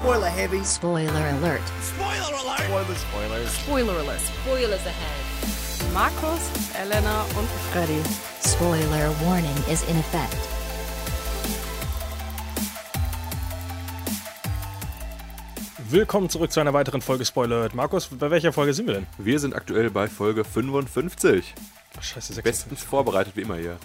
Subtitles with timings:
[0.00, 0.64] Spoiler heavy.
[0.64, 1.60] Spoiler alert.
[1.82, 2.58] Spoiler alert.
[2.58, 3.00] Spoilers.
[3.02, 3.52] Spoilers.
[3.52, 4.20] Spoiler alert.
[4.20, 5.92] Spoilers ahead.
[5.92, 6.40] Markus,
[6.74, 8.00] Elena und Freddy.
[8.42, 10.38] Spoiler warning is in effect.
[15.90, 17.56] Willkommen zurück zu einer weiteren Folge Spoiler.
[17.56, 17.74] Alert.
[17.74, 19.06] Markus, bei welcher Folge sind wir denn?
[19.18, 21.54] Wir sind aktuell bei Folge 55.
[21.98, 22.42] Ach, scheiße, 56.
[22.42, 23.76] Bestens vorbereitet wie immer hier.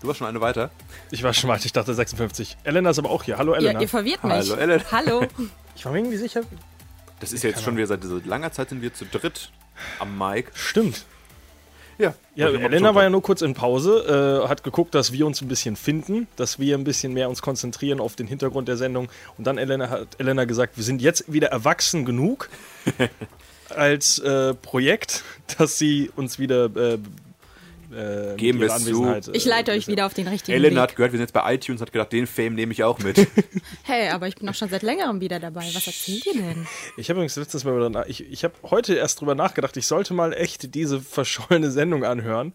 [0.00, 0.70] Du warst schon eine weiter.
[1.10, 2.56] Ich war schon weit, ich dachte 56.
[2.62, 3.36] Elena ist aber auch hier.
[3.36, 3.78] Hallo Elena.
[3.78, 4.32] Ihr, ihr verwirrt mich.
[4.32, 4.84] Hallo, Elena.
[4.92, 5.26] Hallo.
[5.76, 6.42] ich war mir irgendwie sicher.
[7.20, 9.50] Das ist ja jetzt schon wieder seit so langer Zeit sind wir zu dritt
[9.98, 10.50] am Mic.
[10.54, 11.04] Stimmt.
[11.98, 15.42] Ja, Ja, Elena war ja nur kurz in Pause, äh, hat geguckt, dass wir uns
[15.42, 19.08] ein bisschen finden, dass wir ein bisschen mehr uns konzentrieren auf den Hintergrund der Sendung.
[19.36, 22.50] Und dann Elena, hat Elena gesagt, wir sind jetzt wieder erwachsen genug
[23.70, 25.24] als äh, Projekt,
[25.58, 26.98] dass sie uns wieder äh,
[27.92, 29.32] äh, Geben mit wir ihrer es zu.
[29.32, 30.96] Äh, Ich leite euch wieder auf den richtigen Elena hat Weg.
[30.96, 33.26] gehört, wir sind jetzt bei iTunes, hat gedacht, den Fame nehme ich auch mit.
[33.82, 35.60] Hey, aber ich bin doch schon seit längerem wieder dabei.
[35.72, 36.66] Was erzählt ihr denn?
[36.96, 39.86] Ich habe übrigens letztes Mal wieder, nach- ich, ich habe heute erst drüber nachgedacht, ich
[39.86, 42.52] sollte mal echt diese verschollene Sendung anhören,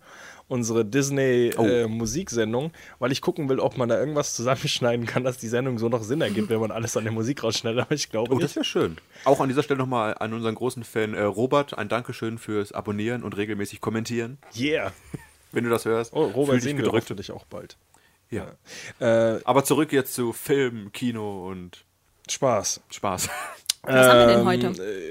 [0.48, 1.66] unsere Disney Oh.
[1.66, 5.80] äh, Musiksendung, weil ich gucken will, ob man da irgendwas zusammenschneiden kann, dass die Sendung
[5.80, 7.82] so noch Sinn ergibt, wenn man alles an der Musik rausschneidet.
[7.82, 8.56] Aber ich glaube Oh, das nicht.
[8.58, 8.98] wäre schön.
[9.26, 13.24] Auch an dieser Stelle nochmal an unseren großen Fan äh, Robert ein Dankeschön fürs Abonnieren
[13.24, 14.38] und regelmäßig kommentieren.
[14.56, 14.92] Yeah.
[15.54, 16.14] Wenn du das hörst.
[16.14, 17.06] Oh, Robert, dich sehen wir gedrückt.
[17.06, 17.78] hoffentlich auch bald.
[18.30, 18.52] Ja.
[19.00, 21.86] Äh, Aber zurück jetzt zu Film, Kino und
[22.30, 22.82] Spaß.
[22.90, 23.30] Spaß.
[23.86, 24.68] Was haben wir denn Ähm, heute?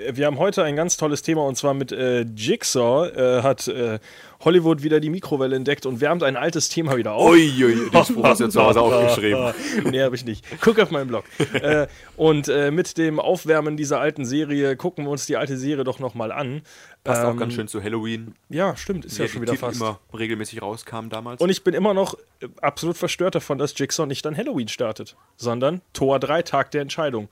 [0.08, 3.68] äh, Wir haben heute ein ganz tolles Thema und zwar mit äh, Jigsaw äh, hat
[3.68, 3.98] äh,
[4.44, 7.30] Hollywood wieder die Mikrowelle entdeckt und wärmt ein altes Thema wieder auf.
[7.32, 9.52] Uiui, den Spruch hast du ja zu Hause aufgeschrieben.
[9.90, 10.44] nee, habe ich nicht.
[10.62, 11.24] Guck auf meinen Blog.
[11.52, 15.84] äh, und äh, mit dem Aufwärmen dieser alten Serie gucken wir uns die alte Serie
[15.84, 16.62] doch nochmal an.
[17.04, 19.76] Passt auch Ähm, ganz schön zu Halloween, Ja, stimmt, ist ja der schon wieder fast.
[19.76, 21.42] immer regelmäßig rauskam damals.
[21.42, 25.14] Und ich bin immer noch äh, absolut verstört davon, dass Jigsaw nicht an Halloween startet,
[25.36, 27.28] sondern Tor 3, Tag der Entscheidung.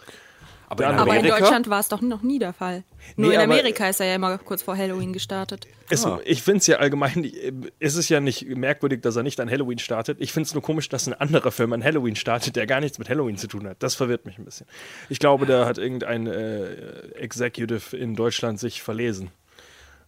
[0.71, 2.85] Aber in Aber in Deutschland war es doch noch nie der Fall.
[3.17, 5.67] Nur Nee, in aber- Amerika ist er ja immer kurz vor Halloween gestartet.
[5.91, 6.19] Es, Ah.
[6.25, 9.51] Ich finde es ja allgemein, äh, es ist ja nicht merkwürdig, dass er nicht an
[9.51, 10.19] Halloween startet.
[10.21, 12.99] Ich finde es nur komisch, dass ein anderer Film an Halloween startet, der gar nichts
[12.99, 13.83] mit Halloween zu tun hat.
[13.83, 14.67] Das verwirrt mich ein bisschen.
[15.09, 16.73] Ich glaube, da hat irgendein äh,
[17.17, 19.31] Executive in Deutschland sich verlesen.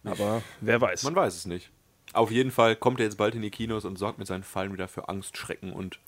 [0.05, 1.03] Aber wer weiß.
[1.03, 1.69] man weiß es nicht.
[2.13, 4.71] Auf jeden Fall kommt er jetzt bald in die Kinos und sorgt mit seinen Fallen
[4.71, 5.99] wieder für Angst, Schrecken und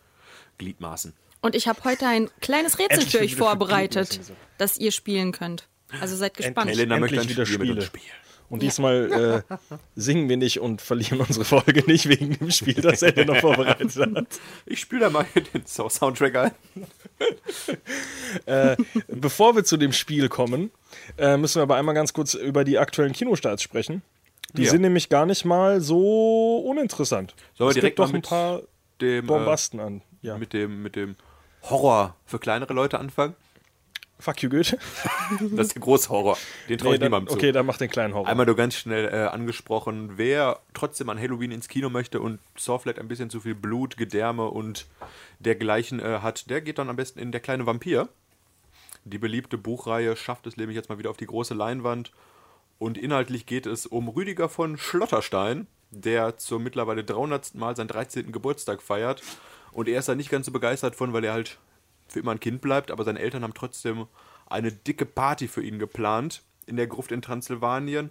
[0.57, 1.13] Gliedmaßen.
[1.45, 4.19] Und ich habe heute ein kleines Rätsel Endlich für euch vorbereitet,
[4.57, 5.67] das ihr spielen könnt.
[6.01, 6.71] Also seid gespannt.
[6.71, 7.81] Elena möchte ein Endlich wieder Spiel Spiele.
[7.83, 8.03] spielen.
[8.49, 9.55] Und diesmal äh,
[9.95, 13.95] singen wir nicht und verlieren unsere Folge nicht wegen dem Spiel, das er noch vorbereitet
[13.95, 14.25] hat.
[14.65, 16.51] Ich spiele da mal den So- Soundtrack ein.
[18.47, 18.75] Äh,
[19.07, 20.71] bevor wir zu dem Spiel kommen,
[21.17, 24.01] äh, müssen wir aber einmal ganz kurz über die aktuellen Kinostarts sprechen.
[24.53, 24.71] Die Ja.
[24.71, 27.35] sind nämlich gar nicht mal so uninteressant.
[27.55, 28.61] Sollen wir direkt gibt doch mal ein paar
[28.99, 30.01] dem, Bombasten an.
[30.21, 30.35] Ja.
[30.35, 31.15] äh, mit dem mit dem
[31.69, 33.35] Horror für kleinere Leute anfangen?
[34.17, 34.77] Fuck you, Goethe.
[35.51, 36.37] Das ist der Großhorror.
[36.69, 37.35] Den traue Nee, ich dann, niemandem zu.
[37.35, 38.27] okay, dann mach den kleinen Horror.
[38.27, 42.79] Einmal nur ganz schnell äh, angesprochen, wer trotzdem an Halloween ins Kino möchte und Saw
[42.79, 44.85] vielleicht ein bisschen zu viel Blut, Gedärme und
[45.39, 48.07] dergleichen äh, hat, der geht dann am besten in Der kleine Vampir.
[49.03, 52.11] Die beliebte Buchreihe schafft es nämlich jetzt mal wieder auf die große Leinwand.
[52.79, 57.55] Und inhaltlich geht es um Rüdiger von Schlotterstein, der zur mittlerweile 300.
[57.55, 58.31] Mal seinen 13.
[58.31, 59.21] Geburtstag feiert.
[59.75, 61.59] Und er ist da nicht ganz so begeistert von, weil er halt
[62.07, 64.07] für immer ein Kind bleibt, aber seine Eltern haben trotzdem
[64.45, 68.09] eine dicke Party für ihn geplant in der Gruft in Transsilvanien.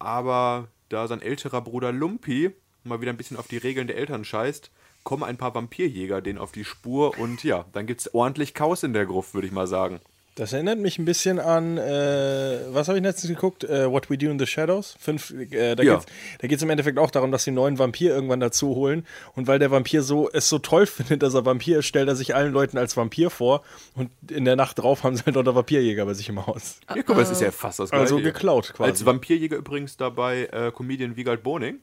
[0.00, 2.50] Aber da sein älterer Bruder Lumpi
[2.82, 4.72] mal wieder ein bisschen auf die Regeln der Eltern scheißt,
[5.04, 8.92] kommen ein paar Vampirjäger denen auf die Spur und ja, dann gibt's ordentlich Chaos in
[8.92, 10.00] der Gruft, würde ich mal sagen.
[10.36, 13.62] Das erinnert mich ein bisschen an, äh, was habe ich letztens geguckt?
[13.62, 14.96] Äh, What We Do in the Shadows.
[14.98, 15.94] Fünf, äh, da Ja.
[15.94, 16.06] geht's
[16.40, 19.06] da geht's im Endeffekt auch darum, dass sie einen neuen Vampir irgendwann dazu holen.
[19.36, 22.16] Und weil der Vampir so es so toll findet, dass er Vampir ist, stellt er
[22.16, 23.62] sich allen Leuten als Vampir vor.
[23.94, 26.80] Und in der Nacht drauf haben sie halt unter Vampirjäger bei sich im Haus.
[26.88, 28.32] Ja, guck mal, es ist ja fast das Also Gleiche.
[28.32, 28.90] geklaut quasi.
[28.90, 31.76] Als Vampirjäger übrigens dabei äh, Comedian Wiegald Boning,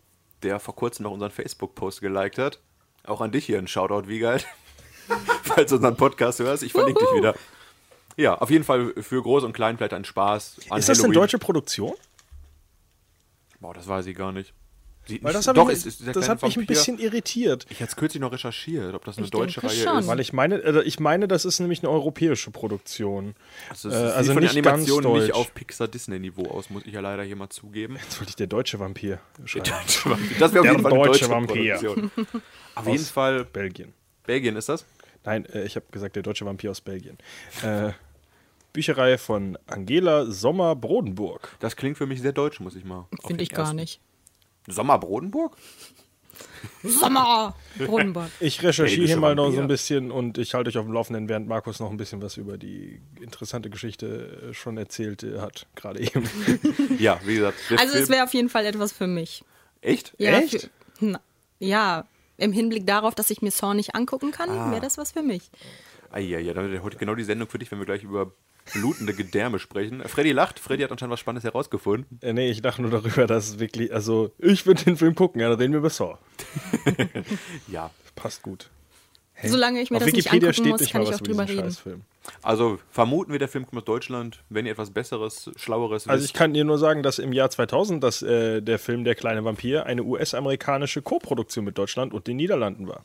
[0.44, 2.60] der vor kurzem noch unseren Facebook-Post geliked hat.
[3.06, 4.46] Auch an dich hier ein Shoutout, Wiegald.
[5.44, 7.34] Falls du unseren Podcast hörst, ich verlinke dich wieder.
[8.18, 10.58] Ja, auf jeden Fall für Groß und Klein vielleicht ein Spaß.
[10.70, 11.14] An ist das eine Halloween.
[11.22, 11.94] deutsche Produktion?
[13.60, 14.54] Boah, das weiß ich gar nicht.
[15.08, 16.68] Sieht Weil das, hab Doch, ich, es ist der das hat mich ein Vampir.
[16.76, 17.66] bisschen irritiert.
[17.70, 20.00] Ich hatte es kürzlich noch recherchiert, ob das eine Ich deutsche denke Reihe schon.
[20.00, 20.08] ist.
[20.08, 23.34] Weil ich meine, äh, ich meine, das ist nämlich eine europäische Produktion.
[23.70, 25.36] Also, äh, es sieht also von nicht der ganz Animation nicht deutsch.
[25.40, 27.96] auf Pixar-Disney-Niveau aus, muss ich ja leider hier mal zugeben.
[27.96, 29.66] Jetzt wollte ich der deutsche Vampir schreiben.
[30.40, 31.76] Das wäre auf Der jeden Fall eine deutsche deutsche Vampir.
[31.78, 32.12] Produktion.
[32.76, 33.94] Auf jeden Fall, Belgien.
[34.26, 34.86] Belgien ist das?
[35.26, 37.18] Nein, äh, ich habe gesagt, der deutsche Vampir aus Belgien.
[37.64, 37.92] Äh,
[38.74, 41.50] Bücherei von Angela Sommer-Brodenburg.
[41.60, 43.08] Das klingt für mich sehr deutsch, muss ich mal.
[43.26, 44.00] Finde ich gar nicht.
[44.68, 45.58] Sommer Brodenburg?
[46.84, 47.56] Sommer!
[47.78, 48.32] Brunnenbad.
[48.40, 50.94] Ich recherchiere Belgische hier mal noch so ein bisschen und ich halte euch auf dem
[50.94, 55.40] Laufenden, während Markus noch ein bisschen was über die interessante Geschichte äh, schon erzählt äh,
[55.40, 56.28] hat, gerade eben.
[57.00, 57.58] Ja, wie gesagt.
[57.78, 59.44] Also Film- es wäre auf jeden Fall etwas für mich.
[59.82, 60.14] Echt?
[60.18, 60.70] Ja, Echt?
[60.98, 61.20] Für, na,
[61.60, 62.06] ja,
[62.38, 64.72] im Hinblick darauf, dass ich mir Saw nicht angucken kann, Ah.
[64.72, 65.50] wäre das was für mich.
[66.12, 68.32] Ah, ja, ja, dann wird heute genau die Sendung für dich, wenn wir gleich über
[68.74, 70.02] blutende Gedärme sprechen.
[70.08, 70.60] Freddy lacht.
[70.60, 72.20] Freddy hat anscheinend was Spannendes herausgefunden.
[72.22, 75.42] äh, nee, ich dachte nur darüber, dass es wirklich, also ich würde den Film gucken,
[75.42, 76.18] ja, dann reden wir über Saw.
[77.68, 77.92] Ja.
[78.16, 78.70] Passt gut.
[79.44, 81.20] Solange ich mir auf das nicht Wikipedia angucken steht muss, nicht kann ich was auch
[81.22, 81.72] über drüber diesen reden.
[81.72, 82.02] Scheißfilm.
[82.44, 84.44] Also vermuten wir, der Film kommt aus Deutschland.
[84.50, 86.32] Wenn ihr etwas Besseres, Schlaueres Also wisst.
[86.32, 89.44] ich kann dir nur sagen, dass im Jahr 2000 dass, äh, der Film Der kleine
[89.44, 93.04] Vampir eine US-amerikanische Koproduktion mit Deutschland und den Niederlanden war.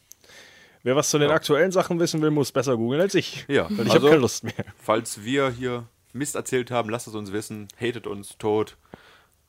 [0.87, 3.45] Wer was zu den aktuellen Sachen wissen will, muss besser googeln als ich.
[3.49, 4.55] Ja, Weil ich also- habe keine Lust mehr.
[4.81, 7.67] Falls wir hier Mist erzählt haben, lasst es uns wissen.
[7.77, 8.77] Hatet uns tot.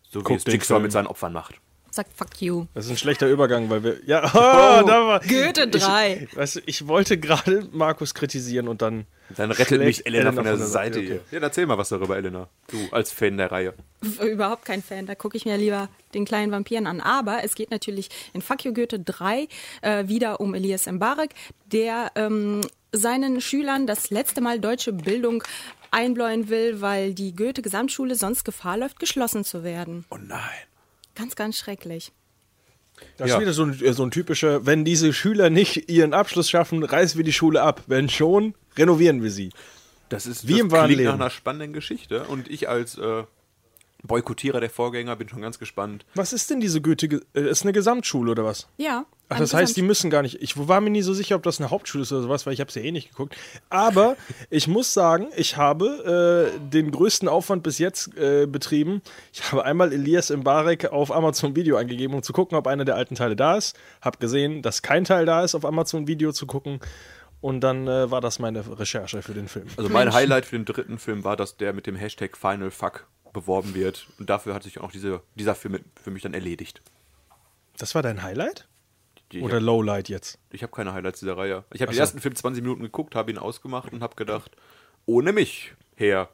[0.01, 0.81] So wie Guckt es Jigsaw Film.
[0.81, 1.53] mit seinen Opfern macht.
[1.91, 2.65] Sagt fuck you.
[2.73, 3.97] Das ist ein schlechter Übergang, weil wir.
[4.07, 5.19] Ja, oh, da war.
[5.19, 6.27] Goethe 3.
[6.27, 9.05] Ich, weißt du, ich wollte gerade Markus kritisieren und dann.
[9.35, 11.15] Dann rettet schlägt mich Elena von der von der Seite Seite, hier.
[11.15, 11.35] okay.
[11.35, 12.47] Ja, erzähl mal was darüber, Elena.
[12.67, 13.73] Du als Fan der Reihe.
[14.21, 15.05] Überhaupt kein Fan.
[15.05, 17.01] Da gucke ich mir lieber den kleinen Vampiren an.
[17.01, 19.47] Aber es geht natürlich in Fuck You Goethe 3
[19.81, 21.31] äh, wieder um Elias Mbarek,
[21.65, 25.43] der ähm, seinen Schülern das letzte Mal deutsche Bildung
[25.91, 30.05] einbläuen will, weil die Goethe-Gesamtschule sonst Gefahr läuft, geschlossen zu werden.
[30.09, 30.39] Oh nein.
[31.15, 32.11] Ganz, ganz schrecklich.
[33.17, 33.35] Das Ja.
[33.35, 36.83] ist wieder so ein, äh, so ein typischer, wenn diese Schüler nicht ihren Abschluss schaffen,
[36.83, 37.83] reißen wir die Schule ab.
[37.87, 39.51] Wenn schon, renovieren wir sie.
[40.09, 42.23] Das ist Wie das im klingt nach einer spannenden Geschichte.
[42.25, 43.23] Und ich als äh,
[44.03, 46.05] Boykottierer der Vorgänger bin schon ganz gespannt.
[46.15, 47.21] Was ist denn diese Goethe?
[47.33, 48.67] Äh, Ist eine Gesamtschule oder was?
[48.77, 49.05] Ja.
[49.29, 50.41] Ach, das heißt, die müssen gar nicht.
[50.41, 52.61] Ich war mir nie so sicher, ob das eine Hauptschule ist oder sowas, weil ich
[52.61, 53.35] habe es ja eh nicht geguckt.
[53.69, 54.15] Aber
[54.49, 59.01] ich muss sagen, ich habe äh, den größten Aufwand bis jetzt äh, betrieben.
[59.33, 62.95] Ich habe einmal Elias Mbarek auf Amazon Video eingegeben, um zu gucken, ob einer der
[62.95, 63.77] alten Teile da ist.
[64.01, 66.79] Habe gesehen, dass kein Teil da ist, auf Amazon Video zu gucken.
[67.41, 69.67] Und dann äh, war das meine Recherche für den Film.
[69.75, 73.07] Also mein Highlight für den dritten Film war, dass der mit dem Hashtag Final Fuck
[73.33, 74.07] beworben wird.
[74.19, 76.81] Und dafür hat sich auch diese, dieser Film für mich dann erledigt.
[77.77, 78.67] Das war dein Highlight?
[79.31, 80.39] Die- Oder Lowlight jetzt?
[80.51, 81.63] Ich habe keine Highlights dieser Reihe.
[81.73, 82.01] Ich habe Ach den so.
[82.01, 84.51] ersten Film 20 Minuten geguckt, habe ihn ausgemacht und habe gedacht,
[85.05, 86.29] ohne mich, Herr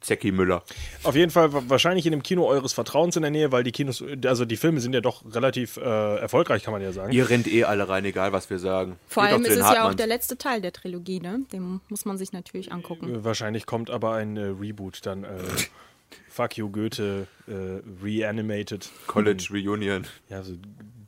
[0.00, 0.62] Zecki Müller.
[1.02, 3.72] Auf jeden Fall wa- wahrscheinlich in dem Kino eures Vertrauens in der Nähe, weil die
[3.72, 7.10] Kinos, also die Filme sind ja doch relativ äh, erfolgreich, kann man ja sagen.
[7.14, 8.96] Ihr rennt eh alle rein, egal was wir sagen.
[9.08, 9.96] Vor Geht allem ist es den ja auch Hartmanns.
[9.96, 11.40] der letzte Teil der Trilogie, ne?
[11.50, 13.14] Den muss man sich natürlich angucken.
[13.14, 15.24] Äh, Wahrscheinlich kommt aber ein äh, Reboot dann.
[15.24, 15.28] Äh,
[16.28, 18.88] Fuck you, Goethe, äh, reanimated.
[19.06, 20.06] College Reunion.
[20.28, 20.54] Ja, so,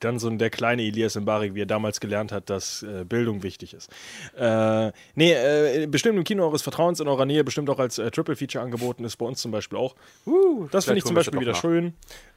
[0.00, 3.42] dann so ein- der kleine Elias Mbarek, wie er damals gelernt hat, dass äh, Bildung
[3.42, 3.90] wichtig ist.
[4.36, 8.10] Äh, nee, äh, bestimmt im Kino eures Vertrauens in eurer Nähe, bestimmt auch als äh,
[8.10, 9.94] Triple Feature angeboten ist, bei uns zum Beispiel auch.
[10.26, 11.94] Uh, das finde ich zum Beispiel wieder doch schön.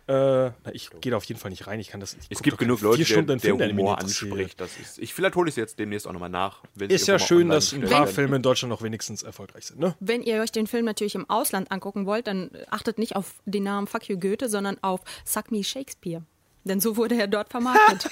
[0.08, 1.80] Äh, na, ich gehe da auf jeden Fall nicht rein.
[1.80, 2.16] Ich kann das.
[2.16, 4.60] Ich Es gibt genug Leute, vier der, Film, der Humor anspricht.
[4.60, 6.64] Das ist, ich, vielleicht hole ich es jetzt demnächst auch nochmal nach.
[6.80, 8.08] Ist ja schön, dass ein paar.
[8.08, 9.94] Filme in Deutschland noch wenigstens erfolgreich sind, ne?
[10.00, 13.62] Wenn ihr euch den Film natürlich im Ausland angucken wollt, dann achtet nicht auf den
[13.62, 16.24] Namen Fuck You Goethe, sondern auf Suck Me Shakespeare.
[16.64, 18.10] Denn so wurde er dort vermarktet.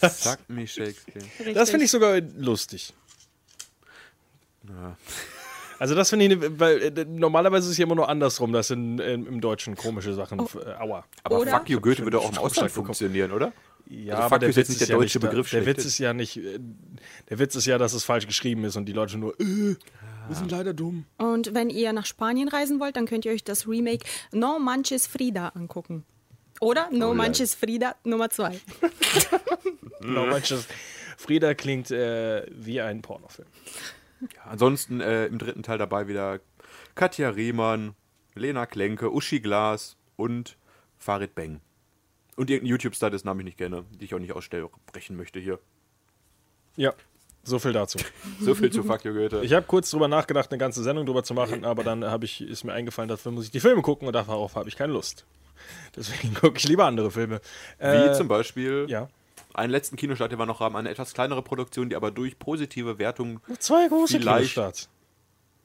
[0.00, 1.24] Sag mir Shakespeare.
[1.54, 2.94] Das finde ich sogar lustig.
[5.78, 8.98] Also das finde ich, weil äh, normalerweise ist es ja immer nur andersrum, dass in,
[8.98, 10.48] in, im Deutschen komische Sachen, Oh.
[10.58, 11.04] äh, aua.
[11.22, 13.52] Aber Oder- Fuck You Goethe würde auch im Ausland funktionieren, oder?
[13.88, 15.50] Ja, Also aber fuck der ist Witz jetzt nicht ist der ja deutsche nicht, Begriff
[15.50, 15.86] Der Witz schlechthin.
[15.88, 16.58] ist ja nicht, äh,
[17.28, 19.76] der Witz ist ja, dass es falsch geschrieben ist und die Leute nur, äh,
[20.28, 21.04] wir sind leider dumm.
[21.18, 25.06] Und wenn ihr nach Spanien reisen wollt, dann könnt ihr euch das Remake No Manches
[25.06, 26.04] Frida angucken.
[26.60, 28.60] Oder No Manches Frida Nummer 2.
[30.00, 30.66] Genau, manches.
[31.16, 33.48] Frieda klingt äh, wie ein Pornofilm.
[34.44, 36.40] Ansonsten äh, im dritten Teil dabei wieder
[36.94, 37.94] Katja Riemann,
[38.34, 40.56] Lena Klenke, Uschi Glas und
[40.96, 41.60] Farid Beng.
[42.36, 45.58] Und irgendein YouTube-Star, dessen Namen ich nicht kenne, die ich auch nicht aussprechen möchte hier.
[46.76, 46.92] Ja,
[47.46, 47.98] so viel dazu.
[48.40, 49.40] So viel zu Fuck You Goethe.
[49.42, 52.64] Ich habe kurz drüber nachgedacht, eine ganze Sendung drüber zu machen, aber dann ich, ist
[52.64, 55.24] mir eingefallen, dafür muss ich die Filme gucken und darauf habe ich keine Lust.
[55.96, 57.40] Deswegen gucke ich lieber andere Filme.
[57.78, 59.08] Wie Äh, zum Beispiel Ja.
[59.54, 62.98] einen letzten Kinostart, den wir noch haben, eine etwas kleinere Produktion, die aber durch positive
[62.98, 63.40] Wertungen.
[63.58, 64.88] Zwei große Vielleicht- Kinostarts.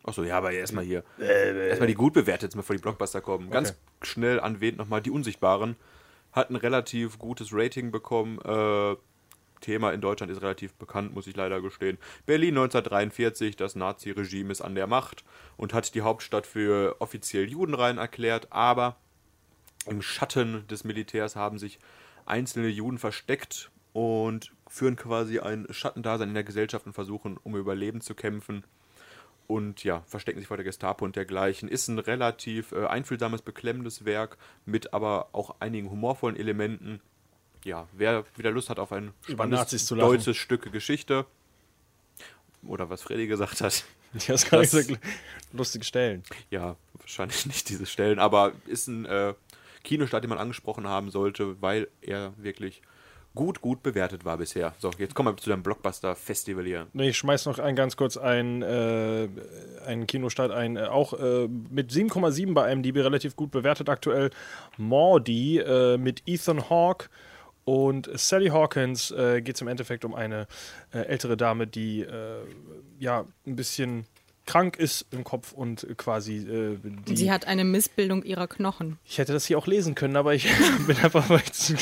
[0.04, 1.04] Achso, ja, aber erstmal hier.
[1.20, 3.52] erstmal die gut bewertet, jetzt mal vor die Blockbuster kommen.
[3.52, 3.78] Ganz Okay.
[4.02, 5.76] schnell anwähnt nochmal die Unsichtbaren.
[6.32, 8.40] Hat ein relativ gutes Rating bekommen.
[8.44, 8.96] Äh,
[9.62, 11.98] Thema in Deutschland ist relativ bekannt, muss ich leider gestehen.
[12.26, 15.24] Berlin 1943, das Nazi-Regime ist an der Macht
[15.56, 18.98] und hat die Hauptstadt für offiziell Judenrein erklärt, aber
[19.86, 21.80] im Schatten des Militärs haben sich
[22.26, 28.02] einzelne Juden versteckt und führen quasi ein Schattendasein in der Gesellschaft und versuchen, um Überleben
[28.02, 28.64] zu kämpfen.
[29.48, 31.68] Und ja, verstecken sich vor der Gestapo und dergleichen.
[31.68, 37.02] Ist ein relativ äh, einfühlsames, beklemmendes Werk mit aber auch einigen humorvollen Elementen.
[37.64, 41.26] Ja, wer wieder Lust hat auf ein spannendes deutsches Stück Geschichte,
[42.68, 44.96] oder was Freddy gesagt hat, Die hast gar nicht Das- so
[45.54, 46.24] lustige Stellen.
[46.50, 49.34] ja, wahrscheinlich nicht diese Stellen, aber ist ein äh,
[49.84, 52.82] Kinostart, den man angesprochen haben sollte, weil er wirklich
[53.34, 54.76] gut, gut bewertet war bisher.
[54.80, 56.88] So, jetzt kommen wir zu deinem Blockbuster-Festival hier.
[56.94, 59.30] Nee, ich schmeiß noch ein ganz kurz ein, äh,
[59.86, 64.30] einen Kinostart ein, äh, auch äh, mit 7,7 bei IMDb relativ gut bewertet aktuell.
[64.78, 67.08] Maudie äh, mit Ethan Hawke
[67.66, 70.48] und Sally Hawkins äh, geht es im Endeffekt um eine
[70.94, 72.44] äh, ältere Dame, die äh,
[73.00, 74.06] ja ein bisschen
[74.52, 76.78] krank ist im Kopf und quasi äh,
[77.08, 78.98] die Sie hat eine Missbildung ihrer Knochen.
[79.06, 80.48] ich hätte das hier auch lesen können, aber ich
[80.88, 81.76] bin einfach, mal zu-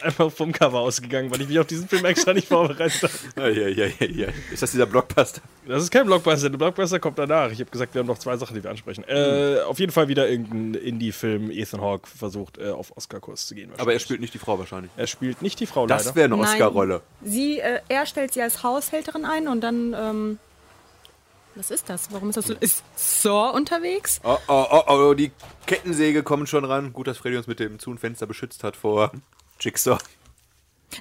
[0.00, 3.52] einfach vom Cover ausgegangen, weil ich mich auf diesen Film extra nicht vorbereitet habe.
[3.52, 4.28] Ja, ja, ja, ja.
[4.52, 5.40] Ist das dieser Blockbuster?
[5.66, 7.50] Das ist kein Blockbuster, der Blockbuster kommt danach.
[7.52, 9.04] Ich habe gesagt, wir haben noch zwei Sachen, die wir ansprechen.
[9.06, 11.50] Äh, auf jeden Fall wieder irgendein Indie-Film.
[11.50, 13.70] Ethan Hawke versucht, äh, auf Oscar-Kurs zu gehen.
[13.78, 14.90] Aber er spielt nicht die Frau wahrscheinlich.
[14.96, 16.16] Er spielt nicht die Frau Das leider.
[16.16, 16.38] wäre eine.
[16.42, 17.02] Oscar-Rolle.
[17.22, 20.38] Sie, äh, er stellt sie als Haushälterin ein und dann, ähm,
[21.58, 22.10] was ist das?
[22.12, 22.54] Warum ist das so?
[22.54, 24.20] Ist Saw unterwegs?
[24.24, 25.32] Oh, oh, oh, oh, die
[25.66, 26.92] Kettensäge kommt schon ran.
[26.92, 29.12] Gut, dass Freddy uns mit dem Zu- und Fenster beschützt hat vor
[29.60, 29.98] Jigsaw.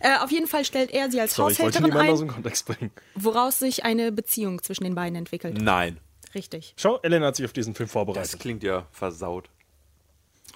[0.02, 2.34] Äh, auf jeden Fall stellt er sie als Sorry, ich wollte Haushälterin aus ein, dem
[2.34, 2.92] Kontext bringen.
[3.16, 5.62] woraus sich eine Beziehung zwischen den beiden entwickelt.
[5.62, 6.00] Nein.
[6.36, 6.74] Richtig.
[6.76, 8.40] Schau, Ellen hat sich auf diesen Film Das vorbereitet.
[8.40, 9.50] klingt ja versaut.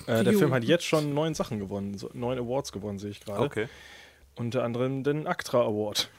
[0.08, 0.34] Äh, der.
[0.34, 3.42] Film hat jetzt schon neun Sachen gewonnen, so, neun Awards gewonnen, sehe ich gerade.
[3.44, 3.70] Okay.
[4.36, 6.10] Unter anderem den ACTRA Award.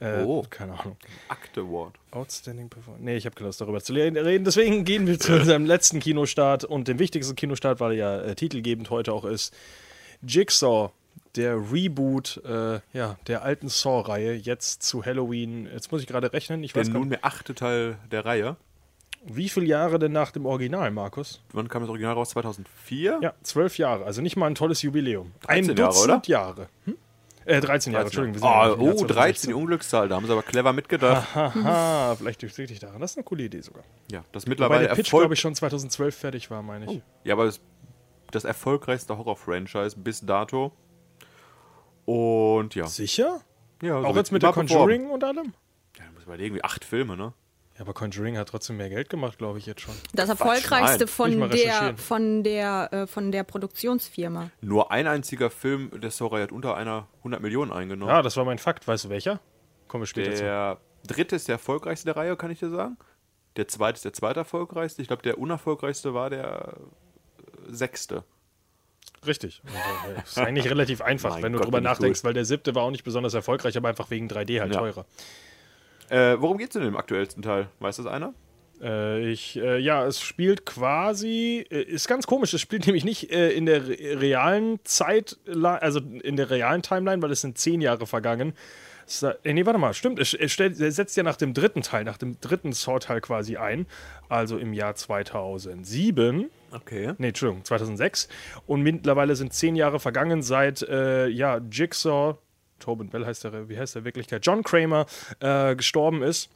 [0.00, 0.44] Äh, Oh.
[0.50, 0.96] Keine Ahnung.
[1.30, 1.94] Act Award.
[2.10, 3.04] Outstanding Performance.
[3.04, 4.44] Nee, ich habe keine Lust darüber zu reden.
[4.44, 8.34] Deswegen gehen wir zu unserem letzten Kinostart und dem wichtigsten Kinostart, weil er ja äh,
[8.34, 9.54] titelgebend heute auch ist.
[10.26, 10.90] Jigsaw,
[11.36, 15.66] der Reboot äh, ja, der alten Saw-Reihe, jetzt zu Halloween.
[15.72, 16.62] Jetzt muss ich gerade rechnen.
[16.62, 18.56] Ich Der weiß nicht, nunmehr achte Teil der Reihe.
[19.24, 21.40] wie viele Jahre denn nach dem Original, Markus?
[21.52, 22.30] Wann kam das Original raus?
[22.30, 23.20] 2004?
[23.22, 24.04] Ja, zwölf Jahre.
[24.04, 25.32] Also nicht mal ein tolles Jubiläum.
[25.46, 26.68] Ein 13 Jahre, Dutzend Jahre.
[26.84, 26.96] Hm?
[27.44, 28.34] Äh, 13 Jahre, Entschuldigung.
[28.34, 29.54] wir sind Ah, Jahr oh, 13, die 2016.
[29.54, 30.08] Unglückszahl.
[30.08, 31.34] Da haben sie aber clever mitgedacht.
[31.34, 33.00] Haha, vielleicht liegt es daran.
[33.00, 33.82] Das ist eine coole Idee sogar.
[34.10, 37.02] Ja, das Weil mittlerweile der Pitch, glaube ich, schon 2012 fertig war, meine ich.
[37.24, 37.60] Ja, aber das,
[38.30, 40.72] das erfolgreichste Horror-Franchise bis dato.
[42.04, 42.86] Und ja.
[42.86, 43.40] Sicher?
[43.82, 44.52] ja so Auch wird jetzt mit der.
[44.52, 45.54] Conjuring und allem?
[45.98, 47.32] Ja, du musst überlegen, wie acht Filme, ne?
[47.82, 49.94] Ja, aber Conjuring hat trotzdem mehr Geld gemacht, glaube ich jetzt schon.
[50.14, 54.50] Das erfolgreichste von der, von, der, äh, von der Produktionsfirma.
[54.60, 58.08] Nur ein einziger Film der Saw-Reihe hat unter einer 100 Millionen eingenommen.
[58.14, 58.86] Ja, das war mein Fakt.
[58.86, 59.40] Weißt du welcher?
[59.88, 60.44] Kommen wir später zu.
[60.44, 62.96] Der dritte ist der erfolgreichste der Reihe, kann ich dir sagen.
[63.56, 65.02] Der zweite ist der zweite erfolgreichste.
[65.02, 66.74] Ich glaube, der unerfolgreichste war der
[67.68, 68.22] äh, sechste.
[69.26, 69.60] Richtig.
[69.64, 72.24] Und, äh, ist eigentlich relativ einfach, Mein wenn du Gott, drüber nachdenkst, durch.
[72.28, 74.78] weil der siebte war auch nicht besonders erfolgreich, aber einfach wegen 3D halt Ja.
[74.78, 75.04] teurer.
[76.12, 77.68] Äh, worum geht's denn im aktuellsten Teil?
[77.78, 78.34] Weiß das einer?
[78.82, 83.32] Äh, ich, äh, ja, es spielt quasi, äh, ist ganz komisch, es spielt nämlich nicht
[83.32, 87.80] äh, in der re realen Zeit, also in der realen Timeline, weil es sind zehn
[87.80, 88.52] Jahre vergangen.
[89.06, 91.80] Es, äh, nee, warte mal, stimmt, es, es, stellt, es setzt ja nach dem dritten
[91.80, 93.86] Teil, nach dem dritten Saw-Teil quasi ein,
[94.28, 96.50] also im Jahr 2007.
[96.72, 97.14] Okay.
[97.16, 98.28] Nee, Entschuldigung, 2006.
[98.66, 102.36] Und mittlerweile sind zehn Jahre vergangen seit, äh, ja, Jigsaw,
[102.82, 105.06] Tobin Bell heißt der, wie heißt der Wirklichkeit, John Kramer
[105.40, 106.50] äh, gestorben ist.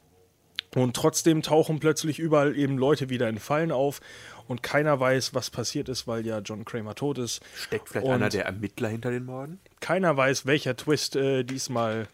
[0.75, 4.01] Und trotzdem tauchen plötzlich überall eben Leute wieder in Fallen auf
[4.47, 7.41] und keiner weiß, was passiert ist, weil ja John Kramer tot ist.
[7.55, 9.59] Steckt vielleicht Und einer der Ermittler hinter den Morden?
[9.79, 12.07] Keiner weiß, welcher Twist äh, diesmal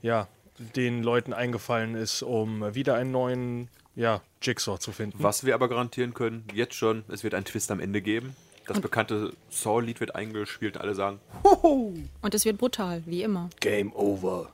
[0.00, 5.22] ja, den Leuten eingefallen ist, um wieder einen neuen ja, Jigsaw zu finden.
[5.22, 8.34] Was wir aber garantieren können, jetzt schon, es wird einen Twist am Ende geben.
[8.66, 13.50] Das bekannte Saw-Lied wird eingespielt und alle sagen, Und es wird brutal, wie immer.
[13.60, 14.50] Game over.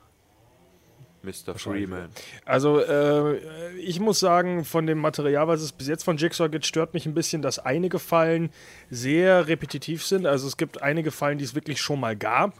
[1.21, 1.55] Mr.
[1.55, 2.09] Freeman.
[2.45, 3.37] Also, äh,
[3.77, 7.05] ich muss sagen, von dem Material, was es bis jetzt von Jigsaw gibt, stört mich
[7.05, 8.51] ein bisschen, dass einige Fallen
[8.89, 10.25] sehr repetitiv sind.
[10.25, 12.53] Also, es gibt einige Fallen, die es wirklich schon mal gab.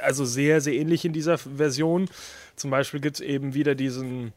[0.00, 2.08] Also, sehr, sehr ähnlich in dieser Version.
[2.56, 4.32] Zum Beispiel gibt es eben wieder diesen.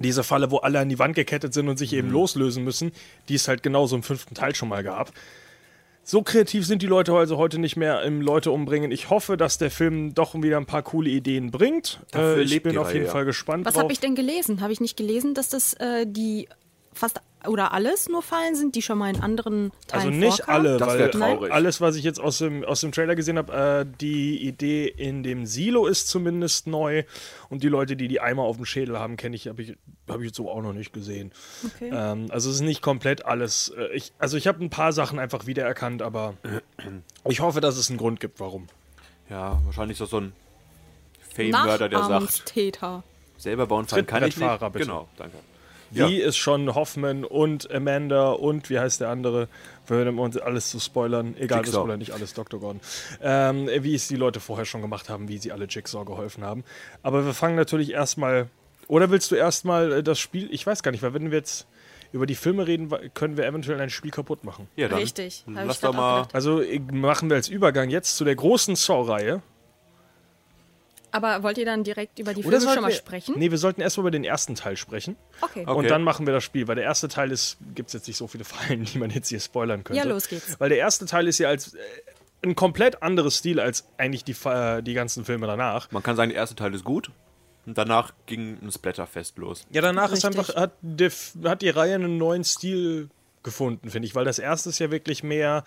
[0.00, 2.90] Diese Falle, wo alle an die Wand gekettet sind und sich eben loslösen müssen,
[3.28, 5.12] die es halt genauso im fünften Teil schon mal gab.
[6.10, 8.90] So kreativ sind die Leute also heute nicht mehr im Leute umbringen.
[8.90, 12.00] Ich hoffe, dass der Film doch wieder ein paar coole Ideen bringt.
[12.10, 13.12] Dafür Äh, ich bin auf jeden Reihe, ja.
[13.12, 14.60] Fall gespannt Was habe ich denn gelesen?
[14.60, 16.48] Habe ich nicht gelesen, dass das äh, die
[16.92, 20.66] fast oder alles nur Fallen sind, die schon mal in anderen Teilen Also nicht vorkamen?
[20.66, 21.52] alle, Das weil traurig.
[21.52, 25.22] alles, was ich jetzt aus dem, aus dem Trailer gesehen habe, äh, die Idee in
[25.22, 27.04] dem Silo ist zumindest neu
[27.48, 29.74] und die Leute, die die Eimer auf dem Schädel haben, kenne ich, habe ich,
[30.06, 31.32] hab ich jetzt so auch noch nicht gesehen.
[31.64, 31.90] Okay.
[31.90, 33.72] Ähm, also es ist nicht komplett alles.
[33.74, 36.34] Äh, ich, also ich habe ein paar Sachen einfach wiedererkannt, aber
[37.26, 38.66] ich hoffe, dass es einen Grund gibt, warum.
[39.30, 40.32] Ja, wahrscheinlich ist das so ein
[41.34, 42.52] Fame-Mörder, der sagt,
[43.38, 44.60] selber bauen Fallen kann ich nicht.
[44.60, 44.78] Bitte.
[44.80, 45.38] Genau, danke.
[45.90, 49.48] Wie ist schon Hoffman und Amanda und wie heißt der andere?
[49.86, 51.34] Wir hören uns alles zu spoilern.
[51.36, 51.80] Egal, wir Jigsaw.
[51.80, 52.60] spoilern nicht alles, Dr.
[52.60, 52.80] Gordon.
[53.20, 56.64] Ähm, wie es die Leute vorher schon gemacht haben, wie sie alle Jigsaw geholfen haben.
[57.02, 58.48] Aber wir fangen natürlich erstmal.
[58.86, 60.48] Oder willst du erstmal äh, das Spiel?
[60.52, 61.66] Ich weiß gar nicht, weil wenn wir jetzt
[62.12, 64.66] über die Filme reden, können wir eventuell ein Spiel kaputt machen.
[64.76, 66.16] Ja, dann Richtig, Lass auch mal.
[66.22, 66.34] gedacht.
[66.34, 69.42] Also äh, machen wir als Übergang jetzt zu der großen Saw-Reihe.
[71.12, 73.34] Aber wollt ihr dann direkt über die Filme schon mal wir- sprechen?
[73.38, 75.16] Nee, wir sollten erstmal über den ersten Teil sprechen.
[75.40, 75.64] Okay.
[75.66, 75.70] Okay.
[75.78, 78.16] Und dann machen wir das Spiel, weil der erste Teil ist, gibt es jetzt nicht
[78.16, 79.98] so viele Fallen, die man jetzt hier spoilern könnte.
[80.02, 80.58] Ja, los geht's.
[80.60, 81.78] Weil der erste Teil ist ja als äh,
[82.42, 85.90] ein komplett anderes Stil als eigentlich die, äh, die ganzen Filme danach.
[85.90, 87.10] Man kann sagen, der erste Teil ist gut.
[87.66, 89.66] Und danach ging ein Splatterfest los.
[89.70, 90.38] Ja, danach ist Richtig.
[90.38, 93.10] einfach, hat, der, F- hat die Reihe einen neuen Stil
[93.42, 95.64] gefunden, finde ich, weil das erste ist ja wirklich mehr.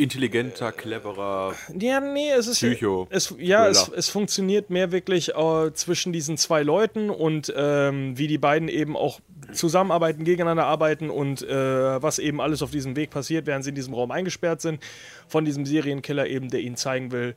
[0.00, 1.54] Intelligenter, cleverer.
[1.78, 2.58] Ja, nee, es ist.
[2.58, 3.06] Psycho.
[3.10, 8.26] Es, ja, es, es funktioniert mehr wirklich äh, zwischen diesen zwei Leuten und ähm, wie
[8.26, 9.20] die beiden eben auch
[9.52, 13.74] zusammenarbeiten, gegeneinander arbeiten und äh, was eben alles auf diesem Weg passiert, während sie in
[13.74, 14.82] diesem Raum eingesperrt sind.
[15.28, 17.34] Von diesem Serienkiller eben, der ihnen zeigen will,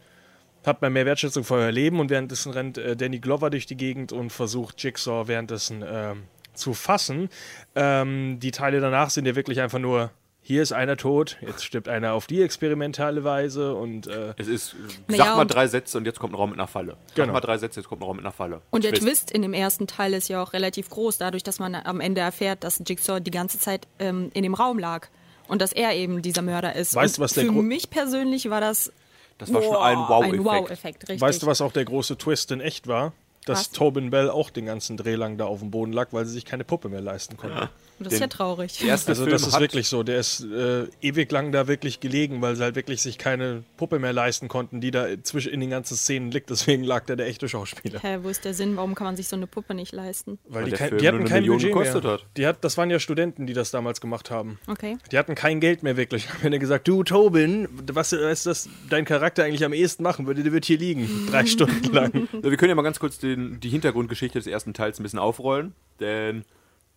[0.66, 3.78] hat man mehr Wertschätzung für euer Leben und währenddessen rennt äh, Danny Glover durch die
[3.78, 7.30] Gegend und versucht Jigsaw währenddessen ähm, zu fassen.
[7.76, 10.12] Ähm, die Teile danach sind ja wirklich einfach nur.
[10.46, 14.76] Hier ist einer tot, jetzt stirbt einer auf die experimentale Weise und äh, Es ist,
[15.08, 16.98] Naja, sag mal und- drei Sätze und jetzt kommt ein Raum mit einer Falle.
[17.08, 17.32] Sag Genau.
[17.34, 18.62] mal drei Sätze, jetzt kommt ein Raum mit einer Falle.
[18.70, 19.04] Und der Twist.
[19.04, 22.20] Twist in dem ersten Teil ist ja auch relativ groß, dadurch, dass man am Ende
[22.20, 25.08] erfährt, dass Jigsaw die ganze Zeit ähm, in dem Raum lag
[25.48, 26.94] und dass er eben dieser Mörder ist.
[26.94, 28.92] Weißt und was der Für Gro- mich persönlich war das,
[29.38, 30.34] Das war schon boah, ein Wow-Effekt.
[30.40, 31.22] Ein Wow-Effekt, richtig.
[31.22, 33.14] Weißt du, was auch der große Twist in echt war?
[33.46, 33.72] Dass Was?
[33.72, 36.46] Tobin Bell auch den ganzen Dreh lang da auf dem Boden lag, weil sie sich
[36.46, 37.70] keine Puppe mehr leisten konnte.
[38.00, 38.78] Und das ist ja traurig.
[38.80, 40.04] Der erste Also Film das ist wirklich so.
[40.04, 44.00] Der ist äh, ewig lang da wirklich gelegen, weil sie halt wirklich sich keine Puppe
[44.00, 46.50] mehr leisten konnten, die da zwischen in den ganzen Szenen liegt.
[46.50, 48.00] Deswegen lag der der echte Schauspieler.
[48.02, 48.76] Hä, wo ist der Sinn?
[48.76, 50.40] Warum kann man sich so eine Puppe nicht leisten?
[50.46, 52.14] Weil, Weil die, der kein, Film die hatten kein Million Budget gekostet mehr.
[52.14, 52.26] hat.
[52.38, 54.60] Die hat, das waren ja Studenten, die das damals gemacht haben.
[54.68, 54.98] Okay.
[55.12, 56.30] Die hatten kein Geld mehr wirklich.
[56.34, 60.44] Haben dann gesagt, du Tobin, was ist das dein Charakter eigentlich am ehesten machen würde?
[60.44, 62.28] Der wird hier liegen, drei Stunden lang.
[62.32, 65.74] Wir können ja mal ganz kurz den, die Hintergrundgeschichte des ersten Teils ein bisschen aufrollen.
[66.00, 66.44] Denn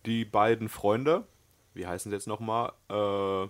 [0.07, 1.25] die beiden Freunde,
[1.73, 2.71] wie heißen sie jetzt nochmal?
[2.89, 3.47] Äh,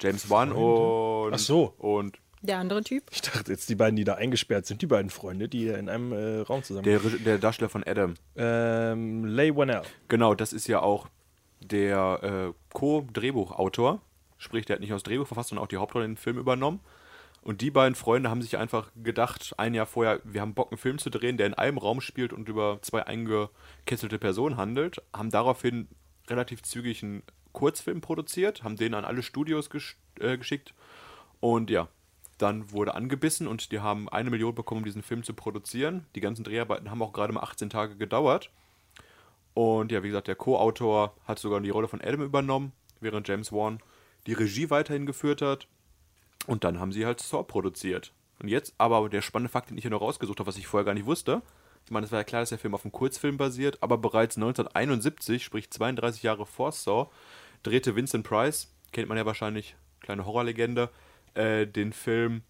[0.00, 1.34] James Wan und.
[1.34, 1.74] Ach so.
[1.78, 3.04] Und Der andere Typ?
[3.10, 6.12] Ich dachte jetzt, die beiden, die da eingesperrt sind, die beiden Freunde, die in einem
[6.12, 6.84] äh, Raum zusammen.
[6.84, 8.14] der, der Darsteller von Adam.
[8.36, 9.82] ähm, Leigh Whannell.
[10.08, 11.08] Genau, das ist ja auch
[11.60, 14.00] der äh, Co-Drehbuchautor.
[14.36, 16.80] Sprich, der hat nicht aus Drehbuch verfasst, sondern auch die Hauptrolle in den Film übernommen.
[17.44, 20.78] Und die beiden Freunde haben sich einfach gedacht, ein Jahr vorher, wir haben Bock, einen
[20.78, 25.02] Film zu drehen, der in einem Raum spielt und über zwei eingekesselte Personen handelt.
[25.14, 25.88] Haben daraufhin
[26.26, 30.72] relativ zügig einen Kurzfilm produziert, haben den an alle Studios gesch äh, geschickt.
[31.40, 31.88] Und ja,
[32.38, 36.06] dann wurde angebissen und die haben eine Million bekommen, um diesen Film zu produzieren.
[36.14, 38.50] Die ganzen Dreharbeiten haben auch gerade mal 18 Tage gedauert.
[39.52, 43.52] Und ja, wie gesagt, der Co-Autor hat sogar die Rolle von Adam übernommen, während James
[43.52, 43.80] Wan
[44.26, 45.68] die Regie weiterhin geführt hat.
[46.46, 48.12] Und dann haben sie halt Saw produziert.
[48.40, 50.84] Und jetzt aber der spannende Fakt, den ich hier noch rausgesucht habe, was ich vorher
[50.84, 51.42] gar nicht wusste.
[51.84, 54.36] Ich meine, es war ja klar, dass der Film auf einem Kurzfilm basiert, aber bereits
[54.36, 57.10] 1971, sprich 32 Jahre vor Saw,
[57.62, 60.90] drehte Vincent Price, kennt man ja wahrscheinlich, kleine Horrorlegende,
[61.34, 62.42] äh, den Film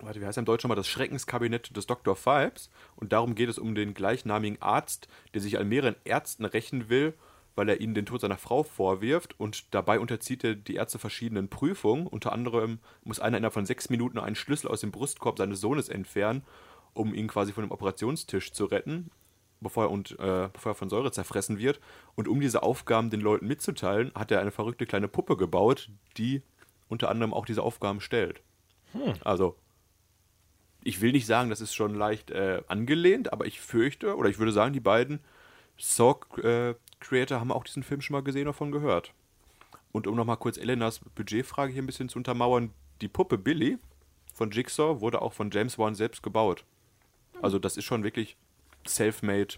[0.00, 2.16] warte, wie heißt er im Deutschen mal, das Schreckenskabinett des Dr.
[2.16, 2.70] Phibes.
[2.96, 7.14] Und darum geht es um den gleichnamigen Arzt, der sich an mehreren Ärzten rächen will,
[7.56, 9.38] weil er ihnen den Tod seiner Frau vorwirft.
[9.40, 12.06] Und dabei unterzieht er die Ärzte verschiedenen Prüfungen.
[12.06, 15.88] Unter anderem muss einer innerhalb von sechs Minuten einen Schlüssel aus dem Brustkorb seines Sohnes
[15.88, 16.44] entfernen,
[16.92, 19.10] um ihn quasi von dem Operationstisch zu retten.
[19.58, 21.80] Bevor er, und, äh, bevor er von Säure zerfressen wird.
[22.14, 25.88] Und um diese Aufgaben den Leuten mitzuteilen, hat er eine verrückte kleine Puppe gebaut,
[26.18, 26.42] die
[26.88, 28.42] unter anderem auch diese Aufgaben stellt.
[29.24, 29.56] Also,
[30.84, 34.38] ich will nicht sagen, das ist schon leicht äh, angelehnt, aber ich fürchte, oder ich
[34.38, 35.20] würde sagen, die beiden
[37.06, 39.12] Saw-Creator haben auch diesen Film schon mal gesehen oder davon gehört.
[39.92, 43.78] Und um nochmal kurz Elenas Budgetfrage hier ein bisschen zu untermauern, die Puppe Billy
[44.34, 46.64] von Jigsaw wurde auch von James Wan selbst gebaut.
[47.40, 48.36] Also das ist schon wirklich
[48.86, 49.54] self-made,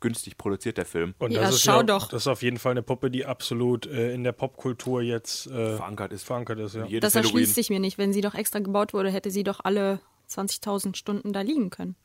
[0.00, 1.14] günstig produziert, der Film.
[1.18, 2.08] Und Ja, das ist schau ja, doch.
[2.08, 5.76] Das ist auf jeden Fall eine Puppe, die absolut äh, in der Popkultur jetzt äh,
[5.76, 6.24] Verankert ist.
[6.24, 6.82] verankert ist ja.
[6.82, 7.14] Das Halloween.
[7.14, 7.98] erschließt sich mir nicht.
[7.98, 11.96] Wenn sie doch extra gebaut wurde, hätte sie doch alle 20.000 Stunden da liegen können.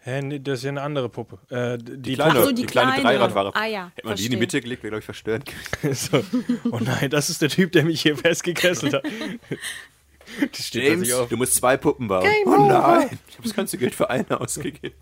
[0.00, 1.38] Hä, nee, das ist ja eine andere Puppe.
[1.54, 3.18] Äh, die Die kleine, so, die, die kleine, kleine.
[3.18, 3.50] Dreiradware.
[3.54, 4.38] Ah ja, Hätte man die in die verstehe.
[4.38, 5.24] Mitte gelegt, wäre, glaube ich,
[5.82, 5.94] gewesen.
[6.62, 6.70] so.
[6.70, 9.04] Oh nein, das ist der Typ, der mich hier festgekesselt hat.
[10.72, 12.26] James, du musst zwei Puppen bauen.
[12.44, 14.94] oh nein, ich habe das ganze Geld für eine ausgegeben.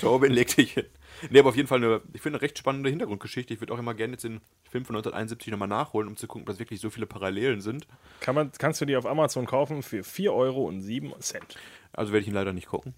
[0.00, 0.86] Torben, leg dich hin.
[1.30, 3.52] Nee, aber auf jeden Fall eine, ich finde, eine recht spannende Hintergrundgeschichte.
[3.54, 6.42] Ich würde auch immer gerne jetzt den Film von 1971 nochmal nachholen, um zu gucken,
[6.42, 7.86] ob das wirklich so viele Parallelen sind.
[8.20, 11.56] Kann man, kannst du die auf Amazon kaufen für 4 Euro und 7 Cent.
[11.92, 12.94] Also werde ich ihn leider nicht gucken.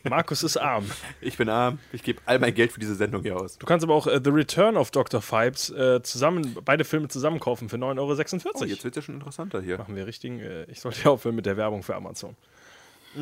[0.08, 0.90] Markus ist arm.
[1.20, 3.58] Ich bin arm, ich gebe all mein Geld für diese Sendung hier aus.
[3.58, 5.22] Du kannst aber auch äh, The Return of Dr.
[5.22, 8.58] Fibes äh, zusammen, beide Filme zusammen kaufen für 9,46 Euro.
[8.60, 9.78] Oh, jetzt wird es ja schon interessanter hier.
[9.78, 10.40] machen wir richtigen.
[10.40, 12.36] Äh, ich sollte ja aufhören mit der Werbung für Amazon.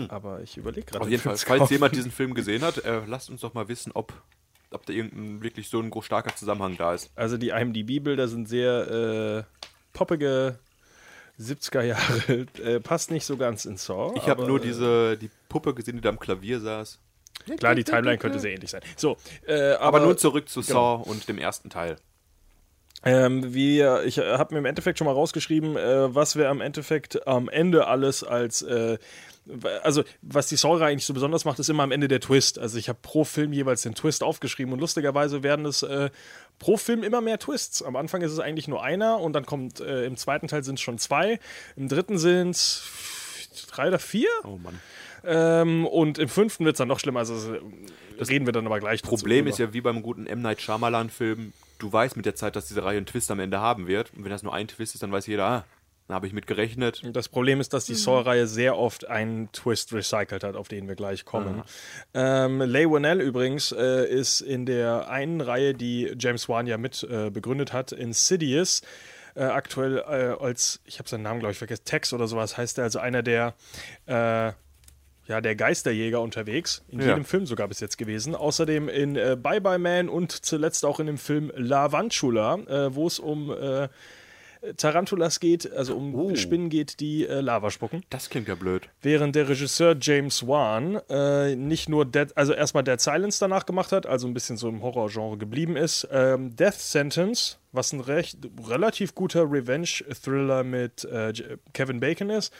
[0.09, 1.01] Aber ich überlege gerade.
[1.01, 1.73] Auf den jeden Fall, falls kaufen.
[1.73, 4.13] jemand diesen Film gesehen hat, äh, lasst uns doch mal wissen, ob,
[4.71, 7.11] ob da irgendein wirklich so ein starker Zusammenhang da ist.
[7.17, 10.59] Also die IMDb-Bilder sind sehr äh, poppige
[11.41, 12.47] 70er Jahre.
[12.63, 14.13] Äh, passt nicht so ganz in Saw.
[14.17, 16.99] Ich habe nur diese die Puppe gesehen, die da am Klavier saß.
[17.49, 18.83] äh, Klar, die Timeline könnte sehr ähnlich sein.
[18.97, 20.99] So, äh, aber, Aber nun zurück zu genau.
[20.99, 21.97] Saw und dem ersten Teil.
[23.05, 27.29] Ähm, wir, ich habe mir im Endeffekt schon mal rausgeschrieben, äh, was wir am Endeffekt
[27.29, 28.99] am Ende alles als, äh,
[29.83, 32.59] also was die Saw eigentlich so besonders macht, ist immer am Ende der Twist.
[32.59, 36.11] Also ich habe pro Film jeweils den Twist aufgeschrieben und lustigerweise werden es äh,
[36.59, 37.83] pro Film immer mehr Twists.
[37.83, 40.75] Am Anfang ist es eigentlich nur einer und dann kommt äh, im zweiten Teil sind
[40.77, 41.41] es schon zwei,
[41.77, 42.83] im dritten sind es
[43.71, 44.81] drei oder vier Oh Mann.
[45.25, 47.21] ähm, und im fünften wird es dann noch schlimmer.
[47.21, 47.57] Also
[48.19, 49.03] das reden wir dann aber gleich.
[49.03, 50.43] Problem ist ja wie beim guten M.
[50.43, 53.87] Night Shyamalan-Film, du weißt mit der Zeit, dass diese Reihe einen Twist am Ende haben
[53.87, 54.13] wird.
[54.17, 55.65] Und wenn das nur ein Twist ist, dann weiß jeder, ah,
[56.09, 57.03] da habe ich mit gerechnet.
[57.13, 60.95] Das Problem ist, dass die Saw-Reihe sehr oft einen Twist recycelt hat, auf den wir
[60.97, 61.63] gleich kommen.
[62.15, 67.03] Ähm, Leigh Whannell übrigens äh, ist in der einen Reihe, die James Wan ja mit
[67.11, 68.81] äh, begründet hat, Insidious,
[69.35, 72.79] äh, aktuell äh, als, ich habe seinen Namen glaube ich vergessen, Tex oder sowas heißt
[72.79, 73.55] er, also einer der
[74.07, 74.53] äh,
[75.27, 76.83] ja, der Geisterjäger unterwegs.
[76.89, 77.09] In Ja.
[77.09, 78.35] jedem Film sogar bis jetzt gewesen.
[78.35, 82.95] Außerdem in äh, Bye Bye Man und zuletzt auch in dem Film La Vantula, äh,
[82.95, 83.89] wo es um äh,
[84.77, 86.35] Tarantulas geht, also um Oh.
[86.35, 88.03] Spinnen geht, die äh, Lava spucken.
[88.11, 88.89] Das klingt ja blöd.
[89.03, 93.93] Während der Regisseur James Wan äh, nicht nur Dead, also erstmal Dead Silence danach gemacht
[93.93, 96.09] hat, also ein bisschen so im Horrorgenre geblieben ist.
[96.11, 101.33] Ähm, Death Sentence, was ein recht relativ guter Revenge-Thriller mit äh,
[101.73, 102.53] Kevin Bacon ist,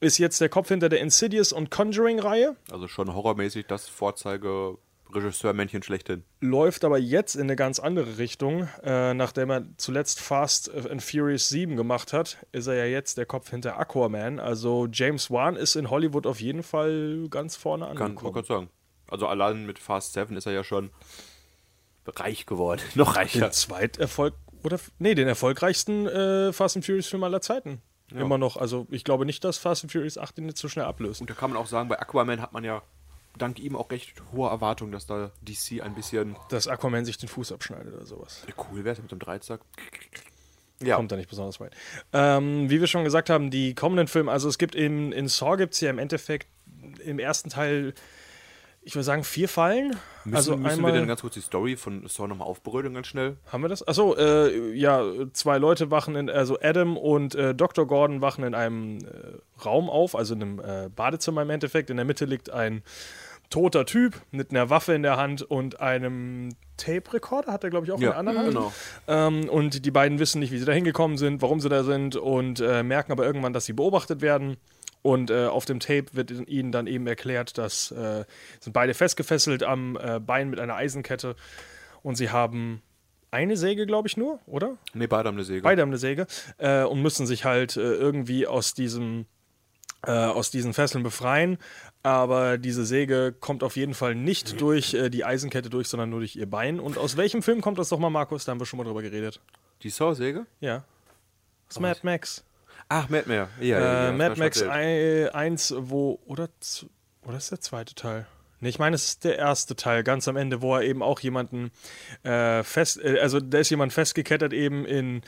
[0.00, 2.56] ist jetzt der Kopf hinter der Insidious und Conjuring-Reihe.
[2.70, 4.78] Also schon horrormäßig das Vorzeige
[5.14, 6.24] Regisseurmännchen schlechthin.
[6.40, 8.68] läuft aber jetzt in eine ganz andere Richtung.
[8.82, 13.26] Äh, nachdem er zuletzt Fast and Furious 7 gemacht hat, ist er ja jetzt der
[13.26, 14.38] Kopf hinter Aquaman.
[14.38, 18.32] Also James Wan ist in Hollywood auf jeden Fall ganz vorne Kann man angekommen.
[18.32, 18.68] kurz sagen.
[19.10, 20.90] Also allein mit Fast 7 ist er ja schon
[22.06, 22.80] reich geworden.
[22.94, 23.40] Noch reicher.
[23.40, 27.80] Den Zweiterfolg oder nee, den erfolgreichsten äh, Fast and Furious Film aller Zeiten.
[28.10, 28.56] Immer noch.
[28.56, 31.20] Also ich glaube nicht, dass Fast and Furious 8 ihn jetzt so schnell ablöst.
[31.20, 32.82] Und da kann man auch sagen, bei Aquaman hat man ja
[33.38, 37.28] dank ihm auch recht hohe Erwartungen, dass da DC ein bisschen Dass Aquaman sich den
[37.28, 38.44] Fuß abschneidet oder sowas.
[38.70, 39.60] cool wäre mit dem Dreizack.
[40.82, 41.74] Ja, Kommt da nicht besonders weit.
[42.12, 45.56] Ähm, wie wir schon gesagt haben, die kommenden Filme, also es gibt in, in Saw
[45.56, 46.46] gibt es ja im Endeffekt
[47.04, 47.94] im ersten Teil,
[48.82, 49.96] ich würde sagen, vier Fallen.
[50.24, 53.08] müssen, also müssen einmal, wir denn ganz kurz die Story von Saw nochmal aufbrödeln, ganz
[53.08, 53.38] schnell?
[53.50, 53.86] haben wir das?
[53.86, 57.84] Achso, äh, ja, zwei Leute wachen in, also Adam und äh, Dr.
[57.86, 61.90] Gordon wachen in einem äh, Raum auf, also in einem äh, Badezimmer im Endeffekt.
[61.90, 62.84] In der Mitte liegt ein
[63.50, 67.92] toter Typ mit einer Waffe in der Hand und einem Tape-Recorder, hat er, glaube ich,
[67.92, 68.48] auch in der anderen Hand.
[68.48, 68.72] genau.
[69.06, 72.16] Ähm, und die beiden wissen nicht, wie sie da hingekommen sind, warum sie da sind
[72.16, 74.56] und äh, merken aber irgendwann, dass sie beobachtet werden.
[75.00, 78.24] Und äh, auf dem Tape wird ihnen dann eben erklärt, dass äh,
[78.60, 81.36] sind beide festgefesselt am äh, Bein mit einer Eisenkette
[82.02, 82.82] und sie haben
[83.30, 84.76] eine Säge, glaube ich, nur, oder?
[84.94, 85.62] Ne, beide haben eine Säge.
[85.62, 86.26] Beide haben eine Säge
[86.58, 89.26] äh, und müssen sich halt äh, irgendwie aus diesem
[90.06, 91.58] äh, aus diesen Fesseln befreien.
[92.08, 96.20] Aber diese Säge kommt auf jeden Fall nicht durch äh, die Eisenkette durch, sondern nur
[96.20, 96.80] durch ihr Bein.
[96.80, 98.46] Und aus welchem Film kommt das doch mal, Markus?
[98.46, 99.42] Da haben wir schon mal drüber geredet.
[99.82, 100.46] Die Saw-Säge?
[100.58, 100.84] Ja.
[101.66, 102.44] Das ist Mad Max.
[102.88, 103.50] Ach, Mad Max.
[103.60, 105.34] Ja, ja, Äh, ja, Mad das Max hast du erzählt.
[105.34, 106.18] 1, wo.
[106.24, 106.48] Oder,
[107.26, 108.26] oder ist der zweite Teil?
[108.60, 111.20] Nee, ich meine, es ist der erste Teil, ganz am Ende, wo er eben auch
[111.20, 111.70] jemanden
[112.22, 113.04] äh, fest.
[113.04, 115.20] Äh, also, da ist jemand festgekettet eben in,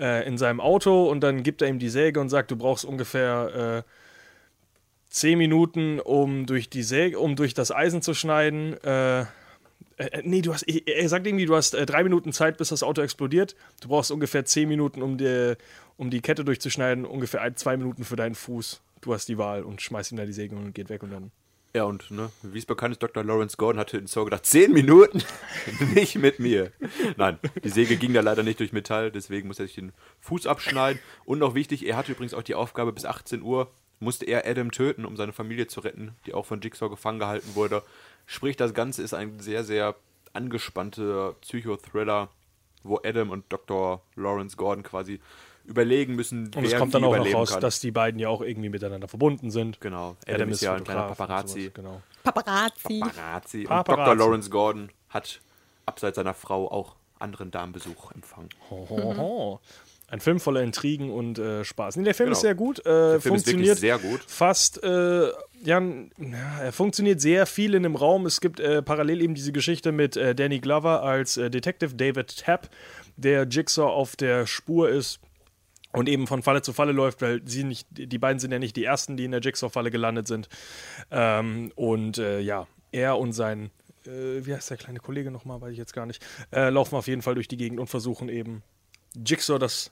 [0.00, 2.84] äh, in seinem Auto und dann gibt er ihm die Säge und sagt, du brauchst
[2.84, 3.84] ungefähr.
[5.14, 8.74] Äh, 10 Minuten, um durch die Säge, um durch das Eisen zu schneiden.
[8.82, 9.22] Äh,
[9.96, 12.82] äh, nee, du hast, er sagt irgendwie, du hast äh, drei Minuten Zeit, bis das
[12.82, 13.54] Auto explodiert.
[13.80, 15.54] Du brauchst ungefähr zehn Minuten, um, die,
[15.96, 18.82] um die Kette durchzuschneiden, ungefähr ein, zwei Minuten für deinen Fuß.
[19.02, 21.30] Du hast die Wahl und schmeißt ihm da die Säge und geht weg und dann.
[21.76, 23.24] Ja, und ne, wie es bekannt ist, Dr.
[23.24, 25.22] Lawrence Gordon hatte in Saw gedacht, 10 Minuten?
[25.94, 26.72] nicht mit mir.
[27.16, 30.46] Nein, die Säge ging da leider nicht durch Metall, deswegen musste er sich den Fuß
[30.46, 31.00] abschneiden.
[31.24, 33.70] Und noch wichtig, er hatte übrigens auch die Aufgabe, bis 18 Uhr
[34.04, 37.54] musste er Adam töten, um seine Familie zu retten, die auch von Jigsaw gefangen gehalten
[37.54, 37.82] wurde.
[38.26, 39.96] Sprich, das Ganze ist ein sehr, sehr
[40.32, 42.28] angespannter Psychothriller,
[42.82, 44.02] wo Adam und Dr.
[44.16, 45.20] Lawrence Gordon quasi
[45.64, 48.68] überlegen müssen, Und es kommt dann auch noch raus, dass die beiden ja auch irgendwie
[48.68, 49.80] miteinander verbunden sind.
[49.80, 51.70] Genau, Adam, ist ja ein kleiner Paparazzi.
[51.72, 52.02] Genau.
[52.22, 53.00] Paparazzi.
[53.00, 53.58] Paparazzi.
[53.60, 54.04] Und Paparazzi.
[54.10, 54.14] Dr.
[54.16, 55.40] Lawrence Gordon hat
[55.86, 58.50] abseits seiner Frau auch anderen Damenbesuch empfangen.
[58.70, 59.60] Hohoho.
[60.08, 61.96] ein Film voller Intrigen und äh, Spaß.
[61.96, 62.36] Nee, der Film Genau.
[62.36, 62.78] ist sehr gut.
[62.80, 64.20] Äh, Film ist funktioniert wirklich sehr gut.
[64.26, 65.28] fast, äh,
[65.64, 65.82] ja,
[66.60, 68.26] er funktioniert sehr viel in dem Raum.
[68.26, 72.36] Es gibt äh, parallel eben diese Geschichte mit äh, Danny Glover als äh, Detective David
[72.38, 72.68] Tapp,
[73.16, 75.20] der Jigsaw auf der Spur ist
[75.92, 78.76] und eben von Falle zu Falle läuft, weil sie nicht, die beiden sind ja nicht
[78.76, 80.48] die ersten, die in der Jigsaw-Falle gelandet sind.
[81.10, 83.70] Ähm, und äh, ja, er und sein,
[84.06, 87.06] äh, wie heißt der kleine Kollege nochmal, weiß ich jetzt gar nicht, äh, laufen auf
[87.06, 88.62] jeden Fall durch die Gegend und versuchen eben
[89.14, 89.90] Jigsaw das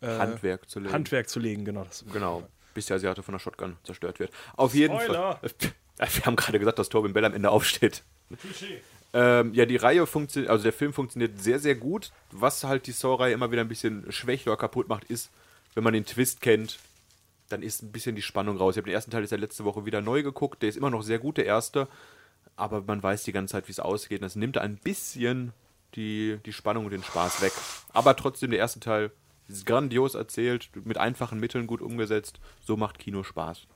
[0.00, 0.92] äh, Handwerk zu legen.
[0.92, 1.84] Handwerk zu legen, genau.
[1.84, 2.04] Das.
[2.12, 2.46] Genau.
[2.74, 4.30] Bis der Asiate von der Shotgun zerstört wird.
[4.56, 5.36] Auf jeden Spoiler!
[5.36, 5.50] Fall.
[6.14, 8.02] Wir haben gerade gesagt, dass Torben Bell am Ende aufsteht.
[9.12, 12.12] Ähm, ja, die Reihe funktioniert, also der Film funktioniert sehr, sehr gut.
[12.30, 15.30] Was halt die Saw-Reihe immer wieder ein bisschen schwächt oder kaputt macht, ist,
[15.74, 16.78] wenn man den Twist kennt,
[17.48, 18.74] dann ist ein bisschen die Spannung raus.
[18.74, 20.62] Ich habe den ersten Teil jetzt ja letzte Woche wieder neu geguckt.
[20.62, 21.88] Der ist immer noch sehr gut, der erste.
[22.56, 24.20] Aber man weiß die ganze Zeit, wie es ausgeht.
[24.20, 25.52] Und das nimmt ein bisschen
[25.94, 27.52] die, die Spannung und den Spaß weg.
[27.92, 29.10] Aber trotzdem, der erste Teil
[29.48, 32.40] ist grandios erzählt, mit einfachen Mitteln gut umgesetzt.
[32.60, 33.66] So macht Kino Spaß.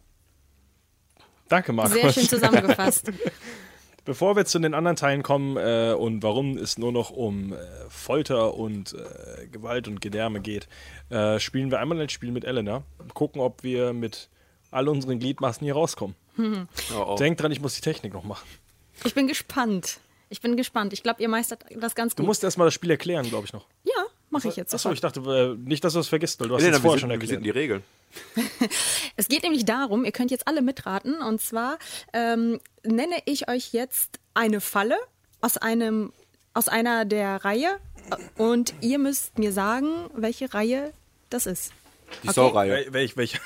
[1.49, 1.95] Danke, Markus.
[1.95, 3.13] Sehr schön zusammengefasst.
[4.05, 7.57] Bevor wir zu den anderen Teilen kommen äh, und warum es nur noch um äh,
[7.89, 10.69] Folter und äh, Gewalt und Gedärme geht,
[11.09, 12.83] äh, spielen wir einmal ein Spiel mit Elena.
[13.15, 14.29] Gucken, ob wir mit
[14.71, 16.17] all unseren Gliedmaßen hier rauskommen.
[16.93, 17.17] Oh, oh.
[17.17, 18.47] Denk dran, ich muss die Technik noch machen.
[19.05, 20.01] Ich bin gespannt.
[20.29, 20.93] Ich bin gespannt.
[20.93, 22.29] Ich glaube, ihr meistert das ganz Du gut.
[22.29, 23.67] musst erstmal das Spiel erklären, glaube ich noch.
[23.85, 23.93] ja,
[24.31, 24.75] mache ich jetzt.
[24.75, 26.99] Achso, ich dachte äh, nicht, dass du es vergisst, weil du hast es wir vorher
[27.01, 27.55] sind, schon wir sind erklärt.
[27.57, 27.83] die Regeln.
[29.17, 31.21] Es geht nämlich darum, ihr könnt jetzt alle mitraten.
[31.21, 31.79] Und zwar
[32.13, 34.97] ähm, nenne ich euch jetzt eine Falle
[35.41, 36.13] aus einem
[36.53, 37.79] aus einer der Reihe
[38.39, 40.93] und ihr müsst mir sagen, welche Reihe
[41.31, 41.73] das ist.
[42.23, 42.35] Die Okay.
[42.35, 42.71] Saw-Reihe.
[42.71, 43.39] Wel welch, welcher,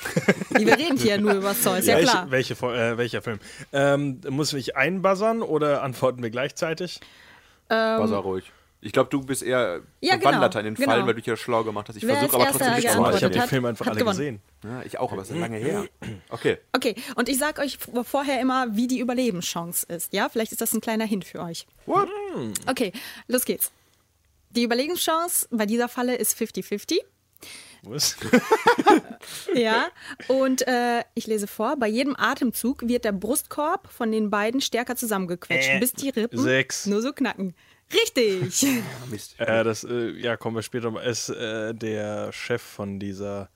[0.50, 2.30] Wir reden hier nur über Saw, ist ja welche, klar.
[2.30, 3.38] welche, äh, welcher Film?
[3.72, 7.00] Ähm, muss ich einbuzzern oder antworten wir gleichzeitig?
[7.68, 8.44] Buzzer ruhig.
[8.80, 11.06] Ich glaube, du bist eher Ja, Bewanderter genau, in den Fallen, genau.
[11.08, 11.96] weil du dich ja schlau gemacht hast.
[11.96, 14.16] Ich versuche aber trotzdem nicht zu ich habe den Film einfach alle gewonnen.
[14.16, 14.40] gesehen.
[14.62, 15.84] Ja, ich auch, aber es ist lange her.
[16.30, 16.58] Okay.
[16.72, 20.12] Okay, und ich sag euch vorher immer, wie die Überlebenschance ist.
[20.12, 21.66] Ja, vielleicht ist das ein kleiner Hint für euch.
[21.86, 22.08] What?
[22.66, 22.92] Okay,
[23.26, 23.72] los geht's.
[24.50, 26.98] Die Überlebenschance bei dieser Falle ist 50-50.
[27.82, 28.16] Was?
[29.54, 29.88] Ja,
[30.28, 34.96] und äh, ich lese vor, bei jedem Atemzug wird der Brustkorb von den beiden stärker
[34.96, 36.86] zusammengequetscht, Äh, bis die Rippen sechs.
[36.86, 37.54] nur so knacken.
[37.92, 38.66] Richtig.
[39.10, 39.38] Mist.
[39.40, 41.00] Äh, das, äh, ja, kommen wir später mal.
[41.02, 43.48] Ist äh, der Chef von dieser.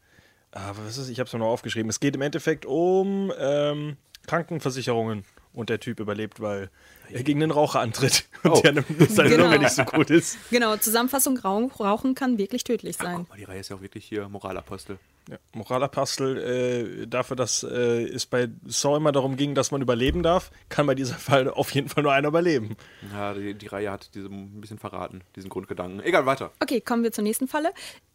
[0.52, 1.08] Ah, was ist es?
[1.08, 1.88] Ich habe es mir noch aufgeschrieben.
[1.90, 5.24] Es geht im Endeffekt um ähm, Krankenversicherungen.
[5.54, 6.70] Und der Typ überlebt, weil
[7.12, 8.24] er gegen den Raucher antritt.
[8.42, 8.60] Und Oh.
[8.60, 9.44] der, seine Genau.
[9.44, 10.36] Lunge nicht so gut ist.
[10.50, 13.16] genau, Zusammenfassung, Rauchen, kann wirklich tödlich sein.
[13.18, 14.98] Guck mal, die Reihe ist ja auch wirklich hier Moralapostel.
[15.30, 20.22] Ja, Moralapostel äh, dafür, dass äh, es bei Saw immer darum ging, dass man überleben
[20.24, 22.76] darf, kann bei dieser Fall auf jeden Fall nur einer überleben.
[23.12, 26.00] Ja, die, die Reihe hat diese ein bisschen verraten, diesen Grundgedanken.
[26.00, 26.50] Egal, weiter.
[26.60, 27.72] Okay, kommen wir zur nächsten Falle.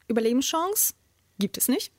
[0.09, 0.93] Überlebenschance
[1.39, 1.91] gibt es nicht.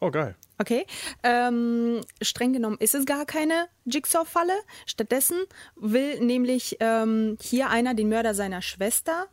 [0.00, 0.34] Oh, geil.
[0.58, 0.86] Okay.
[1.22, 4.54] Ähm, streng genommen ist es gar keine Jigsaw-Falle.
[4.86, 5.36] Stattdessen
[5.76, 9.26] will nämlich ähm, hier einer den Mörder seiner Schwester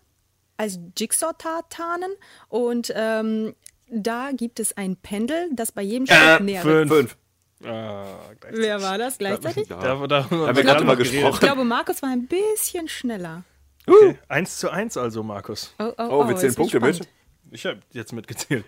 [0.57, 2.11] als Jigsaw-Tat tarnen.
[2.49, 3.55] Und ähm,
[3.89, 6.89] da gibt es ein Pendel, das bei jedem Schritt näher rückt.
[6.89, 6.91] Fünf.
[6.91, 7.17] Fünf.
[7.65, 8.05] Ah.
[8.49, 9.69] Wer war das gleichzeitig?
[9.69, 9.77] Ja.
[9.77, 11.33] Da, da, haben wir gerade mal gesprochen.
[11.33, 13.43] Ich glaube, Markus war ein bisschen schneller.
[13.87, 14.17] Okay.
[14.27, 15.73] Eins zu eins also, Markus.
[15.79, 17.07] Oh, oh, Oh, wir es zählen wird Punkte mit.
[17.51, 18.65] Ich habe jetzt mitgezählt.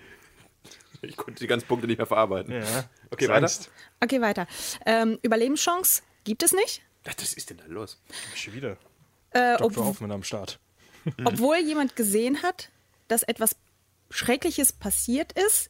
[1.02, 2.54] Ich konnte die ganzen Punkte nicht mehr verarbeiten.
[2.54, 2.90] Ja.
[3.12, 3.50] Okay, weiter.
[4.02, 4.48] Okay, weiter.
[4.86, 6.82] Ähm, Überlebenschance gibt es nicht.
[7.04, 8.02] Was ist denn da los?
[8.36, 8.78] Schon wieder.
[9.32, 9.86] Äh, Dr.
[9.86, 10.60] Hoffmann am Start.
[11.26, 12.70] obwohl jemand gesehen hat,
[13.08, 13.56] dass etwas
[14.10, 15.70] Schreckliches passiert ist,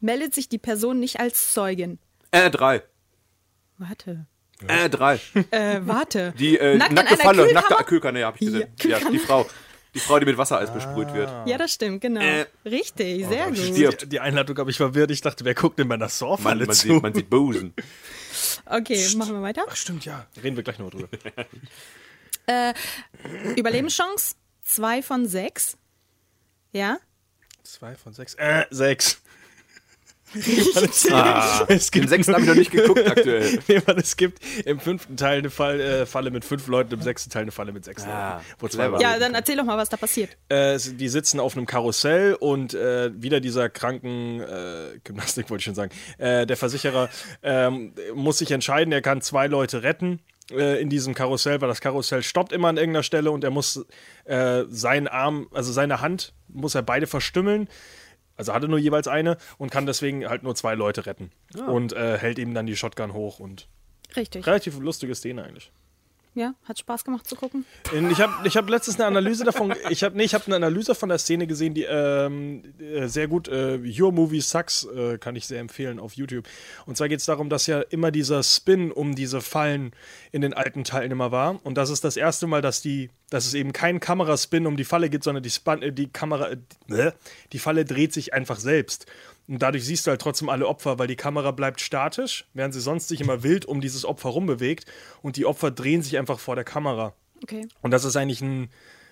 [0.00, 1.98] meldet sich die Person nicht als Zeugin.
[2.30, 2.82] Äh, drei.
[3.78, 4.26] Warte.
[4.66, 5.20] Äh, drei.
[5.50, 6.34] Äh, warte.
[6.38, 8.68] Die äh, Nackt nackte Falle, nackte Kühlkanne, ja, hab ich gesehen.
[8.82, 9.46] Ja, Ja, die Frau.
[9.98, 11.28] Die Frau, die mit Wassereis besprüht wird.
[11.48, 12.20] Ja, das stimmt, genau.
[12.20, 12.46] Äh.
[12.64, 13.58] Richtig, sehr gut.
[13.58, 14.02] stirbt.
[14.02, 15.10] Die, die Einladung habe ich verwirrt.
[15.10, 16.74] Ich dachte, wer guckt denn bei einer Man, man, zu?
[16.74, 17.74] sieht, man sieht Busen.
[18.64, 19.64] Okay, machen wir weiter.
[19.68, 20.24] Ach, stimmt, ja.
[20.40, 21.08] Reden wir gleich noch drüber.
[23.56, 25.76] Überlebenschance, zwei von sechs.
[26.72, 26.98] Ja?
[27.64, 28.34] Zwei von sechs.
[28.34, 28.66] Äh,
[30.34, 31.10] sechs.
[31.10, 33.58] Ah, es gibt sechsten habe ich noch nicht geguckt aktuell.
[33.68, 37.02] Nee, Mann, es gibt im fünften Teil eine Fall, äh, Falle mit fünf Leuten, im
[37.02, 39.00] sechsten Teil eine Falle mit sechs Ah, Leuten.
[39.00, 40.36] Ja, dann erzähl doch mal, was da passiert.
[40.48, 45.64] Äh, die sitzen auf einem Karussell und äh, wieder dieser kranken äh, Gymnastik wollte ich
[45.64, 45.90] schon sagen.
[46.18, 47.08] Äh, der Versicherer
[47.42, 51.80] ähm, muss sich entscheiden, er kann zwei Leute retten äh, in diesem Karussell, weil das
[51.80, 53.84] Karussell stoppt immer an irgendeiner Stelle und er muss
[54.24, 57.68] äh, seinen Arm, also seine Hand, muss er beide verstümmeln.
[58.38, 61.30] Also hatte nur jeweils eine und kann deswegen halt nur zwei Leute retten.
[61.66, 63.68] Und äh, hält ihm dann die Shotgun hoch und
[64.16, 64.46] Richtig.
[64.46, 65.72] relativ lustige Szene eigentlich.
[66.38, 67.64] Ja, hat Spaß gemacht zu gucken.
[68.08, 70.94] Ich habe ich hab letztens eine Analyse davon, ich habe nee, ich hab eine Analyse
[70.94, 75.34] von der Szene gesehen, die ähm, äh, sehr gut, äh, Your Movie Sucks, äh, kann
[75.34, 76.46] ich sehr empfehlen auf YouTube.
[76.86, 79.90] Und zwar geht es darum, dass ja immer dieser Spin um diese Fallen
[80.30, 81.58] in den alten Teilen immer war.
[81.66, 84.84] Und das ist das erste Mal, dass die, dass es eben keinen Kameraspin um die
[84.84, 87.12] Falle gibt, sondern die, Span äh, die Kamera, äh,
[87.52, 89.06] die Falle dreht sich einfach selbst.
[89.48, 92.80] Und dadurch siehst du halt trotzdem alle Opfer, weil die Kamera bleibt statisch, während sie
[92.80, 94.84] sonst sich immer wild um dieses Opfer rumbewegt.
[95.22, 97.14] Und die Opfer drehen sich einfach vor der Kamera.
[97.42, 97.66] Okay.
[97.80, 98.68] Und das ist eigentlich ein,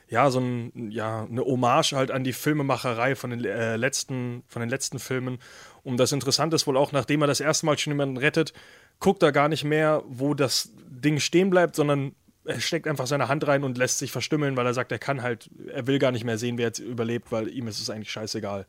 [0.09, 4.61] ja, so ein, ja, eine Hommage halt an die Filmemacherei von den, äh, letzten, von
[4.61, 5.39] den letzten Filmen.
[5.83, 8.53] Und das Interessante ist wohl auch, nachdem er das erste Mal schon jemanden rettet,
[9.01, 13.29] guckt er gar nicht mehr, wo das Ding stehen bleibt, sondern er steckt einfach seine
[13.29, 16.13] Hand rein und lässt sich verstümmeln, weil er sagt, er kann halt, er will gar
[16.13, 18.67] nicht mehr sehen, wer jetzt überlebt, weil ihm ist es eigentlich scheißegal.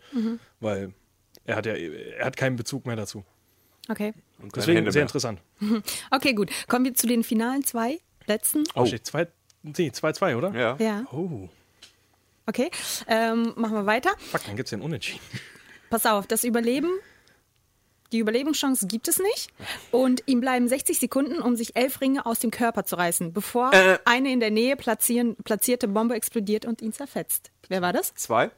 [0.60, 0.94] Weil
[1.48, 3.24] er hat ja, er hat keinen Bezug mehr dazu.
[3.90, 4.14] Okay.
[4.40, 5.06] Und Deswegen Hände sehr mehr.
[5.08, 5.40] interessant.
[6.12, 6.52] Okay, gut.
[6.68, 8.64] Kommen wir zu den finalen zwei, letzten.
[8.76, 9.28] Oh, steht 2-2,
[9.64, 10.54] nee, 2-2, oder?
[10.54, 10.76] Ja.
[10.80, 11.50] Ja, Oh,
[12.46, 12.70] okay.
[13.08, 14.12] Ähm, machen wir weiter.
[14.20, 15.22] fuck, dann gibt es einen Unentschieden.
[15.90, 16.90] Pass auf, das Überleben,
[18.12, 19.50] die Überlebenschance gibt es nicht.
[19.92, 23.74] Und ihm bleiben 60 Sekunden, um sich elf Ringe aus dem Körper zu reißen, bevor
[23.74, 24.00] Äh.
[24.06, 27.52] eine in der Nähe platzieren, platzierte Bombe explodiert und ihn zerfetzt.
[27.70, 28.14] Wer war das?
[28.16, 28.52] Zwei.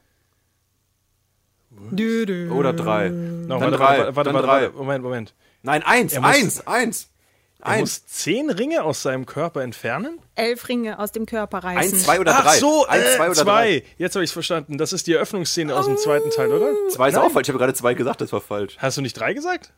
[2.50, 3.08] Oder drei?
[3.10, 4.62] No, Dann warte, drei, warte, warte, dann warte, drei.
[4.64, 5.34] warte, Moment, Moment.
[5.62, 7.06] Nein, eins, Er muss- eins, eins.
[7.62, 7.80] Er Eins.
[7.80, 10.18] muss zehn Ringe aus seinem Körper entfernen?
[10.34, 11.92] Elf Ringe aus dem Körper reißen.
[11.94, 12.56] Eins, zwei oder Ach drei.
[12.58, 13.44] so, eins, äh, zwei oder zwei.
[13.44, 13.84] drei.
[13.98, 14.78] Jetzt habe ich es verstanden.
[14.78, 16.72] Das ist die Eröffnungsszene aus dem zweiten Teil, oder?
[16.88, 17.48] Zwei ist auch falsch.
[17.48, 18.78] Ich habe gerade zwei gesagt, das war falsch.
[18.78, 19.74] Hast du nicht drei gesagt?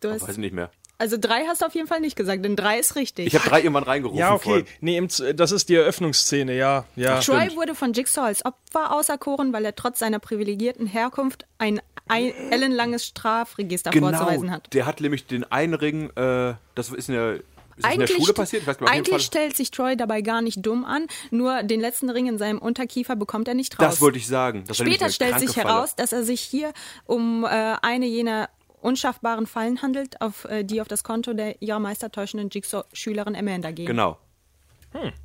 [0.00, 0.70] Du Weiß hast, ich nicht mehr.
[0.98, 3.26] also drei hast du auf jeden Fall nicht gesagt, denn drei ist richtig.
[3.26, 4.18] Ich habe drei irgendwann reingerufen.
[4.18, 4.64] Ja, okay.
[4.80, 5.00] Nee,
[5.34, 6.84] das ist die Eröffnungsszene, ja.
[6.96, 7.20] ja.
[7.20, 7.56] Troy stimmt.
[7.56, 13.06] wurde von Jigsaw als Opfer auserkoren, weil er trotz seiner privilegierten Herkunft ein, ein ellenlanges
[13.06, 14.52] Strafregister vorzuweisen Genau.
[14.52, 14.72] hat.
[14.74, 17.42] Der hat nämlich den einen Ring, äh, das ist in der, ist
[17.84, 18.62] das in der Schule st- passiert?
[18.62, 21.80] Ich weiß gar nicht, eigentlich stellt sich Troy dabei gar nicht dumm an, nur den
[21.80, 23.86] letzten Ring in seinem Unterkiefer bekommt er nicht raus.
[23.88, 24.64] Das wollte ich sagen.
[24.72, 26.72] Später eine stellt sich heraus, dass er sich hier
[27.04, 27.48] um äh,
[27.82, 28.48] eine jener
[28.80, 33.86] unschaffbaren Fallen handelt, auf, äh, die auf das Konto der ihrer meistertäuschenden Jigsaw-Schülerin Amanda gehen.
[33.86, 34.18] Genau.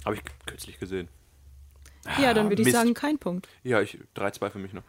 [0.06, 1.08] Habe ich kürzlich gesehen.
[2.22, 2.78] Ja, dann würde ich Mist.
[2.78, 3.48] sagen, kein Punkt.
[3.64, 4.84] Ja, ich 3-2 für mich noch.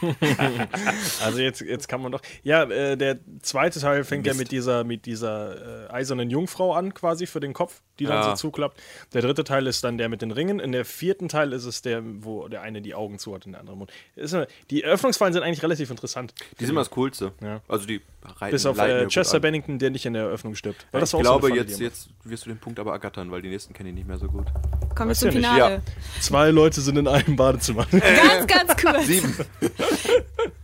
[1.24, 2.20] Also jetzt, jetzt kann man doch.
[2.42, 4.40] Ja, äh, der zweite Teil fängt ja Mist.
[4.40, 8.30] mit dieser, mit dieser äh, eisernen Jungfrau an, quasi für den Kopf, die dann Ja.
[8.30, 8.80] so zuklappt.
[9.12, 10.60] Der dritte Teil ist dann der mit den Ringen.
[10.60, 13.52] In der vierten Teil ist es der, wo der eine die Augen zu hat und
[13.52, 13.90] der andere Mund.
[14.16, 14.36] Ist,
[14.70, 16.34] die Eröffnungsfallen sind eigentlich relativ interessant.
[16.58, 17.32] Die sind immer das Coolste.
[17.42, 17.60] Ja.
[17.68, 19.42] Also die reiten, Bis auf ja äh, gut Chester an.
[19.42, 20.86] Bennington, der nicht in der Eröffnung stirbt.
[20.92, 23.30] Weil Ja, das ich so glaube, Falle, jetzt, jetzt wirst du den Punkt aber ergattern,
[23.30, 24.46] weil die nächsten kenne ich nicht mehr so gut.
[24.94, 25.82] Kommen wir zum ja Finale.
[26.20, 27.86] Zwei Leute sind in einem Badezimmer.
[27.90, 29.06] Ganz, ganz kurz.
[29.06, 29.34] Sieben.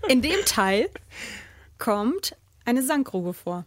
[0.08, 0.88] In dem Teil
[1.78, 3.66] kommt eine Sandgrube vor.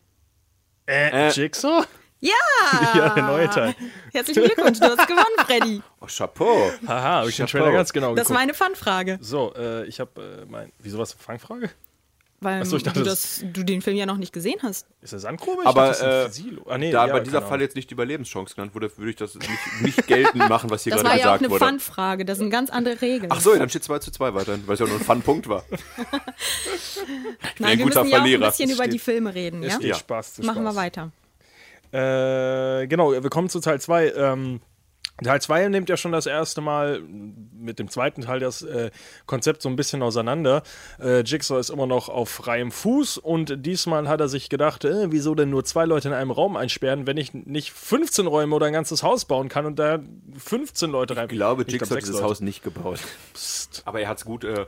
[0.88, 1.84] äh, Jigsaw?
[2.19, 2.34] Ja!
[2.95, 3.76] Ja, der neue Teil.
[4.12, 5.82] Herzlichen Glückwunsch, du hast gewonnen, Freddy.
[6.02, 6.69] Oh, Chapeau.
[6.86, 7.48] Haha, habe ich den.
[7.48, 8.39] Trailer ganz genau Das ist geguckt.
[8.39, 9.17] meine Fanfrage.
[9.22, 10.72] So, äh, ich habe äh, mein.
[10.80, 11.13] Wieso was?
[11.13, 11.69] Fangfrage?
[12.41, 14.88] Weil so, ich dachte, du, das- das, du den Film ja noch nicht gesehen hast.
[15.02, 15.23] Ist das?
[15.25, 16.43] Ich Aber dachte, das äh.
[16.67, 19.17] Ah, nee, da ja, bei dieser Fall jetzt nicht die Überlebenschance genannt wurde, würde ich
[19.17, 19.49] das nicht,
[19.82, 21.65] nicht geltend machen, was hier Das gerade war ja auch gesagt eine wurde.
[21.65, 23.30] Fanfrage, das sind ganz andere Regeln.
[23.32, 25.65] Ach so, dann steht 2 zu 2 weiterhin, weil es ja nur ein Fun-Punkt war.
[27.60, 28.47] Nein, ein wir guter müssen ja auch ein Verlierer.
[28.52, 29.75] bisschen über steht- die Filme reden, Es ja?
[29.80, 29.95] steht Ja.
[29.95, 30.75] Spaß zu Machen wir Spaß.
[30.78, 31.12] weiter.
[31.91, 34.12] Äh, genau, wir kommen zu Teil 2.
[34.12, 34.62] Ähm,
[35.23, 38.91] Teil 2 nimmt ja schon das erste Mal mit dem zweiten Teil das äh,
[39.25, 40.63] Konzept so ein bisschen auseinander.
[40.99, 45.12] Äh, Jigsaw ist immer noch auf freiem Fuß und diesmal hat er sich gedacht, äh,
[45.12, 48.67] wieso denn nur zwei Leute in einem Raum einsperren, wenn ich nicht 15 Räume oder
[48.67, 49.99] ein ganzes Haus bauen kann und da
[50.38, 51.25] 15 Leute rein.
[51.25, 52.25] Ich glaube, glaub, Jigsaw hat dieses Leute.
[52.25, 52.99] Haus nicht gebaut.
[53.86, 54.65] Aber er hat es gut äh,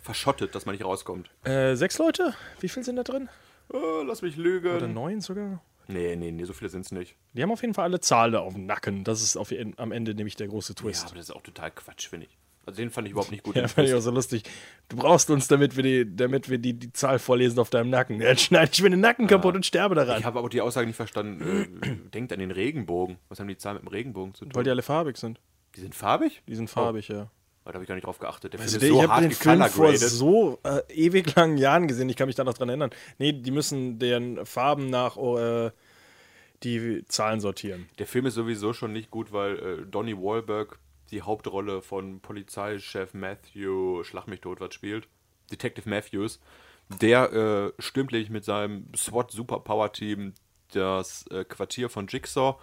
[0.00, 1.28] verschottet, dass man nicht rauskommt.
[1.44, 2.34] Äh, sechs Leute?
[2.60, 3.28] Wie viel sind da drin?
[3.70, 4.94] Oh, lass mich Oder lügen.
[4.94, 5.60] neun sogar?
[5.88, 7.16] Nee, nee, nee, so viele sind es nicht.
[7.32, 9.04] Die haben auf jeden Fall alle Zahlen auf dem Nacken.
[9.04, 11.06] Das ist auf, am Ende nämlich der große Ja, Twist.
[11.06, 12.36] aber das ist auch total Quatsch, finde ich.
[12.66, 13.54] Also den fand ich überhaupt nicht gut.
[13.56, 14.42] Ja, den fand ich auch so lustig.
[14.90, 18.20] Du brauchst uns, damit wir die, damit wir die, die Zahl vorlesen auf deinem Nacken.
[18.20, 20.18] Jetzt schneide ich mir den Nacken kaputt und sterbe daran.
[20.18, 21.72] ich habe aber die Aussage nicht verstanden.
[21.82, 23.16] Äh, denkt an den Regenbogen.
[23.30, 24.54] Was haben die Zahlen mit dem Regenbogen zu tun?
[24.54, 25.40] Weil die alle farbig sind.
[25.74, 26.42] die sind farbig?
[26.46, 27.30] Die sind farbig, ja.
[27.72, 28.54] Da habe ich gar nicht drauf geachtet.
[28.54, 31.58] Der Also Film ist so ich habe hart den Film vor so äh, ewig langen
[31.58, 32.08] Jahren gesehen.
[32.08, 32.90] Ich kann mich da noch dran erinnern.
[33.18, 35.70] Nee, die müssen deren Farben nach oh, äh,
[36.62, 37.88] die Zahlen sortieren.
[37.98, 40.78] Der Film ist sowieso schon nicht gut, weil äh, Donny Wahlberg
[41.10, 45.06] die Hauptrolle von Polizeichef Matthew Schlag mich tot was spielt.
[45.50, 46.40] Detective Matthews.
[47.02, 50.32] Der äh, stündlich mit seinem SWAT Superpower Team
[50.72, 52.58] das äh, Quartier von Jigsaw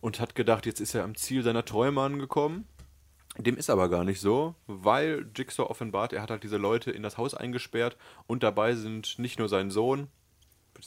[0.00, 2.66] und hat gedacht, jetzt ist er am Ziel seiner Träume angekommen.
[3.38, 7.02] Dem ist aber gar nicht so, weil Jigsaw offenbart, er hat halt diese Leute in
[7.02, 10.08] das Haus eingesperrt und dabei sind nicht nur sein Sohn,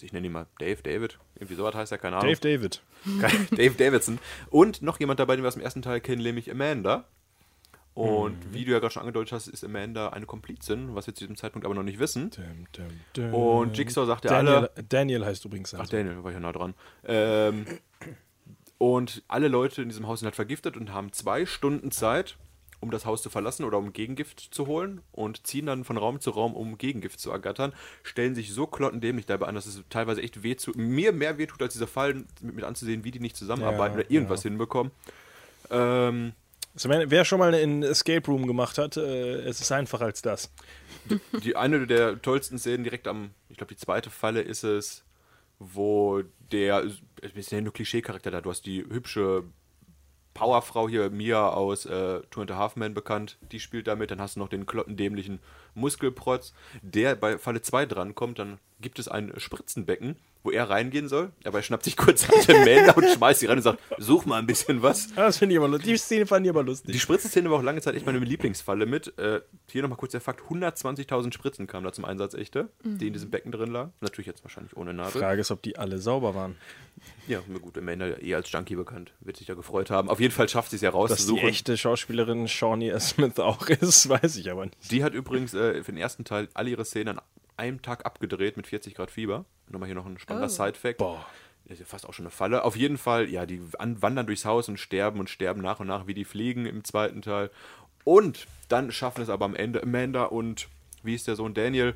[0.02, 2.30] ich nenne ihn mal Dave, David, Irgendwie sowas heißt er, keine Ahnung.
[2.34, 2.82] Dave David.
[3.52, 4.20] Dave Davidson.
[4.50, 7.06] Und noch jemand dabei, den wir aus dem ersten Teil kennen, nämlich Amanda.
[7.94, 8.54] Und Mhm.
[8.54, 11.38] wie du ja gerade schon angedeutet hast, ist Amanda eine Komplizin, was wir zu diesem
[11.38, 12.30] Zeitpunkt aber noch nicht wissen.
[12.32, 13.34] Dum, dum, dum.
[13.34, 14.72] Und Jigsaw sagt ja Daniel, alle.
[14.90, 15.74] Daniel heißt übrigens.
[15.74, 15.92] Ach, Also.
[15.96, 16.74] Daniel, war ich ja nah dran.
[17.06, 17.66] Ähm,
[18.78, 22.38] und alle Leute in diesem Haus sind halt vergiftet und haben zwei Stunden Zeit,
[22.82, 26.20] um das Haus zu verlassen oder um Gegengift zu holen und ziehen dann von Raum
[26.20, 27.74] zu Raum, um Gegengift zu ergattern.
[28.04, 31.48] Stellen sich so klottendämlich dabei an, dass es teilweise echt weh zu, mir mehr weh
[31.48, 34.92] tut, als diese Fallen mit, mit anzusehen, wie die nicht zusammenarbeiten Ja, oder irgendwas hinbekommen.
[35.72, 36.34] Ähm,
[36.76, 40.22] Also, wenn- wer schon mal einen Escape Room gemacht hat, äh, es ist einfacher als
[40.22, 40.52] das.
[41.44, 45.04] die eine der tollsten Szenen direkt am, ich glaube, die zweite Falle ist es,
[45.60, 46.22] wo
[46.52, 46.84] der,
[47.34, 49.44] ist ja nur Klischee-Charakter da, du hast die hübsche
[50.34, 54.22] Powerfrau hier, Mia aus äh, Two and a Half Men bekannt, die spielt damit, dann
[54.22, 55.40] hast du noch den klottendämlichen
[55.76, 61.32] Muskelprotz, der bei Falle 2 drankommt, dann gibt es ein Spritzenbecken, wo er reingehen soll,
[61.44, 64.26] aber er schnappt sich kurz an den Mähler und schmeißt sie rein und sagt, such
[64.26, 65.14] mal ein bisschen was.
[65.16, 65.92] Das finde ich immer lustig.
[65.92, 66.92] Die Szene fand ich aber lustig.
[66.94, 69.18] Die Spritzenszene war auch lange Zeit echt meine Lieblingsfalle mit.
[69.18, 73.14] Äh, hier nochmal kurz der Fakt: 120.000 Spritzen kamen da zum Einsatz, echte, die in
[73.14, 73.94] diesem Becken drin lagen.
[74.02, 75.20] Natürlich jetzt wahrscheinlich ohne Nadel.
[75.20, 76.56] Frage ist, ob die alle sauber waren.
[77.28, 80.10] Ja, gut, Amanda eh als Junkie bekannt, wird sich da gefreut haben.
[80.10, 83.10] Auf jeden Fall schafft sie es ja Dass die echte Schauspielerin Shawnee S.
[83.10, 84.92] Smith auch ist, weiß ich aber nicht.
[84.92, 87.26] Die hat übrigens äh, für den ersten Teil alle ihre Szenen an
[87.58, 89.46] einem Tag abgedreht mit 40 Grad Fieber.
[89.70, 90.98] Nochmal hier noch ein spannender Side-Fact.
[90.98, 91.26] Boah.
[91.66, 92.64] Das ist ja fast auch schon eine Falle.
[92.64, 95.88] Auf jeden Fall, ja, die an- wandern durchs Haus und sterben und sterben nach und
[95.88, 97.50] nach wie die Fliegen im zweiten Teil.
[98.04, 100.68] Und dann schaffen es aber am Ende Amanda und,
[101.02, 101.96] wie ist der Sohn Daniel,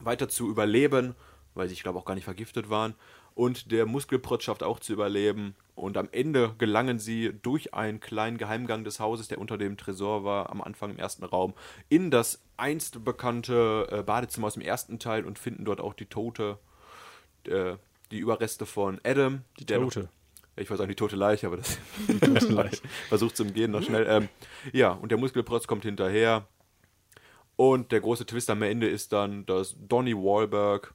[0.00, 1.14] weiter zu überleben,
[1.54, 2.94] weil sie, ich glaube, auch gar nicht vergiftet waren.
[3.34, 5.54] Und der Muskelprotz schafft auch zu überleben.
[5.74, 10.22] Und am Ende gelangen sie durch einen kleinen Geheimgang des Hauses, der unter dem Tresor
[10.22, 11.54] war, am Anfang im ersten Raum,
[11.88, 16.06] in das einst bekannte äh, Badezimmer aus dem ersten Teil und finden dort auch die
[16.06, 16.58] Tote,
[17.46, 17.76] äh,
[18.10, 19.42] die Überreste von Adam.
[19.58, 20.10] Die Tote.
[20.56, 21.78] ich wollte sagen, die tote Leiche, aber das
[22.08, 22.82] die tote Leiche.
[23.08, 24.06] versucht zum Gehen noch schnell.
[24.08, 24.28] Ähm,
[24.72, 26.46] ja, und der Muskelprotz kommt hinterher.
[27.56, 30.94] Und der große Twist am Ende ist dann, dass Donny Wahlberg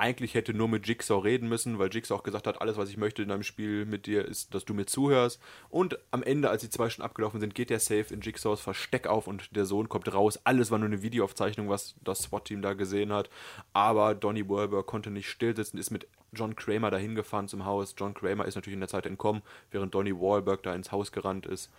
[0.00, 2.96] eigentlich hätte nur mit Jigsaw reden müssen, weil Jigsaw auch gesagt hat, alles, was ich
[2.96, 5.38] möchte in einem Spiel mit dir, ist, dass du mir zuhörst.
[5.68, 9.06] Und am Ende, als die zwei Stunden abgelaufen sind, geht der Safe in Jigsaws Versteck
[9.06, 10.40] auf und der Sohn kommt raus.
[10.44, 13.28] Alles war nur eine Videoaufzeichnung, was das SWAT-Team da gesehen hat.
[13.74, 17.94] Aber Donny Wahlberg konnte nicht stillsitzen, ist mit John Kramer dahin gefahren zum Haus.
[17.98, 21.44] John Kramer ist natürlich in der Zeit entkommen, während Donny Wahlberg da ins Haus gerannt
[21.44, 21.70] ist.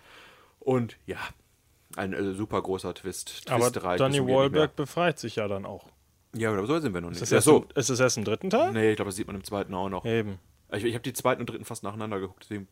[0.59, 1.17] Und ja,
[1.95, 3.49] ein äh, super großer Twist.
[3.49, 4.19] Aber Twistreich Donny.
[4.19, 5.87] Wahlberg befreit sich ja dann auch.
[6.35, 7.21] Ja, aber so sind wir noch nicht.
[7.21, 7.57] Ist das, Ja, erst, so.
[7.57, 8.71] im, ist das erst im dritten Teil?
[8.71, 10.05] Nee, ich glaube, das sieht man im zweiten auch noch.
[10.05, 10.39] Eben.
[10.71, 12.67] Ich, ich habe die zweiten und dritten fast nacheinander geguckt, deswegen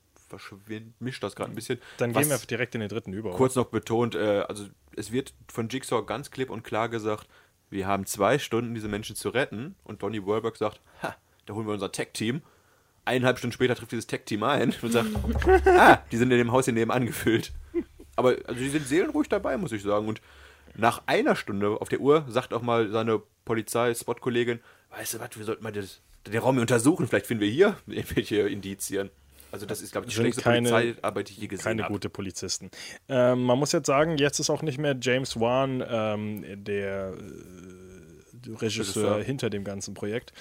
[1.00, 1.80] mischt das gerade ein bisschen.
[1.98, 3.32] Dann gehen wir direkt in den dritten über.
[3.32, 7.28] kurz noch betont, äh, also es wird von Jigsaw ganz klipp und klar gesagt,
[7.70, 9.76] wir haben zwei Stunden, diese Menschen zu retten.
[9.84, 12.42] Und Donny Wahlberg sagt, ha, da holen wir unser Tech-Team.
[13.06, 15.10] Eineinhalb Stunden später trifft dieses Tech-Team ein und sagt,
[15.66, 17.52] ah, die sind in dem Haus hier nebenan gefüllt.
[18.16, 20.08] Aber also die sind seelenruhig dabei, muss ich sagen.
[20.08, 20.22] Und
[20.76, 24.60] nach einer Stunde auf der Uhr sagt auch mal seine Polizei-Spot-Kollegin,
[24.92, 28.48] weißt du was, wir sollten mal das, den Raum untersuchen, vielleicht finden wir hier irgendwelche
[28.48, 29.10] Indizien.
[29.52, 31.94] Also das ist, glaube ich, die schlechteste keine- Polizeiarbeit, die ich je gesehen Keine habe.
[31.94, 32.70] gute Polizisten.
[33.08, 38.54] Ähm, man muss jetzt sagen, jetzt ist auch nicht mehr James Wan ähm, der äh,
[38.62, 40.34] Regisseur hinter dem ganzen Projekt,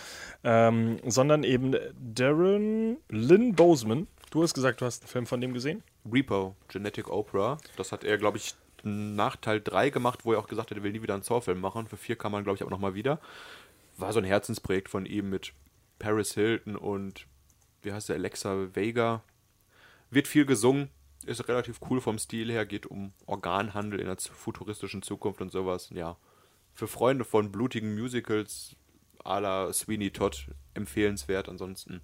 [0.44, 1.74] ähm, sondern eben
[2.14, 4.06] Darren Lynn Boseman.
[4.30, 5.82] Du hast gesagt, du hast einen Film von dem gesehen?
[6.12, 7.56] Repo, Genetic Opera.
[7.76, 8.54] Das hat er, glaube ich,
[8.84, 11.60] nach Teil 3 gemacht, wo er auch gesagt hat, er will nie wieder einen Saw-Film
[11.60, 11.86] machen.
[11.86, 13.20] Für 4 kann man, glaube ich, aber nochmal wieder.
[13.96, 15.52] War so ein Herzensprojekt von ihm mit
[15.98, 17.26] Paris Hilton und,
[17.82, 19.22] wie heißt der, Alexa Vega.
[20.10, 20.90] Wird viel gesungen,
[21.26, 25.90] ist relativ cool vom Stil her, geht um Organhandel in der futuristischen Zukunft und sowas.
[25.90, 26.16] Ja,
[26.72, 28.76] für Freunde von blutigen Musicals
[29.24, 31.48] à la Sweeney Todd empfehlenswert.
[31.48, 32.00] Ansonsten,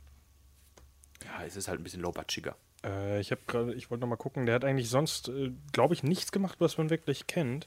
[1.25, 2.57] ja, es ist halt ein bisschen low-budgiger.
[2.85, 4.47] Äh, ich habe gerade, ich wollte noch mal gucken.
[4.47, 7.67] Der hat eigentlich sonst, äh, glaube ich, nichts gemacht, was man wirklich kennt.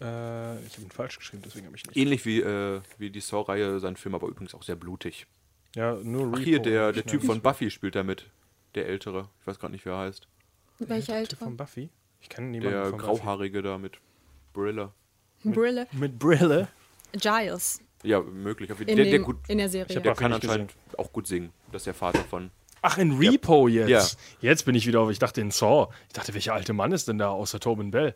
[0.00, 1.96] Äh, ich habe ihn falsch geschrieben, deswegen habe ich nicht.
[1.96, 5.26] Ähnlich wie, äh, wie die Saw-Reihe, sein Film aber übrigens auch sehr blutig.
[5.74, 8.28] Ja, nur Ach, Repo hier, der, der Typ von Buffy spielt da mit.
[8.74, 9.28] Der Ältere.
[9.40, 10.28] Ich weiß gerade nicht, wer er heißt.
[10.78, 11.44] Welcher Der ältere?
[11.44, 11.90] von Buffy?
[12.20, 13.98] Ich kenne niemanden Der von Grauhaarige da mit
[14.52, 14.92] Brille.
[15.42, 15.86] Brille.
[15.86, 15.96] Buffy.
[15.96, 16.68] Mit Brille.
[17.12, 17.82] Giles.
[18.02, 18.68] Ja, möglich.
[18.68, 19.86] Der, der, dem, gut, in der Serie.
[19.90, 21.52] Ich hab der Buffy kann anscheinend auch gut singen.
[21.72, 22.50] Das ist der Vater von.
[22.82, 24.18] Ach, in Repo jetzt.
[24.40, 24.50] Ja.
[24.50, 25.10] Jetzt bin ich wieder auf.
[25.10, 25.88] Ich dachte in Saw.
[26.08, 28.14] Ich dachte, welcher alte Mann ist denn da außer Tobin Bell?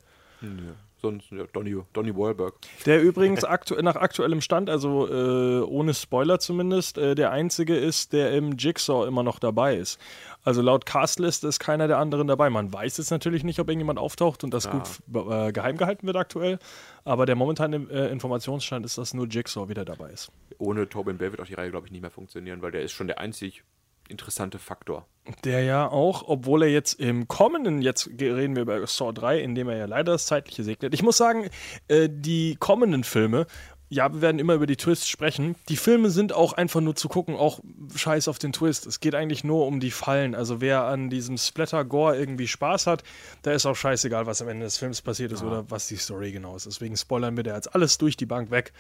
[1.04, 2.54] sonst ja, Donny, Donny Wahlberg.
[2.86, 8.12] Der übrigens aktu nach aktuellem Stand, also äh, ohne Spoiler zumindest, äh, der einzige ist,
[8.12, 10.00] der im Jigsaw immer noch dabei ist.
[10.42, 12.50] Also laut Castlist ist keiner der anderen dabei.
[12.50, 14.82] Man weiß jetzt natürlich nicht, ob irgendjemand auftaucht und das gut
[15.14, 16.58] äh, geheim gehalten wird aktuell.
[17.04, 20.32] Aber der momentane äh, Informationsstand ist, dass nur Jigsaw wieder dabei ist.
[20.58, 22.92] Ohne Tobin Bell wird auch die Reihe, glaube ich, nicht mehr funktionieren, weil der ist
[22.92, 23.62] schon der einzig
[24.08, 25.06] interessante Faktor.
[25.42, 29.54] Der ja auch, obwohl er jetzt im kommenden, jetzt reden wir über Saw 3, in
[29.54, 30.92] dem er ja leider das Zeitliche segnet.
[30.92, 31.48] Ich muss sagen,
[31.88, 33.46] äh, die kommenden Filme,
[33.88, 35.54] ja, wir werden immer über die Twists sprechen.
[35.68, 37.60] Die Filme sind auch einfach nur zu gucken, auch
[37.94, 38.86] scheiß auf den Twist.
[38.86, 40.34] Es geht eigentlich nur um die Fallen.
[40.34, 43.02] Also wer an diesem Splatter-Gore irgendwie Spaß hat,
[43.42, 46.32] da ist auch scheißegal, was am Ende des Films passiert ist oder was die Story
[46.32, 46.66] genau ist.
[46.66, 48.72] Deswegen spoilern wir da jetzt alles durch die Bank weg,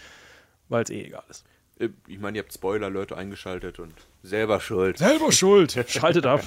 [0.68, 1.44] weil es eh egal ist.
[1.78, 4.98] Äh, Ich meine, ihr habt Spoiler-Leute eingeschaltet und selber schuld.
[4.98, 5.72] Selber schuld.
[5.88, 6.40] Schaltet ab.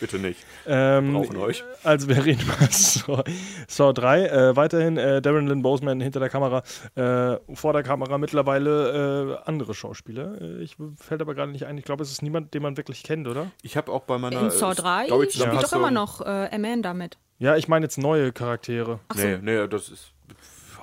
[0.00, 0.44] Bitte nicht.
[0.66, 1.64] Ähm, Brauchen euch.
[1.84, 3.22] Also wir reden über Saw,
[3.68, 4.26] Saw 3.
[4.26, 6.62] Äh, weiterhin äh, Darren Lynn Boseman hinter der Kamera,
[6.96, 10.40] äh, vor der Kamera mittlerweile äh, andere Schauspieler.
[10.40, 11.78] Äh, ich fällt aber gerade nicht ein.
[11.78, 13.50] Ich glaube, es ist niemand, den man wirklich kennt, oder?
[13.62, 17.16] Ich habe auch bei meiner In Saw 3 spielt doch immer noch äh, Amanda mit.
[17.38, 18.98] Ja, ich meine jetzt neue Charaktere.
[19.14, 20.12] Nee, nee, das ist.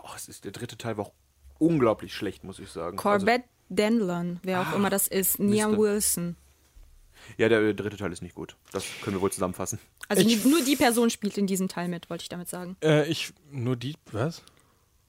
[0.02, 1.12] Oh, es ist der dritte Teil war auch
[1.60, 2.96] unglaublich schlecht, muss ich sagen.
[2.98, 5.39] Corbett Denlon, wer auch immer das ist.
[5.39, 5.78] Niam.
[5.78, 6.36] Wilson.
[7.38, 8.55] Ja, der, der dritte Teil ist nicht gut.
[8.72, 9.80] Das können wir wohl zusammenfassen.
[10.09, 12.78] Also Ich- nur die Person spielt in diesem Teil mit, wollte ich damit sagen.
[12.84, 14.43] Äh, ich, nur die, was?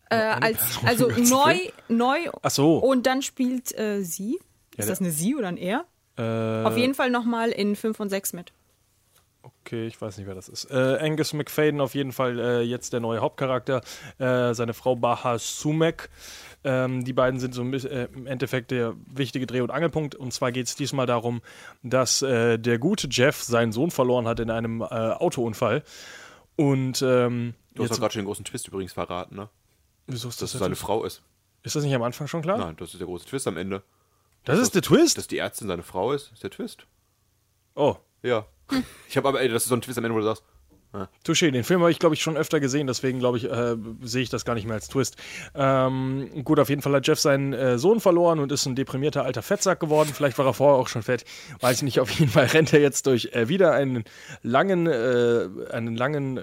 [0.08, 2.78] Äh, als, Person also neu, neu Ach so.
[2.78, 4.36] und dann spielt äh, sie.
[4.70, 5.84] Ist der- das eine sie oder ein er?
[6.16, 6.22] Äh,
[6.66, 8.52] Auf jeden Fall nochmal in 5 und 6 mit.
[9.66, 10.70] Okay, ich weiß nicht, wer das ist.
[10.70, 13.80] Äh, Angus McFadden auf jeden Fall äh, jetzt der neue Hauptcharakter.
[14.18, 16.08] Äh, seine Frau Baha Sumek.
[16.62, 20.14] Ähm, die beiden sind so äh, im Endeffekt der wichtige Dreh- und Angelpunkt.
[20.14, 21.42] Und zwar geht es diesmal darum,
[21.82, 25.82] dass äh, der gute Jeff seinen Sohn verloren hat in einem äh, Autounfall.
[26.54, 29.48] Und ähm, Du hast doch gerade schon den großen Twist übrigens verraten, ne?
[30.06, 30.76] wieso ist Dass das es seine?
[30.76, 31.22] Frau ist.
[31.64, 32.56] Ist das nicht am Anfang schon klar?
[32.58, 33.82] Nein, das ist der große Twist am Ende.
[34.44, 35.18] Das ist der Twist?
[35.18, 36.86] Dass die Ärztin seine Frau ist, ist der Twist.
[37.74, 38.46] oh, Ja.
[39.08, 40.42] Ich habe aber, ey, das ist so ein Twist am Ende, wo du sagst,
[41.24, 44.22] Touché, den Film habe ich, glaube ich, schon öfter gesehen, deswegen, glaube ich, äh, sehe
[44.22, 45.16] ich das gar nicht mehr als Twist.
[45.54, 49.24] Ähm, gut, auf jeden Fall hat Jeff seinen äh, Sohn verloren und ist ein deprimierter
[49.24, 50.10] alter Fettsack geworden.
[50.14, 51.24] Vielleicht war er vorher auch schon fett,
[51.60, 52.00] weiß ich nicht.
[52.00, 54.04] Auf jeden Fall rennt er jetzt durch äh, wieder einen
[54.42, 56.42] langen, äh, einen langen äh,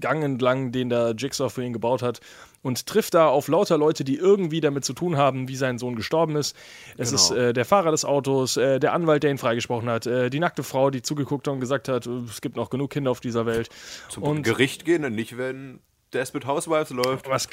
[0.00, 2.20] Gang entlang, den der Jigsaw für ihn gebaut hat
[2.62, 5.94] und trifft da auf lauter Leute, die irgendwie damit zu tun haben, wie sein Sohn
[5.96, 6.56] gestorben ist.
[6.96, 7.22] Es Genau.
[7.22, 10.40] ist äh, der Fahrer des Autos, äh, der Anwalt, der ihn freigesprochen hat, äh, die
[10.40, 13.20] nackte Frau, die zugeguckt hat und gesagt hat, äh, es gibt noch genug Kinder auf
[13.20, 13.68] dieser Welt.
[14.08, 15.80] zum und Gericht gehen und nicht, wenn
[16.12, 17.28] Desperate Housewives läuft.
[17.28, 17.48] was,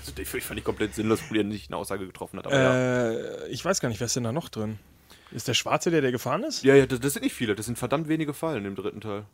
[0.00, 2.50] Also, ich fand ich komplett sinnlos, wo er nicht eine Aussage getroffen hat.
[2.50, 3.10] Ja.
[3.12, 4.78] äh, ich weiß gar nicht, wer ist denn da noch drin?
[5.30, 6.62] Ist der Schwarze der, der gefahren ist?
[6.64, 7.54] Ja, ja, das, das sind nicht viele.
[7.56, 9.24] Das sind verdammt wenige Fallen im dritten Teil.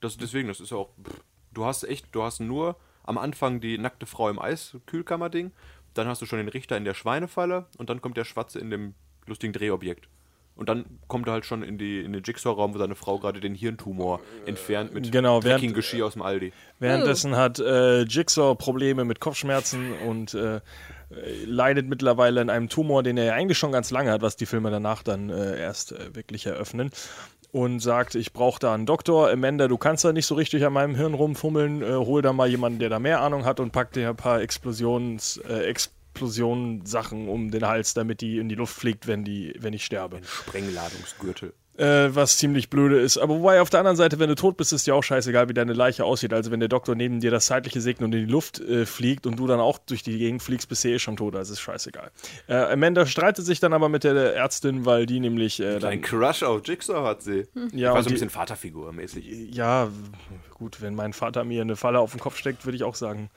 [0.00, 0.90] Das, deswegen, das ist ja auch.
[1.02, 1.14] pff,
[1.54, 5.52] Du hast echt, du hast nur am Anfang die nackte Frau im Eiskühlkammer-Ding,
[5.94, 8.70] dann hast du schon den Richter in der Schweinefalle und dann kommt der Schwarze in
[8.70, 8.94] dem
[9.26, 10.08] lustigen Drehobjekt.
[10.56, 13.40] Und dann kommt er halt schon in, die, in den Jigsaw-Raum, wo seine Frau gerade
[13.40, 16.52] den Hirntumor entfernt mit Genau, während- Geschirr aus dem Aldi.
[16.78, 20.60] Währenddessen hat äh, Jigsaw Probleme mit Kopfschmerzen und äh, äh,
[21.44, 24.46] leidet mittlerweile an einem Tumor, den er ja eigentlich schon ganz lange hat, was die
[24.46, 26.92] Filme danach dann äh, erst äh, wirklich eröffnen.
[27.54, 29.30] Und sagt, ich brauche da einen Doktor.
[29.30, 31.82] Amanda, du kannst da nicht so richtig an meinem Hirn rumfummeln.
[31.82, 34.40] Äh, hol da mal jemanden, der da mehr Ahnung hat und packt dir ein paar
[34.40, 39.72] Explosions, äh, Explosionsachen um den Hals, damit die in die Luft fliegt, wenn, die, wenn
[39.72, 40.18] ich sterbe.
[40.24, 41.54] Sprengladungsgürtel.
[41.76, 43.18] Äh, was ziemlich blöde ist.
[43.18, 45.54] Aber wobei auf der anderen Seite, wenn du tot bist, ist dir auch scheißegal, wie
[45.54, 46.32] deine Leiche aussieht.
[46.32, 49.26] Also wenn der Doktor neben dir das zeitliche segnet und in die Luft äh, fliegt
[49.26, 51.34] und du dann auch durch die Gegend fliegst, bist du eh schon tot.
[51.34, 52.12] Also ist scheißegal.
[52.46, 56.44] Äh, Amanda streitet sich dann aber mit der Ärztin, weil die nämlich äh, Ein Crush
[56.44, 57.48] auf Jigsaw hat sie.
[57.72, 59.52] ja, War so ein bisschen Vaterfigur-mäßig.
[59.52, 59.88] ja,
[60.56, 63.30] gut, wenn mein Vater mir eine Falle auf den Kopf steckt, würde ich auch sagen.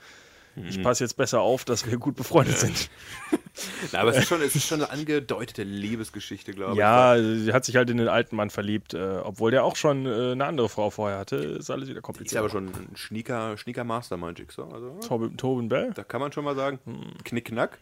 [0.66, 2.90] Ich passe jetzt besser auf, dass wir gut befreundet sind.
[3.92, 6.78] Na, aber es ist, schon, es ist schon eine angedeutete Liebesgeschichte, glaube ich.
[6.78, 10.06] Ja, sie hat sich halt in den alten Mann verliebt, äh, obwohl der auch schon
[10.06, 11.36] äh, eine andere Frau vorher hatte.
[11.36, 12.38] Ist alles wieder Ist kompliziert.
[12.38, 14.72] aber schon ein schnieker, schnieker Mastermind, Jigsaw.
[14.72, 15.92] Also, Tobin, Tobin Bell?
[15.94, 16.78] da kann man schon mal sagen,
[17.24, 17.78] Knickknack.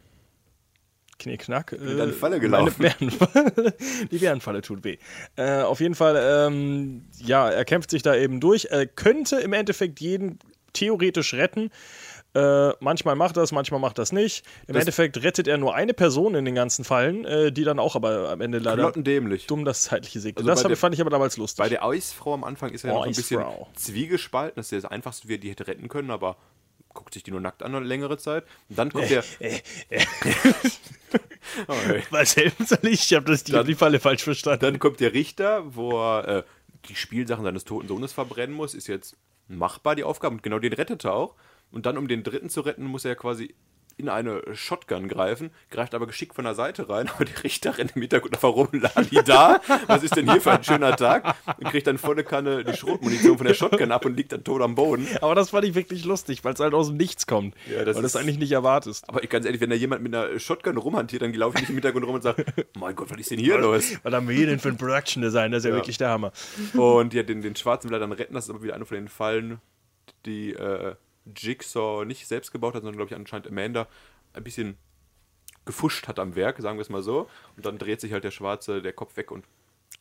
[1.18, 1.72] Knickknack.
[1.72, 2.74] Äh, in eine Falle gelaufen.
[2.79, 3.74] Bärenfalle.
[4.11, 4.99] Die Bärenfalle tut weh.
[5.37, 6.16] Äh, auf jeden Fall,
[6.49, 8.66] ähm, ja, er kämpft sich da eben durch.
[8.70, 10.39] Er könnte im Endeffekt jeden
[10.72, 11.70] theoretisch retten.
[12.37, 14.45] Äh, manchmal macht das, manchmal macht das nicht.
[14.66, 17.78] Im Das- Endeffekt rettet er nur eine Person in den ganzen Fallen, äh, die dann
[17.78, 18.93] auch aber am Ende leider
[19.47, 20.47] dumm das zeitliche segnet.
[20.47, 21.62] Also das der- fand ich aber damals lustig.
[21.62, 23.43] Bei der Eisfrau am Anfang ist er ja noch ein bisschen
[23.74, 24.57] zwiegespalten.
[24.57, 26.37] Das ist ja das Einfachste, wie er die hätte retten können, aber
[26.93, 28.45] guckt sich die nur nackt an eine längere Zeit.
[28.68, 29.24] Und dann kommt der.
[31.68, 32.03] oh, ey.
[32.11, 33.11] Was helfen soll ich?
[33.11, 34.61] Ich habe das die, Dann- die Falle falsch verstanden.
[34.61, 36.43] Dann kommt der Richter, wo er äh,
[36.89, 38.74] die Spielsachen seines toten Sohnes verbrennen muss.
[38.74, 39.16] Ist jetzt
[39.49, 40.34] machbar, die Aufgabe.
[40.37, 41.34] Und genau den rettet er auch.
[41.71, 43.55] Und dann, um den dritten zu retten, muss er quasi
[43.99, 47.97] in eine Shotgun greifen, greift aber geschickt von der Seite rein, aber die Richter rennt
[47.97, 51.35] im Hintergrund einfach rum, Lali da, was ist denn hier für ein schöner Tag?
[51.57, 54.61] Und kriegt dann volle Kanne die Schrotmunition von der Shotgun ab und liegt dann tot
[54.61, 55.09] am Boden.
[55.23, 57.55] Aber das fand ich wirklich lustig, weil es halt aus dem Nichts kommt.
[57.71, 59.09] Ja, das weil du es eigentlich nicht erwartest.
[59.09, 61.71] Aber ich ganz ehrlich, wenn da jemand mit einer Shotgun rumhantiert, dann laufe ich nicht
[61.71, 62.45] im Hintergrund rum und sage,
[62.79, 63.93] mein Gott, was ist denn hier los?
[64.03, 65.53] Was haben wir hier denn für ein Production Design?
[65.53, 65.77] Das ist ja, Ja.
[65.77, 66.33] wirklich der Hammer.
[66.75, 68.97] Und ja, den, den Schwarzen will er dann retten, das ist aber wieder eine von
[68.99, 69.59] den Fallen,
[70.27, 70.97] die äh,
[71.35, 73.87] Jigsaw nicht selbst gebaut hat, sondern glaube ich anscheinend Amanda
[74.33, 74.77] ein bisschen
[75.64, 77.29] gefuscht hat am Werk, sagen wir es mal so.
[77.57, 79.45] Und dann dreht sich halt der Schwarze, der Kopf weg und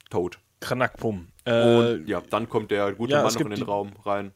[0.09, 0.39] tot.
[0.59, 1.27] Kranakpum.
[1.45, 4.33] Äh, Und ja, dann kommt der gute ja, Mann noch in den die- Raum rein.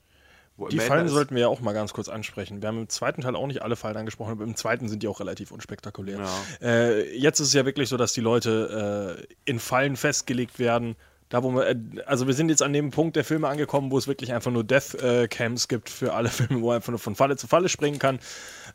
[0.57, 1.13] Die Amanda Fallen ist.
[1.13, 2.61] sollten wir ja auch mal ganz kurz ansprechen.
[2.61, 5.07] Wir haben im zweiten Teil auch nicht alle Fallen angesprochen, aber im zweiten sind die
[5.07, 6.17] auch relativ unspektakulär.
[6.19, 6.67] Ja.
[6.67, 10.97] Äh, jetzt ist es ja wirklich so, dass die Leute äh, in Fallen festgelegt werden.
[11.29, 11.75] Da, wo wir, äh,
[12.07, 14.63] also wir sind jetzt an dem Punkt der Filme angekommen, wo es wirklich einfach nur
[14.63, 18.19] Death-Camps gibt für alle Filme, wo man einfach nur von Falle zu Falle springen kann.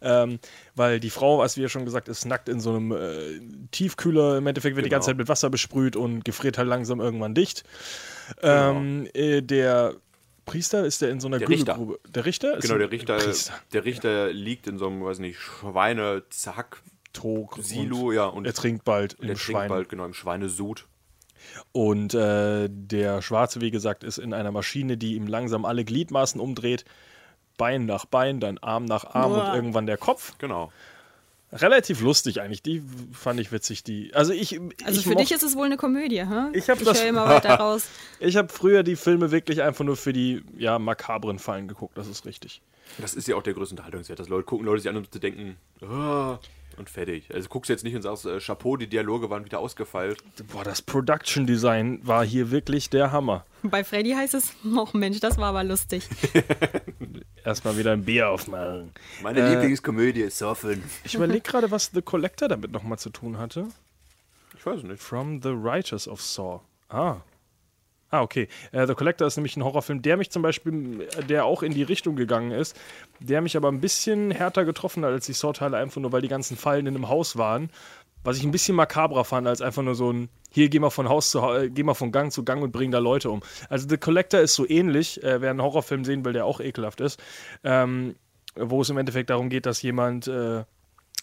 [0.00, 0.38] Ähm,
[0.76, 3.40] weil die Frau, als wir schon gesagt, ist nackt in so einem äh,
[3.72, 4.38] Tiefkühler.
[4.38, 4.98] Im Endeffekt wird die Genau.
[4.98, 7.64] ganze Zeit mit Wasser besprüht und gefriert halt langsam irgendwann dicht.
[8.42, 9.94] Ähm, äh, der
[10.46, 11.78] Priester ist der in so einer Der Richter.
[12.14, 12.56] Der Richter?
[12.56, 13.54] Ist Genau, der Richter, Priester.
[13.72, 16.82] der Richter liegt in so einem, weiß nicht, Schweine-Zack.
[17.12, 17.58] Trog.
[17.60, 19.68] Silo, und ja, und- er trinkt bald im trinkt Schwein.
[19.68, 20.86] bald, genau, im Schweinesud.
[21.72, 26.40] Und äh, der Schwarze, wie gesagt, ist in einer Maschine, die ihm langsam alle Gliedmaßen
[26.40, 26.84] umdreht.
[27.56, 29.48] Bein nach Bein, dann Arm nach Arm Boah.
[29.50, 30.36] und irgendwann der Kopf.
[30.38, 30.72] Genau.
[31.52, 32.62] Relativ lustig eigentlich.
[32.62, 32.82] Die
[33.12, 33.84] fand ich witzig.
[33.84, 36.48] Die, also ich, Also ich für dich ist es wohl eine Komödie, hä?
[36.52, 37.86] Ich hab das- höre immer weiter raus.
[38.18, 41.96] Ich habe früher die Filme wirklich einfach nur für die ja, makabren Fallen geguckt.
[41.96, 42.60] Das ist richtig.
[42.98, 45.18] Das ist ja auch der größte Unterhaltungswert, dass Leute gucken, Leute sich an und zu
[45.20, 46.38] denken, ah,
[46.78, 47.32] und fertig.
[47.32, 50.22] Also guckst du jetzt nicht und sagst, äh, Chapeau, die Dialoge waren wieder ausgefeilt.
[50.52, 53.44] Boah, das Production Design war hier wirklich der Hammer.
[53.62, 56.08] Bei Freddy heißt es, oh Mensch, das war aber lustig.
[57.44, 58.92] Erstmal wieder ein Bier aufmachen.
[59.22, 60.82] Meine Äh, Lieblingskomödie ist Surfen.
[61.04, 63.66] Ich überlege gerade, was The Collector damit nochmal zu tun hatte.
[64.56, 65.02] Ich weiß nicht.
[65.02, 66.60] From the Writers of Saw.
[66.88, 67.16] Ah.
[68.10, 68.48] Ah, okay.
[68.72, 71.72] Äh, the Collector ist nämlich ein Horrorfilm, der mich zum Beispiel, äh, der auch in
[71.72, 72.78] die Richtung gegangen ist,
[73.20, 76.28] der mich aber ein bisschen härter getroffen hat als die Saw-Teile, einfach nur, weil die
[76.28, 77.70] ganzen Fallen in einem Haus waren.
[78.22, 81.08] Was ich ein bisschen makabrer fand, als einfach nur so ein, hier geh mal von
[81.08, 83.42] Haus zu äh, geh mal von Gang zu Gang und bring da Leute um.
[83.68, 87.00] Also The Collector ist so ähnlich, äh, wer einen Horrorfilm sehen will, der auch ekelhaft
[87.00, 87.20] ist,
[87.64, 88.14] ähm,
[88.54, 90.64] wo es im Endeffekt darum geht, dass jemand äh,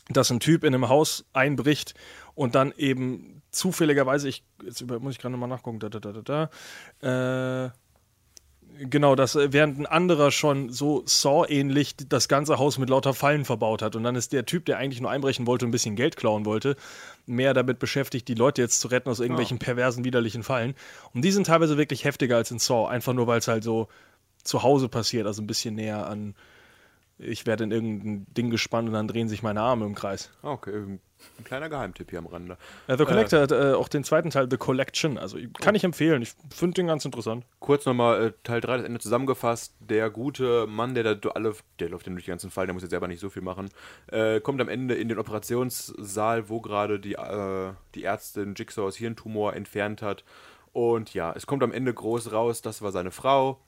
[0.10, 1.94] dass ein Typ in einem Haus einbricht
[2.36, 6.12] und dann eben zufälligerweise, ich, jetzt über, muss ich gerade nochmal nachgucken, da, da, da,
[6.22, 6.50] da,
[7.02, 7.72] da, äh,
[8.90, 13.46] genau, dass äh, während ein anderer schon so Saw-ähnlich das ganze Haus mit lauter Fallen
[13.46, 15.96] verbaut hat und dann ist der Typ, der eigentlich nur einbrechen wollte und ein bisschen
[15.96, 16.76] Geld klauen wollte,
[17.26, 20.76] mehr damit beschäftigt, die Leute jetzt zu retten aus irgendwelchen perversen, widerlichen Fallen.
[21.14, 23.88] Und die sind teilweise wirklich heftiger als in Saw, einfach nur weil es halt so
[24.44, 26.36] zu Hause passiert, also ein bisschen näher an
[27.22, 30.32] ich werde in irgendein Ding gespannt und dann drehen sich meine Arme im Kreis.
[30.44, 31.00] Ah, Okay,
[31.38, 32.58] ein kleiner Geheimtipp hier am Rande.
[32.88, 35.18] Äh, The Collector hat äh, auch den zweiten Teil, The Collection.
[35.18, 36.22] Also kann ich empfehlen.
[36.22, 37.46] Ich finde den ganz interessant.
[37.60, 39.76] Kurz nochmal äh, Teil 3, das Ende zusammengefasst.
[39.80, 42.84] Der gute Mann, der da alle, der läuft ja durch den ganzen Fall, der muss
[42.84, 43.70] jetzt selber nicht so viel machen,
[44.08, 49.56] äh, kommt am Ende in den Operationssaal, wo gerade die, äh, die Ärztin Jigsaws Hirntumor
[49.56, 50.24] entfernt hat.
[50.74, 53.60] Und ja, es kommt am Ende groß raus, das war seine Frau.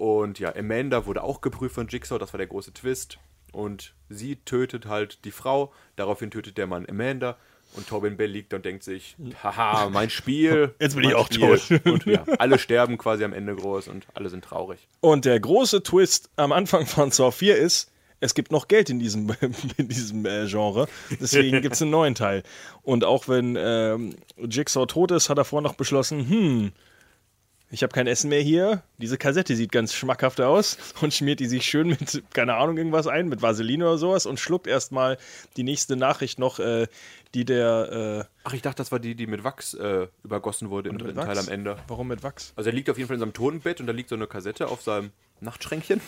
[0.00, 3.18] Und ja, Amanda wurde auch geprüft von Jigsaw, das war der große Twist.
[3.52, 7.36] Und sie tötet halt die Frau, daraufhin tötet der Mann Amanda.
[7.74, 10.74] Und Tobin Bell liegt und denkt sich, haha, mein Spiel.
[10.80, 11.58] Jetzt bin ich auch Spiel.
[11.58, 11.86] tot.
[11.92, 14.88] Und ja, alle sterben quasi am Ende groß und alle sind traurig.
[15.00, 19.00] Und der große Twist am Anfang von Saw 4 ist, es gibt noch Geld in
[19.00, 19.30] diesem,
[19.76, 20.88] in diesem äh, Genre.
[21.20, 22.42] Deswegen gibt es einen neuen Teil.
[22.82, 26.72] Und auch wenn ähm, Jigsaw tot ist, hat er vorher noch beschlossen, hm,
[27.70, 28.82] ich habe kein Essen mehr hier.
[28.98, 33.06] Diese Kassette sieht ganz schmackhaft aus und schmiert die sich schön mit, keine Ahnung, irgendwas
[33.06, 35.18] ein, mit Vaseline oder sowas und schluckt erstmal
[35.56, 36.88] die nächste Nachricht noch, äh,
[37.34, 38.26] die der.
[38.26, 41.20] Äh, Ach, ich dachte, das war die, die mit Wachs äh, übergossen wurde im dritten
[41.20, 41.76] Teil am Ende.
[41.86, 42.52] Warum mit Wachs?
[42.56, 44.68] Also er liegt auf jeden Fall in seinem Totenbett und da liegt so eine Kassette
[44.68, 46.00] auf seinem Nachtschränkchen.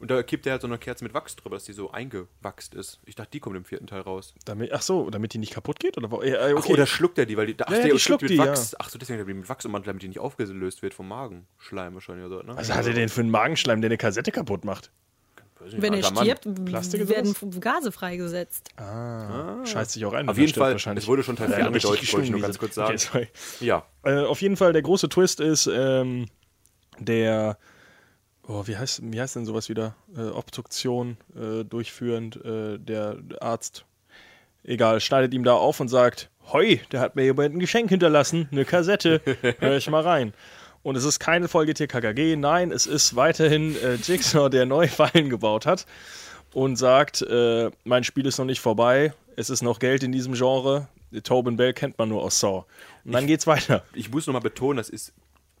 [0.00, 2.74] Und da kippt er halt so eine Kerze mit Wachs drüber, dass die so eingewachst
[2.74, 3.00] ist.
[3.06, 4.34] Ich dachte, die kommt im vierten Teil raus.
[4.44, 5.96] Damit, ach so, damit die nicht kaputt geht?
[5.96, 6.22] Oder?
[6.22, 8.30] Äh, Ach, oder schluckt er die, weil die, ach, Ja, ja, der die schluckt mit
[8.32, 8.74] die, Wachs.
[8.78, 11.08] Ach so, deswegen hat er die mit Wachs ummanteln, damit die nicht aufgelöst wird vom
[11.08, 12.56] Magenschleim wahrscheinlich oder so, ne?
[12.56, 14.90] Was hat er denn für einen Magenschleim, der eine Kassette kaputt macht?
[15.64, 18.70] Nicht, Wenn er stirbt, Plastik werden Gase freigesetzt.
[18.76, 20.28] Scheißt sich auch ein.
[20.28, 21.04] Auf jeden Fall, wahrscheinlich.
[21.04, 22.98] es wurde schon Teil Ja, 4 richtig angedeutet, wollte ich nur ganz kurz sagen.
[23.08, 23.28] Okay.
[23.60, 26.26] Ja, Äh, auf jeden Fall, der große Twist ist, ähm,
[26.98, 27.56] der,
[28.48, 29.94] oh, wie heißt, wie heißt denn sowas wieder?
[30.16, 33.84] Äh, Obduktion äh, durchführend, äh, der Arzt,
[34.62, 38.48] egal, schneidet ihm da auf und sagt, hoi, der hat mir jemand ein Geschenk hinterlassen,
[38.52, 39.20] eine Kassette,
[39.58, 40.32] hör ich mal rein.
[40.82, 45.30] Und es ist keine Folge TKKG, nein, es ist weiterhin äh, Jigsaw, der neue Fallen
[45.30, 45.86] gebaut hat
[46.52, 50.34] und sagt, äh, mein Spiel ist noch nicht vorbei, es ist noch Geld in diesem
[50.34, 50.88] Genre.
[51.22, 52.64] Tobin Bell kennt man nur aus Saw.
[53.04, 53.84] Und dann geht's weiter.
[53.94, 55.12] Ich muss nochmal betonen, das ist,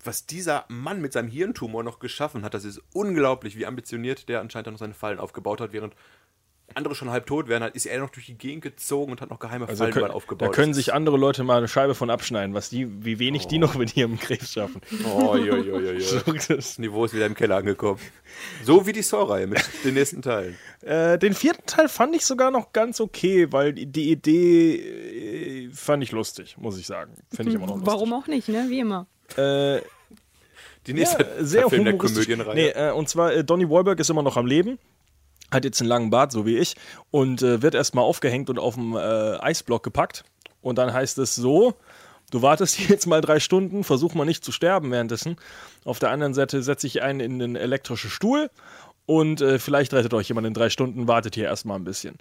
[0.06, 4.40] was dieser Mann mit seinem Hirntumor noch geschaffen hat, das ist unglaublich, wie ambitioniert der
[4.40, 5.94] anscheinend noch seine Fallen aufgebaut hat, während
[6.74, 9.28] andere schon halb tot wären, halt ist er noch durch die Gegend gezogen und hat
[9.28, 10.48] noch geheime Also Fallen können, aufgebaut.
[10.48, 13.58] da können sich andere Leute mal eine Scheibe von abschneiden, was die, wie wenig die
[13.58, 14.80] noch mit ihrem Krebs schaffen.
[15.04, 16.20] Oh, jo, jo, jo, jo.
[16.48, 18.00] Das Niveau ist wieder im Keller angekommen.
[18.64, 20.56] So wie die Saw-Reihe mit den nächsten Teilen.
[20.80, 25.70] Äh, den vierten Teil fand ich sogar noch ganz okay, weil die- die Idee äh,
[25.70, 27.12] fand ich lustig, muss ich sagen.
[27.30, 27.92] Finde ich immer noch lustig.
[27.92, 28.66] Warum auch nicht, ne?
[28.68, 29.06] Wie immer.
[29.36, 29.80] Äh,
[30.86, 31.96] Die nächste ja, sehr Film der.
[31.96, 32.54] Komödienreihe.
[32.54, 34.78] Nee, äh, und zwar, äh, Donny Wahlberg ist immer noch am Leben,
[35.50, 36.76] hat jetzt einen langen Bart, so wie ich,
[37.10, 40.24] und äh, wird erstmal aufgehängt und auf dem äh, Eisblock gepackt.
[40.60, 41.74] Und dann heißt es so,
[42.30, 45.36] du wartest hier jetzt mal drei Stunden, versuch mal nicht zu sterben währenddessen.
[45.84, 48.50] Auf der anderen Seite setze ich einen in den elektrischen Stuhl
[49.06, 52.16] und äh, vielleicht rettet euch jemand in drei Stunden, wartet hier erstmal ein bisschen.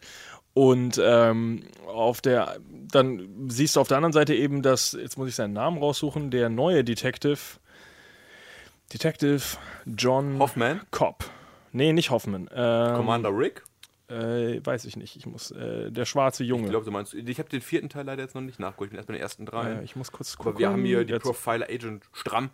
[0.54, 5.30] Und ähm, auf der, dann siehst du auf der anderen Seite eben, dass, jetzt muss
[5.30, 7.40] ich seinen Namen raussuchen, der neue Detective,
[8.92, 9.42] Detective
[9.86, 10.82] John Hoffman?
[10.92, 11.24] Cobb.
[11.72, 12.50] Nee, nicht Hoffman.
[12.54, 13.64] Ähm, Commander Rick?
[14.10, 15.16] äh, weiß ich nicht.
[15.16, 16.66] Ich muss, äh, der schwarze Junge.
[16.66, 18.90] Ich glaube, du meinst, ich habe den vierten Teil leider jetzt noch nicht nachgeholt.
[18.90, 19.72] Ich bin erst bei den ersten drei.
[19.72, 20.52] äh, ich muss kurz gucken.
[20.52, 22.50] Aber wir haben hier die Jetzt- Profiler Agent Stramm,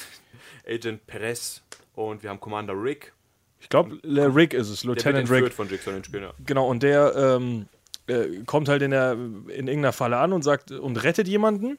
[0.66, 1.62] Agent Perez
[1.94, 3.12] und wir haben Commander Rick,
[3.60, 5.52] Ich glaube, Rick ist es, der wird Lieutenant Rick.
[5.52, 6.34] von Jigsaw den Spinner.
[6.44, 7.66] Genau, und der ähm,
[8.08, 11.78] äh, kommt halt in, der, in irgendeiner Falle an und sagt und rettet jemanden.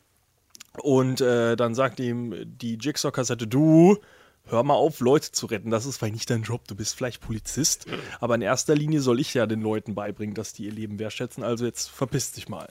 [0.80, 3.98] Und äh, dann sagt ihm die Jigsaw-Kassette, du,
[4.46, 5.70] hör mal auf, Leute zu retten.
[5.70, 6.68] Das ist vielleicht nicht dein Job.
[6.68, 7.86] Du bist vielleicht Polizist.
[8.20, 11.44] Aber in erster Linie soll ich ja den Leuten beibringen, dass die ihr Leben wertschätzen.
[11.44, 12.70] Also jetzt verpiss dich mal.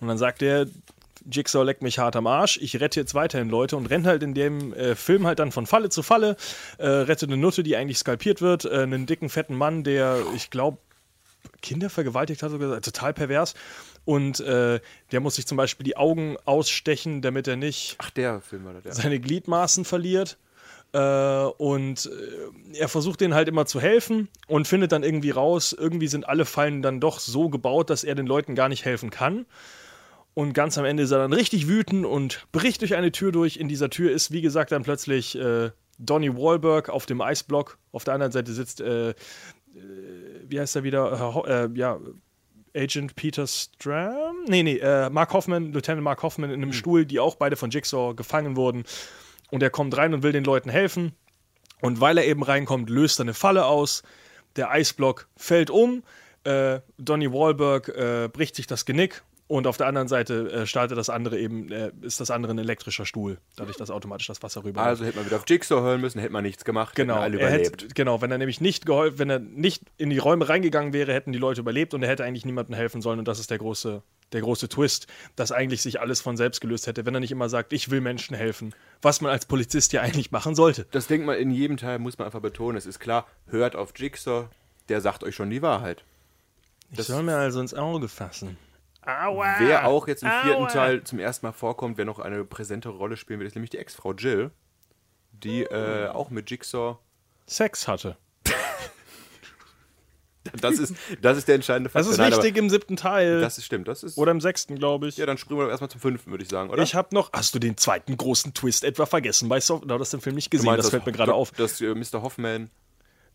[0.00, 0.66] Und dann sagt er,
[1.30, 4.34] Jigsaw leckt mich hart am Arsch, ich rette jetzt weiterhin Leute und rennt halt in
[4.34, 6.36] dem äh, Film halt dann von Falle zu Falle,
[6.78, 10.50] äh, rette eine Nutte, die eigentlich skalpiert wird, äh, einen dicken, fetten Mann, der, ich
[10.50, 10.78] glaube,
[11.62, 13.54] Kinder vergewaltigt hat, sogar total pervers.
[14.10, 14.80] Und äh,
[15.12, 18.72] der muss sich zum Beispiel die Augen ausstechen, damit er nicht Ach, der Film war
[18.72, 18.92] das, ja.
[18.92, 20.36] seine Gliedmaßen verliert.
[20.92, 25.72] Äh, und äh, er versucht denen halt immer zu helfen und findet dann irgendwie raus,
[25.72, 29.10] irgendwie sind alle Fallen dann doch so gebaut, dass er den Leuten gar nicht helfen
[29.10, 29.46] kann.
[30.34, 33.58] Und ganz am Ende ist er dann richtig wütend und bricht durch eine Tür durch.
[33.58, 37.78] In dieser Tür ist, wie gesagt, dann plötzlich äh, Donny Wahlberg auf dem Eisblock.
[37.92, 39.14] Auf der anderen Seite sitzt, äh, äh,
[40.48, 41.44] wie heißt er wieder?
[41.46, 42.00] Äh, äh, ja,
[42.74, 44.44] Agent Peter Stram?
[44.46, 47.70] Nee, nee, äh, Mark Hoffman, Lieutenant Mark Hoffman in einem Stuhl, die auch beide von
[47.70, 48.84] Jigsaw gefangen wurden.
[49.50, 51.12] Und er kommt rein und will den Leuten helfen.
[51.80, 54.02] Und weil er eben reinkommt, löst er eine Falle aus.
[54.56, 56.02] Der Eisblock fällt um.
[56.44, 59.22] Äh, Donny Wahlberg äh, bricht sich das Genick.
[59.50, 62.58] Und auf der anderen Seite äh, startet das andere eben, äh, ist das andere ein
[62.58, 64.80] elektrischer Stuhl, dadurch, dass automatisch das Wasser rüber.
[64.80, 67.40] Also hätte man wieder auf Jigsaw hören müssen, hätte man nichts gemacht, Genau, hätten alle
[67.40, 67.82] er überlebt.
[67.82, 71.12] hätte, genau, wenn er nämlich nicht geholfen, wenn er nicht in die Räume reingegangen wäre,
[71.12, 73.58] hätten die Leute überlebt und er hätte eigentlich niemandem helfen sollen und das ist der
[73.58, 77.32] große, der große Twist, dass eigentlich sich alles von selbst gelöst hätte, wenn er nicht
[77.32, 78.72] immer sagt, ich will Menschen helfen,
[79.02, 80.86] was man als Polizist ja eigentlich machen sollte.
[80.92, 82.78] Das denkt man in jedem Teil, muss man einfach betonen.
[82.78, 84.46] Es ist klar, hört auf Jigsaw,
[84.88, 86.04] der sagt euch schon die Wahrheit.
[86.92, 88.56] Ich soll mir also ins Auge fassen.
[89.02, 93.16] Wer auch jetzt im vierten Teil zum ersten Mal vorkommt, wer noch eine präsentere Rolle
[93.16, 94.50] spielen wird, ist nämlich die Ex-Frau Jill,
[95.32, 96.98] die äh, auch mit Jigsaw.
[97.46, 98.16] Sex hatte.
[100.60, 103.42] Das ist, das ist der entscheidende Das ist Nein, wichtig im siebten Teil.
[103.42, 103.86] Das ist, stimmt.
[103.88, 105.18] Das ist, oder im sechsten, glaube ich.
[105.18, 106.82] ja, dann springen wir doch erstmal zum fünften, würde ich sagen, oder?
[106.82, 107.30] ich habe noch.
[107.32, 109.84] Hast du den zweiten großen Twist etwa vergessen bei Soft?
[109.88, 111.50] Du hast den Film nicht gesehen, meinst, das fällt mir gerade auf.
[111.52, 112.22] Dass äh, Mr.
[112.22, 112.70] Hoffman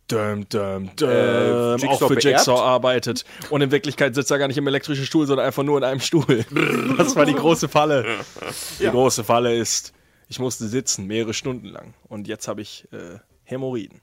[0.08, 2.47] Dum, dum, dum, Äh, auch für Jigsaw beerbt?
[2.47, 3.26] arbeitet.
[3.49, 5.99] Und in Wirklichkeit sitzt er gar nicht im elektrischen Stuhl, sondern einfach nur in einem
[5.99, 6.45] Stuhl.
[6.97, 8.06] Das war die große Falle.
[8.80, 9.93] Die große Falle ist,
[10.28, 11.93] ich musste sitzen, mehrere Stunden lang.
[12.08, 14.01] Und jetzt habe ich äh, Hämorrhoiden.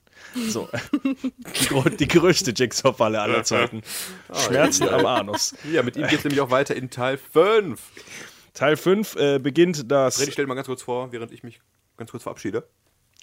[0.49, 0.69] So.
[1.05, 3.83] die, die größte Jigsaw-Falle aller Zeiten.
[4.33, 5.55] Schmerzen am Anus.
[5.73, 7.81] Ja, mit ihm geht es nämlich auch weiter in Teil 5.
[8.55, 10.17] Teil 5 äh, beginnt das.
[10.17, 11.61] Freddy, stell dir mal ganz kurz vor, während ich mich
[11.97, 12.69] ganz kurz verabschiede.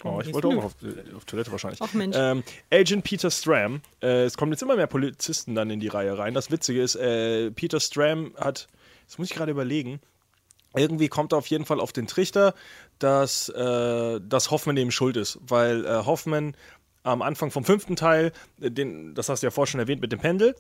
[0.04, 1.82] Oh, ich wollte auch noch auf, äh, auf Toilette wahrscheinlich.
[1.82, 2.16] Ach, Mensch.
[2.18, 3.82] Ähm, Agent Peter Stram.
[4.02, 6.34] Äh, es kommen jetzt immer mehr Polizisten dann in die Reihe rein.
[6.34, 8.68] Das Witzige ist, äh, Peter Stram hat,
[9.08, 10.00] das muss ich gerade überlegen,
[10.76, 12.54] irgendwie kommt er auf jeden Fall auf den Trichter,
[13.00, 15.39] dass, äh, dass Hoffman eben schuld ist.
[15.41, 16.56] Weil äh, Hoffman
[17.04, 18.32] am Anfang vom fünften Teil,
[18.62, 20.56] äh, den, das hast du ja vorher schon erwähnt mit dem Pendel,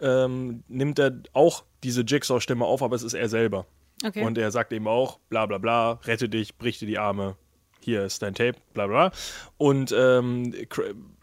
[0.00, 3.66] ähm, nimmt er auch diese Jigsaw-Stimme auf, aber es ist er selber.
[4.04, 4.22] Okay.
[4.22, 7.36] Und er sagt eben auch, bla bla bla, rette dich, brich dir die Arme,
[7.84, 9.12] hier ist dein Tape, bla bla.
[9.58, 10.52] Und ähm,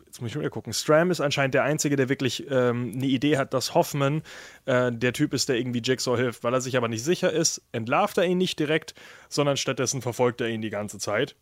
[0.05, 3.38] jetzt muss ich mal gucken, Stram ist anscheinend der Einzige, der wirklich ähm, eine Idee
[3.38, 4.24] hat, dass Hoffman
[4.66, 6.43] äh, der Typ ist, der irgendwie Jigsaw hilft.
[6.43, 8.93] Weil er sich aber nicht sicher ist, entlarvt er ihn nicht direkt,
[9.30, 11.36] sondern stattdessen verfolgt er ihn die ganze Zeit.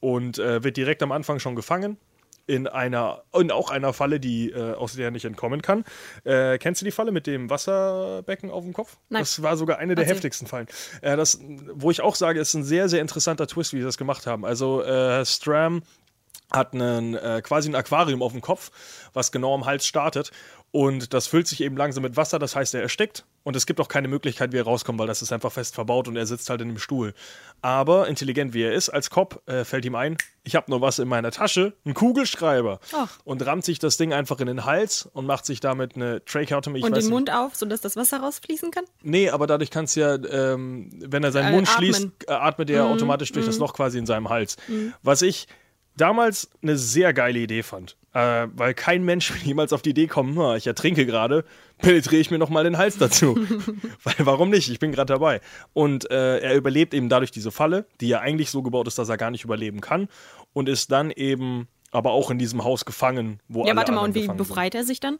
[0.00, 1.98] und äh, wird direkt am Anfang schon gefangen.
[2.50, 5.84] In einer, in auch einer Falle, die äh, aus der er nicht entkommen kann.
[6.24, 8.96] Äh, kennst du die Falle mit dem Wasserbecken auf dem Kopf?
[9.08, 9.22] Nein.
[9.22, 10.16] Das war sogar eine der Erzähl.
[10.16, 10.66] heftigsten Fallen.
[11.00, 11.38] Äh, das,
[11.72, 14.44] wo ich auch sage, ist ein sehr, sehr interessanter Twist, wie sie das gemacht haben.
[14.44, 15.82] Also äh, Stram
[16.50, 18.72] hat einen, äh, quasi ein Aquarium auf dem Kopf,
[19.12, 20.32] was genau am Hals startet.
[20.72, 23.24] Und das füllt sich eben langsam mit Wasser, das heißt, er erstickt.
[23.42, 26.06] Und es gibt auch keine Möglichkeit, wie er rauskommt, weil das ist einfach fest verbaut
[26.06, 27.12] und er sitzt halt in dem Stuhl.
[27.60, 31.00] Aber intelligent wie er ist, als Cop, äh, fällt ihm ein, ich habe nur was
[31.00, 32.78] in meiner Tasche, einen Kugelschreiber.
[32.92, 33.18] Ach.
[33.24, 36.82] Und rammt sich das Ding einfach in den Hals und macht sich damit eine Tracheotomy.
[36.84, 37.10] Und den nicht.
[37.10, 38.84] Mund auf, sodass das Wasser rausfließen kann?
[39.02, 41.92] Nee, aber dadurch kannst du ja, ähm, wenn er seinen Äh, Mund atmen.
[41.94, 44.56] schließt, äh, atmet er automatisch durch das Loch quasi in seinem Hals.
[45.02, 45.48] Was ich
[45.96, 47.96] damals eine sehr geile Idee fand.
[48.12, 51.44] Äh, weil kein Mensch will jemals auf die Idee kommen, "Na, ich ertrinke gerade,
[51.78, 53.36] penetriere ich mir nochmal den Hals dazu.
[54.04, 54.68] weil warum nicht?
[54.68, 55.40] Ich bin gerade dabei.
[55.72, 59.08] Und äh, er überlebt eben dadurch diese Falle, die ja eigentlich so gebaut ist, dass
[59.08, 60.08] er gar nicht überleben kann.
[60.52, 64.02] Und ist dann eben aber auch in diesem Haus gefangen, wo Ja, alle warte mal,
[64.04, 64.36] und wie sind.
[64.36, 65.18] befreit er sich dann?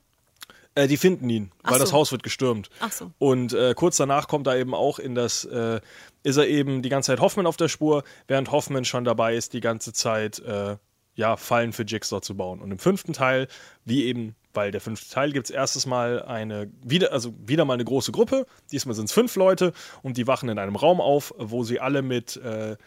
[0.76, 1.96] Äh, die finden ihn, Ach weil das so.
[1.96, 2.70] Haus wird gestürmt.
[2.80, 3.10] Ach so.
[3.18, 5.80] Und äh, kurz danach kommt er eben auch in das, äh,
[6.22, 9.52] ist er eben die ganze Zeit Hoffman auf der Spur, während Hoffman schon dabei ist,
[9.52, 10.76] die ganze Zeit äh,
[11.20, 12.60] ja, Fallen für Jigsaw zu bauen.
[12.60, 13.46] Und im fünften Teil,
[13.84, 17.74] wie eben, weil der fünfte Teil gibt es erstes Mal eine, wieder, also wieder mal
[17.74, 21.34] eine große Gruppe, diesmal sind es fünf Leute und die wachen in einem Raum auf,
[21.36, 22.78] wo sie alle mit, äh,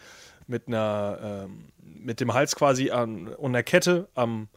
[0.48, 4.48] mit einer, ähm, mit dem Hals quasi an und einer Kette am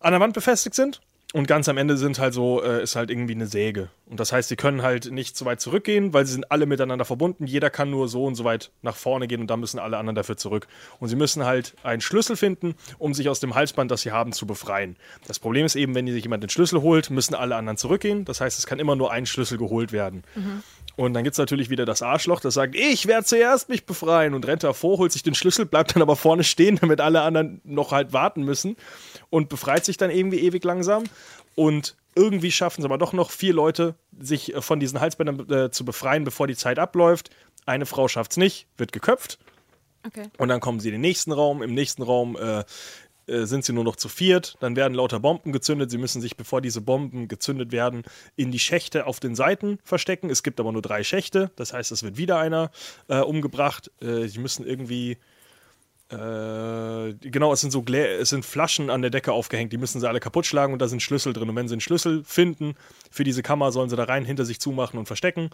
[0.00, 1.00] an der Wand befestigt sind.
[1.34, 3.90] Und ganz am Ende sind halt so, äh, ist halt irgendwie eine Säge.
[4.06, 7.04] Und das heißt, sie können halt nicht so weit zurückgehen, weil sie sind alle miteinander
[7.04, 7.46] verbunden.
[7.46, 10.14] Jeder kann nur so und so weit nach vorne gehen und dann müssen alle anderen
[10.14, 10.68] dafür zurück.
[11.00, 14.32] Und sie müssen halt einen Schlüssel finden, um sich aus dem Halsband, das sie haben,
[14.32, 14.96] zu befreien.
[15.26, 18.24] Das Problem ist eben, wenn sich jemand den Schlüssel holt, müssen alle anderen zurückgehen.
[18.24, 20.24] Das heißt, es kann immer nur ein Schlüssel geholt werden.
[20.96, 24.34] Und dann gibt es natürlich wieder das Arschloch, das sagt, ich werde zuerst mich befreien
[24.34, 27.60] und rennt davor, holt sich den Schlüssel, bleibt dann aber vorne stehen, damit alle anderen
[27.64, 28.76] noch halt warten müssen
[29.30, 31.04] und befreit sich dann irgendwie ewig langsam.
[31.54, 35.70] Und irgendwie schaffen es aber doch noch vier Leute, sich äh, von diesen Halsbändern äh,
[35.70, 37.30] zu befreien, bevor die Zeit abläuft.
[37.66, 39.38] Eine Frau schafft es nicht, wird geköpft.
[40.06, 40.28] Okay.
[40.38, 41.62] Und dann kommen sie in den nächsten Raum.
[41.62, 42.64] Im nächsten Raum äh,
[43.28, 44.56] äh, sind sie nur noch zu viert.
[44.60, 45.90] Dann werden lauter Bomben gezündet.
[45.90, 48.04] Sie müssen sich, bevor diese Bomben gezündet werden,
[48.36, 50.30] in die Schächte auf den Seiten verstecken.
[50.30, 51.50] Es gibt aber nur drei Schächte.
[51.56, 52.70] Das heißt, es wird wieder einer
[53.08, 53.90] äh, umgebracht.
[54.00, 55.18] Äh, sie müssen irgendwie.
[56.10, 60.00] Äh, genau, es sind so Glä es sind Flaschen an der Decke aufgehängt, die müssen
[60.00, 61.48] sie alle kaputt schlagen und da sind Schlüssel drin.
[61.50, 62.74] Und wenn sie einen Schlüssel finden
[63.10, 65.50] für diese Kammer, sollen sie da rein hinter sich zumachen und verstecken.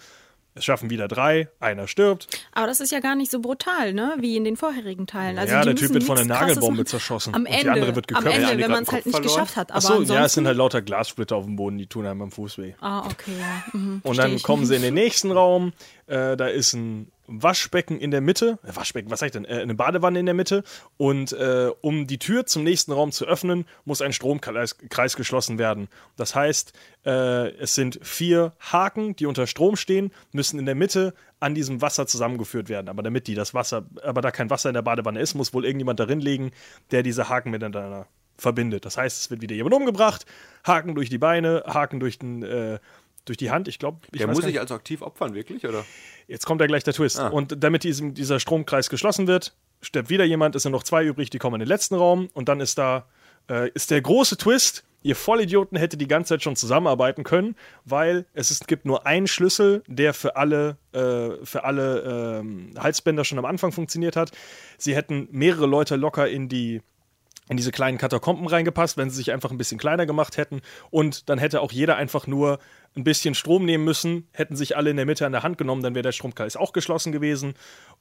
[0.56, 2.28] Es schaffen wieder drei, einer stirbt.
[2.52, 4.14] Aber das ist ja gar nicht so brutal, ne?
[4.20, 5.36] Wie in den vorherigen Teilen.
[5.36, 7.34] Also ja, der Typ wird von einer Nagelbombe zerschossen.
[7.34, 8.36] Am Ende, die andere wird am geköpft.
[8.36, 9.34] Ende, Haben die wenn man es halt nicht verloren?
[9.34, 9.70] geschafft hat.
[9.72, 12.30] Aber Achso, ja, es sind halt lauter Glassplitter auf dem Boden, die tun einem beim
[12.30, 12.74] Fuß weh.
[12.80, 13.64] Ah, okay, ja.
[13.72, 15.72] Mhm, Und dann kommen sie in den nächsten Raum.
[16.06, 18.58] Äh, da ist ein Waschbecken in der Mitte.
[18.64, 19.44] Äh, Waschbecken, was sag ich denn?
[19.44, 20.62] Äh, eine Badewanne in der Mitte.
[20.96, 25.58] Und äh, um die Tür zum nächsten Raum zu öffnen, muss ein Stromkreis Kreis geschlossen
[25.58, 25.88] werden.
[26.16, 26.72] Das heißt,
[27.06, 31.80] äh, es sind vier Haken, die unter Strom stehen, müssen in der Mitte an diesem
[31.80, 32.88] Wasser zusammengeführt werden.
[32.88, 35.64] Aber damit die das Wasser, aber da kein Wasser in der Badewanne ist, muss wohl
[35.64, 36.52] irgendjemand darin legen,
[36.90, 38.84] der diese Haken miteinander verbindet.
[38.84, 40.26] Das heißt, es wird wieder jemand umgebracht,
[40.64, 42.78] Haken durch die Beine, Haken durch den äh,
[43.24, 43.68] durch die Hand.
[43.68, 45.84] Ich glaube, ich Der muss sich also aktiv opfern, wirklich, oder?
[46.26, 47.18] Jetzt kommt ja gleich der Twist.
[47.18, 47.28] Ah.
[47.28, 51.30] Und damit diesem, dieser Stromkreis geschlossen wird, stirbt wieder jemand, es sind noch zwei übrig,
[51.30, 53.06] die kommen in den letzten Raum und dann ist da
[53.48, 54.84] äh, ist der große Twist.
[55.02, 59.26] Ihr Vollidioten hätte die ganze Zeit schon zusammenarbeiten können, weil es ist, gibt nur einen
[59.26, 64.30] Schlüssel, der für alle, äh, für alle ähm, Halsbänder schon am Anfang funktioniert hat.
[64.78, 66.80] Sie hätten mehrere Leute locker in die
[67.50, 70.62] in diese kleinen Katakomben reingepasst, wenn sie sich einfach ein bisschen kleiner gemacht hätten.
[70.90, 72.58] Und dann hätte auch jeder einfach nur
[72.96, 75.82] ein bisschen Strom nehmen müssen, hätten sich alle in der Mitte an der Hand genommen,
[75.82, 77.54] dann wäre der Stromkreis auch geschlossen gewesen.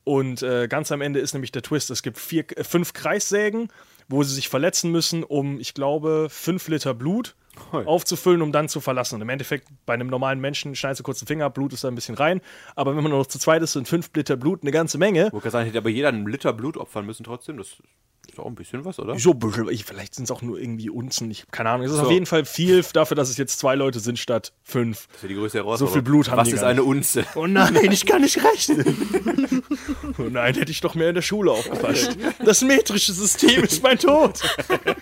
[0.04, 3.70] Und äh, ganz am Ende ist nämlich der Twist: Es gibt vier, äh, fünf Kreissägen,
[4.08, 7.36] wo sie sich verletzen müssen, um, ich glaube, fünf Liter Blut
[7.72, 7.86] Hoi.
[7.86, 9.16] aufzufüllen, um dann zu verlassen.
[9.16, 11.84] Und im Endeffekt, bei einem normalen Menschen schneidest du kurz den Finger ab, Blut ist
[11.84, 12.42] da ein bisschen rein.
[12.76, 15.30] Aber wenn man nur noch zu zweit ist, sind fünf Liter Blut eine ganze Menge.
[15.32, 17.58] Wo kann sagen, hätte aber jeder einen Liter Blut opfern müssen trotzdem.
[17.58, 17.68] Das
[18.30, 19.18] ist auch ein bisschen was, oder?
[19.20, 19.38] So
[19.86, 21.86] vielleicht sind es auch nur irgendwie Unzen, ich habe keine Ahnung.
[21.86, 22.06] Es ist So.
[22.06, 24.83] auf jeden Fall viel dafür, dass es jetzt zwei Leute sind statt fünf.
[24.92, 25.94] Das ist ja die größte Herausforderung.
[25.94, 27.26] viel Blut haben Was die ist gar eine Unze?
[27.36, 29.64] Oh nein, ich kann nicht rechnen.
[30.18, 32.18] oh nein, hätte ich doch mehr in der Schule aufgepasst.
[32.44, 34.42] Das metrische System ist mein Tod.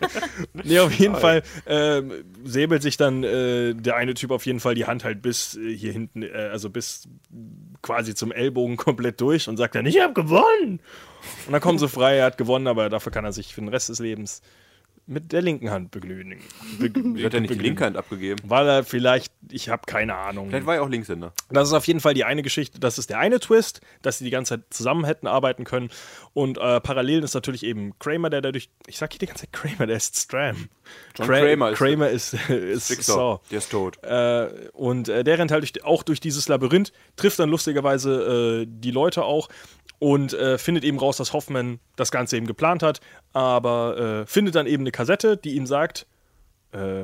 [0.64, 2.12] nee, auf jeden Fall ähm,
[2.44, 5.76] säbelt sich dann äh, der eine Typ auf jeden Fall die Hand halt bis äh,
[5.76, 7.08] hier hinten, äh, also bis
[7.82, 10.80] quasi zum Ellbogen komplett durch und sagt dann, ich habe gewonnen.
[11.46, 13.70] Und dann kommen sie frei, er hat gewonnen, aber dafür kann er sich für den
[13.70, 14.42] Rest des Lebens
[15.08, 16.36] mit der linken Hand beglühen.
[16.80, 18.40] Be hat er nicht die linke Hand abgegeben?
[18.46, 20.50] Weil er vielleicht, ich habe keine Ahnung.
[20.50, 21.34] Vielleicht war er auch Linkshänder.
[21.50, 24.24] Das ist auf jeden Fall die eine Geschichte, das ist der eine Twist, dass sie
[24.26, 25.90] die ganze Zeit zusammen hätten arbeiten können.
[26.34, 29.54] Und äh, parallel ist natürlich eben Kramer, der dadurch, ich sag hier die ganze Zeit
[29.54, 30.70] Kramer, der ist Stram.
[31.18, 33.40] John Kra- Kramer ist- Kramer ist, ist Saw.
[33.50, 34.02] der ist tot.
[34.04, 38.66] Äh, und äh, der rennt halt durch, auch durch dieses Labyrinth, trifft dann lustigerweise äh,
[38.70, 39.50] die Leute auch
[40.02, 43.02] und äh, findet eben raus, dass Hoffman das Ganze eben geplant hat,
[43.34, 46.08] aber äh, findet dann eben eine Kassette, die ihm sagt,
[46.72, 47.04] äh,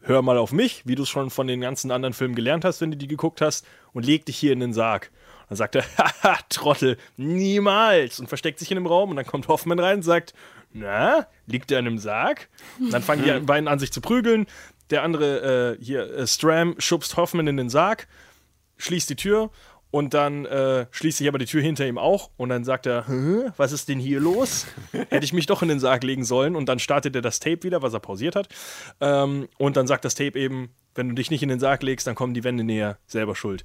[0.00, 2.80] hör mal auf mich, wie du es schon von den ganzen anderen Filmen gelernt hast,
[2.80, 5.10] wenn du die geguckt hast, und leg dich hier in den Sarg.
[5.50, 9.46] Dann sagt er, haha, Trottel, niemals, und versteckt sich in dem Raum, und dann kommt
[9.48, 10.32] Hoffman rein und sagt,
[10.72, 12.48] na, liegt er in einem Sarg?
[12.78, 14.46] Und dann fangen die beiden an, sich zu prügeln.
[14.88, 18.08] Der andere, äh, hier, äh, Stram, schubst Hoffman in den Sarg,
[18.78, 19.50] schließt die Tür
[19.90, 23.06] und dann äh, schließt sich aber die Tür hinter ihm auch und dann sagt er,
[23.06, 24.66] Hä, was ist denn hier los?
[24.92, 27.64] Hätte ich mich doch in den Sarg legen sollen und dann startet er das Tape
[27.64, 28.48] wieder, was er pausiert hat.
[29.00, 32.06] Ähm, und dann sagt das Tape eben, wenn du dich nicht in den Sarg legst,
[32.06, 33.64] dann kommen die Wände näher, selber schuld.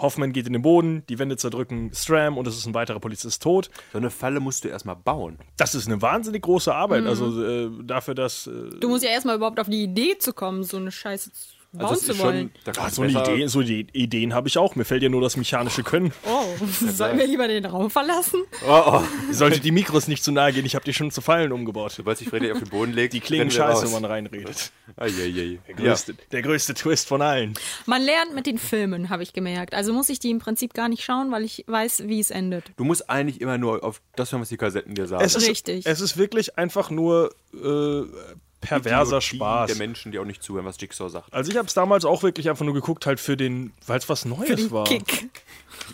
[0.00, 3.42] Hoffman geht in den Boden, die Wände zerdrücken Stram und es ist ein weiterer Polizist
[3.42, 3.70] tot.
[3.92, 5.38] So eine Falle musst du erstmal bauen.
[5.56, 7.04] Das ist eine wahnsinnig große Arbeit.
[7.04, 10.62] Also äh, dafür, dass äh, Du musst ja erstmal überhaupt auf die Idee zu kommen,
[10.62, 12.50] so eine Scheiße zu bauen das zu ist wollen.
[12.64, 14.74] da Ah, kannst so, eine Idee, so die Ideen habe ich auch.
[14.76, 16.12] Mir fällt ja nur das mechanische Können.
[16.24, 16.44] Oh,
[16.88, 18.42] sollen wir lieber den Raum verlassen?
[18.66, 19.02] Oh, oh.
[19.32, 21.92] Sollte die Mikros nicht zu nahe gehen, ich habe die schon zu Fallen umgebaut.
[21.92, 23.84] Sobald sich Freddy auf den Boden legt, Die klingen scheiße, raus.
[23.84, 24.72] wenn man reinredet.
[24.96, 25.58] Eieiei.
[25.68, 25.90] Der Ja.
[25.92, 27.54] größte, der größte Twist von allen.
[27.86, 29.74] Man lernt mit den Filmen, habe ich gemerkt.
[29.74, 32.64] Also muss ich die im Prinzip gar nicht schauen, weil ich weiß, wie es endet.
[32.76, 35.22] Du musst eigentlich immer nur auf das hören, was die Kassetten dir sagen.
[35.24, 35.86] Es ist, Richtig.
[35.86, 38.02] Es ist wirklich einfach nur äh,
[38.60, 39.68] perverser Spaß.
[39.68, 41.32] Der Menschen, die auch nicht zuhören, was Jigsaw sagt.
[41.32, 44.08] Also ich habe es damals auch wirklich einfach nur geguckt, halt für den, weil es
[44.08, 44.84] was Neues war.
[44.84, 45.30] Kick.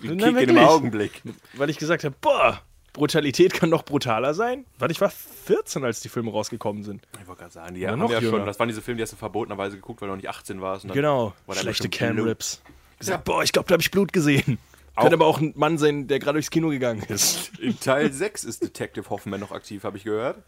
[0.02, 1.22] Ein Na, Kick in dem Augenblick.
[1.54, 2.60] Weil ich gesagt habe, boah,
[2.92, 4.64] Brutalität kann noch brutaler sein.
[4.78, 7.02] Weil ich war 14, als die Filme rausgekommen sind.
[7.20, 8.38] Ich wollte gerade sagen, die haben noch ja jünger.
[8.38, 10.60] schon, das waren diese Filme, die hast du verbotenerweise geguckt, weil du noch nicht 18
[10.60, 10.84] warst.
[10.84, 11.34] und dann Genau.
[11.46, 11.88] war Schlechte.
[11.88, 12.62] Cam-Rips.
[12.98, 14.58] Gesagt, boah, ich glaube, da habe ich Blut gesehen.
[14.94, 17.50] Auch- Könnte aber auch ein Mann sein, der gerade durchs Kino gegangen ist.
[17.58, 20.38] In Teil 6 ist Detective Hoffman noch aktiv, habe ich gehört.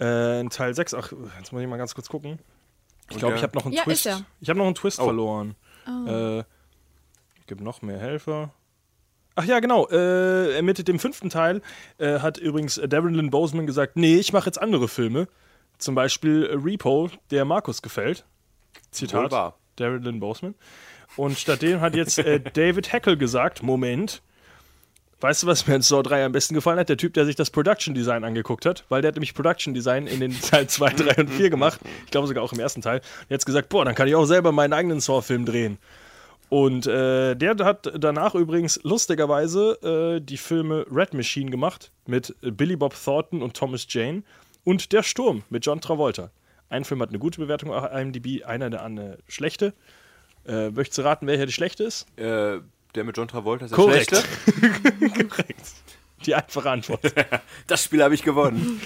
[0.00, 2.38] Äh, in Teil 6, ach, jetzt muss ich mal ganz kurz gucken.
[3.10, 4.04] Ich glaube, ich habe noch einen Ja, Twist.
[4.04, 4.22] ist er.
[4.40, 5.04] Ich habe noch einen Twist Oh.
[5.04, 5.54] verloren.
[5.86, 8.52] Äh, ich gebe noch mehr Helfer.
[9.36, 9.86] Ach ja, genau.
[9.88, 11.60] Äh, mit dem fünften Teil
[11.98, 15.28] äh, hat übrigens Darren Lynn Boseman gesagt, nee, ich mache jetzt andere Filme.
[15.78, 18.24] Zum Beispiel äh, Repo, der Markus gefällt.
[18.90, 19.30] Zitat.
[19.76, 20.54] Darren Lynn Boseman.
[21.16, 24.22] Und stattdem hat jetzt äh, David Heckel gesagt, Moment,
[25.20, 26.90] Weißt du, was mir in Saw 3 am besten gefallen hat?
[26.90, 30.06] Der Typ, der sich das Production Design angeguckt hat, weil der hat nämlich Production Design
[30.06, 31.80] in den Teil 2, 3 und 4 gemacht.
[32.04, 33.00] Ich glaube sogar auch im ersten Teil.
[33.30, 35.78] Der hat gesagt, boah, dann kann ich auch selber meinen eigenen Saw-Film drehen.
[36.48, 42.76] Und äh, der hat danach übrigens lustigerweise äh, die Filme Red Machine gemacht mit Billy
[42.76, 44.22] Bob Thornton und Thomas Jane
[44.64, 46.30] und Der Sturm mit John Travolta.
[46.68, 49.72] Ein Film hat eine gute Bewertung auf IMDb, einer der andere schlechte.
[50.46, 52.06] Äh, möchtest du raten, welcher die schlechte ist?
[52.18, 52.60] Äh,
[52.96, 54.10] der mit John Travolta ist der Korrekt.
[54.16, 55.24] schlechte.
[55.28, 55.72] Korrekt.
[56.24, 57.00] Die einfache Antwort.
[57.66, 58.80] Das Spiel habe ich gewonnen.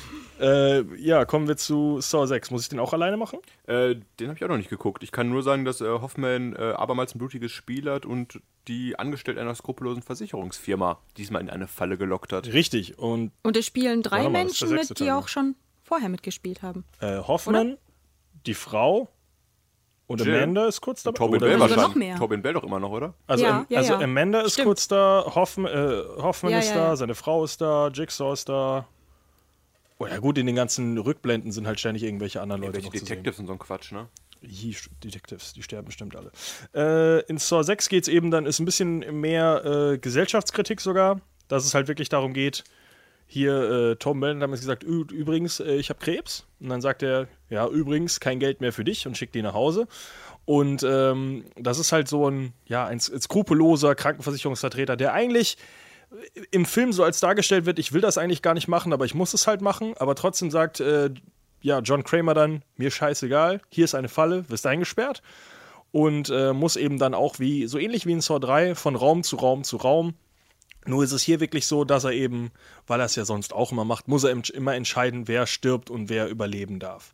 [0.40, 2.50] äh, ja, kommen wir zu Saw 6.
[2.50, 3.38] Muss ich den auch alleine machen?
[3.66, 5.02] äh, den habe ich auch noch nicht geguckt.
[5.02, 8.98] Ich kann nur sagen, dass äh, Hoffman äh, abermals ein blutiges Spiel hat und die
[8.98, 12.48] Angestellte einer skrupellosen Versicherungsfirma diesmal in eine Falle gelockt hat.
[12.52, 12.98] Richtig.
[12.98, 15.54] Und Und es spielen drei Menschen mit, die auch schon
[15.84, 16.84] vorher mitgespielt haben.
[17.00, 17.78] äh, Hoffmann,
[18.44, 19.08] die Frau
[20.06, 20.36] und Jill.
[20.36, 21.16] Amanda ist kurz dabei.
[21.18, 22.08] Tobin Oder Bell Also noch wahrscheinlich.
[22.08, 22.16] mehr.
[22.18, 23.14] Tobin Bell doch immer noch, oder?
[23.26, 24.00] Also, Ja, ja, also ja.
[24.00, 24.66] Amanda ist Stimmt.
[24.66, 26.96] kurz da, Hoffman, äh, Hoffman Ja, ist ja, da, ja.
[26.96, 28.86] seine Frau ist da, Jigsaw ist da.
[29.98, 32.92] Oh ja gut, in den ganzen Rückblenden sind halt ständig irgendwelche anderen Leute Welche noch
[32.92, 33.06] zu sehen.
[33.08, 34.08] Detectives und so ein Quatsch, ne?
[34.42, 36.30] Hi, Detectives, die sterben bestimmt alle.
[36.74, 41.20] Äh, in Saw 6 geht es eben dann, ist ein bisschen mehr äh, Gesellschaftskritik sogar,
[41.48, 42.62] dass es halt wirklich darum geht,
[43.26, 46.46] hier, äh, Tom hat damals gesagt, "Ü- übrigens, äh, ich habe Krebs.
[46.60, 49.54] Und dann sagt er, ja, übrigens, kein Geld mehr für dich und schickt die nach
[49.54, 49.86] Hause.
[50.44, 55.58] Und ähm, das ist halt so ein, ja, ein, skrupelloser Krankenversicherungsvertreter, der eigentlich
[56.52, 59.14] im Film so als dargestellt wird, ich will das eigentlich gar nicht machen, aber ich
[59.14, 61.10] muss es halt machen, aber trotzdem sagt, äh,
[61.62, 65.20] ja, John Kramer dann, mir scheißegal, hier ist eine Falle, wirst eingesperrt
[65.90, 69.24] und äh, muss eben dann auch wie, so ähnlich wie in Saw 3, von Raum
[69.24, 70.14] zu Raum zu Raum.
[70.86, 72.50] Nur ist es hier wirklich so, dass er eben,
[72.86, 75.90] weil er es ja sonst auch immer macht, muss er im- immer entscheiden, wer stirbt
[75.90, 77.12] und wer überleben darf.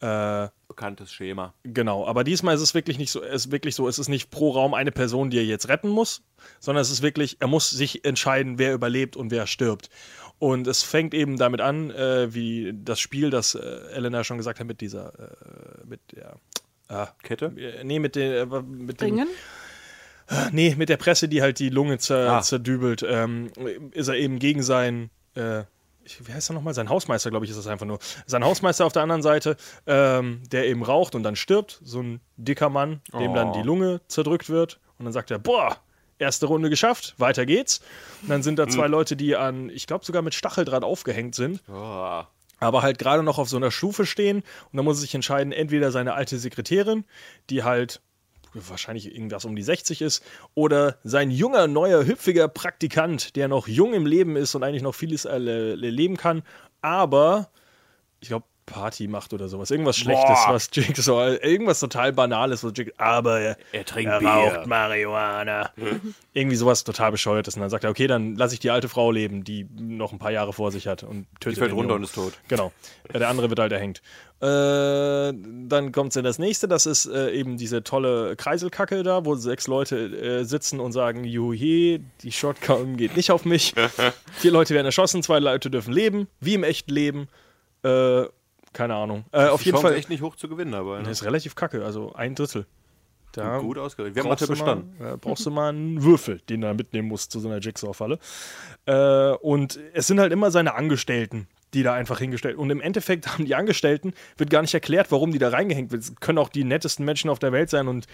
[0.00, 1.54] Äh, Bekanntes Schema.
[1.62, 4.30] Genau, aber diesmal ist es wirklich nicht so, es ist wirklich so, es ist nicht
[4.30, 6.22] pro Raum eine Person, die er jetzt retten muss,
[6.60, 9.88] sondern es ist wirklich, er muss sich entscheiden, wer überlebt und wer stirbt.
[10.40, 13.60] Und es fängt eben damit an, äh, wie das Spiel, das äh,
[13.92, 16.36] Elena schon gesagt hat, mit dieser, äh, mit der,
[16.88, 17.52] ah, Kette?
[17.56, 19.28] äh, nee, mit der, äh, mit dem, Bringen?
[20.52, 22.42] Nee, mit der Presse, die halt die Lunge zer, Ah.
[22.42, 23.50] zerdübelt, ähm,
[23.92, 25.60] ist er eben gegen sein, äh,
[26.04, 26.74] ich- wie heißt er nochmal?
[26.74, 27.98] Sein Hausmeister, glaube ich, ist das einfach nur.
[28.26, 29.56] Sein Hausmeister auf der anderen Seite,
[29.86, 31.80] ähm, der eben raucht und dann stirbt.
[31.82, 33.34] So ein dicker Mann, dem Oh.
[33.34, 34.80] dann die Lunge zerdrückt wird.
[34.98, 35.76] Und dann sagt er, boah,
[36.18, 37.80] erste Runde geschafft, weiter geht's.
[38.22, 41.62] Und dann sind da zwei Leute, die an, ich glaube sogar mit Stacheldraht aufgehängt sind.
[41.72, 42.22] Oh.
[42.60, 45.52] aber halt gerade noch auf so einer Stufe stehen und dann muss er sich entscheiden,
[45.52, 47.04] entweder seine alte Sekretärin,
[47.50, 48.00] die halt
[48.54, 50.24] wahrscheinlich irgendwas um die 60 ist,
[50.54, 54.94] oder sein junger, neuer, hüpfiger Praktikant, der noch jung im Leben ist und eigentlich noch
[54.94, 56.42] vieles erle- leben kann,
[56.80, 57.50] aber
[58.20, 59.70] ich glaube Party macht oder sowas.
[59.70, 60.54] Irgendwas Schlechtes, Boah.
[60.54, 64.28] was Jigsaw, irgendwas total Banales, was Jigsaw, aber er, Er trinkt er Bier.
[64.28, 65.70] raucht Marihuana.
[66.32, 67.54] Irgendwie sowas total bescheuertes.
[67.56, 70.18] Und dann sagt er, okay, dann lasse ich die alte Frau leben, die noch ein
[70.18, 71.96] paar Jahre vor sich hat und tötet Die fällt runter Jungen.
[71.98, 72.32] und ist tot.
[72.48, 72.72] Genau.
[73.12, 74.02] Der andere wird halt erhängt.
[74.40, 75.32] Äh,
[75.68, 79.66] dann kommt in das nächste, das ist äh, eben diese tolle Kreiselkacke da, wo sechs
[79.68, 81.56] Leute äh, sitzen und sagen, juhe,
[82.00, 83.74] die Shotgun geht nicht auf mich.
[84.36, 87.28] Vier Leute werden erschossen, zwei Leute dürfen leben, wie im echten Leben.
[87.84, 88.24] Äh,
[88.74, 89.24] keine Ahnung.
[89.32, 91.12] Äh, auf jeden Chance Fall echt nicht hoch zu gewinnen, aber das ne?
[91.12, 92.66] ist relativ kacke, also ein Drittel.
[93.32, 94.14] Da gut ausgerechnet.
[94.14, 94.96] Wir haben Mathe mal- bestanden.
[95.00, 98.18] Ja, brauchst du mal einen Würfel, den du da mitnehmen musst zu so einer Jigsaw-Falle.
[98.86, 103.26] Äh, und es sind halt immer seine Angestellten, die da einfach hingestellt Und im Endeffekt
[103.26, 106.02] haben die Angestellten, wird gar nicht erklärt, warum die da reingehängt wird.
[106.02, 108.06] Es können auch die nettesten Menschen auf der Welt sein und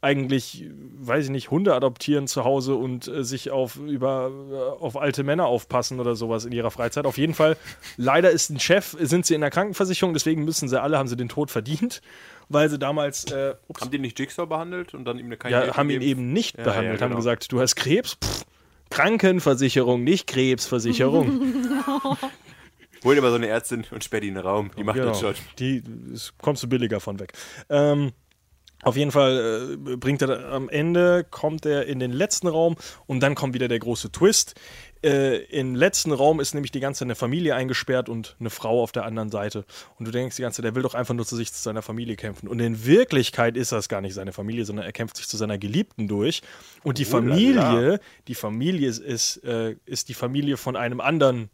[0.00, 0.66] eigentlich,
[0.98, 5.24] weiß ich nicht, Hunde adoptieren zu Hause und äh, sich auf, über, äh, auf alte
[5.24, 7.06] Männer aufpassen oder sowas in ihrer Freizeit.
[7.06, 7.56] Auf jeden Fall,
[7.96, 11.16] leider ist ein Chef, sind sie in der Krankenversicherung, deswegen müssen sie alle, haben sie
[11.16, 12.02] den Tod verdient,
[12.50, 15.68] weil sie damals, äh, ups, Haben die nicht Jigsaw behandelt und dann ihm eine Karriere
[15.68, 17.20] ja, haben ihn eben nicht Ja, behandelt, ja, haben genau.
[17.20, 18.44] gesagt, du hast Krebs, Pff,
[18.90, 21.40] Krankenversicherung, nicht Krebsversicherung.
[23.04, 24.70] Hol dir mal so eine Ärztin und sperr die in den Raum.
[24.78, 25.34] Die macht das schon.
[25.58, 25.82] Die
[26.12, 27.32] ist, kommst du billiger von weg.
[27.68, 28.12] Ähm,
[28.84, 32.76] auf jeden Fall äh, bringt er da- am Ende, kommt er in den letzten Raum
[33.06, 34.54] und dann kommt wieder der große Twist.
[35.02, 38.90] Äh, Im letzten Raum ist nämlich die ganze eine Familie eingesperrt und eine Frau auf
[38.92, 39.64] der anderen Seite.
[39.98, 41.82] Und du denkst die ganze Zeit, der will doch einfach nur zu sich zu seiner
[41.82, 42.48] Familie kämpfen.
[42.48, 45.58] Und in Wirklichkeit ist das gar nicht seine Familie, sondern er kämpft sich zu seiner
[45.58, 46.40] Geliebten durch.
[46.82, 47.10] Und die Oh.
[47.10, 51.50] Familie, die Familie ist, ist, äh, ist die Familie von einem anderen,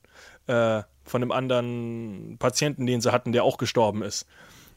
[0.47, 4.27] äh, von einem anderen Patienten, den sie hatten, der auch gestorben ist.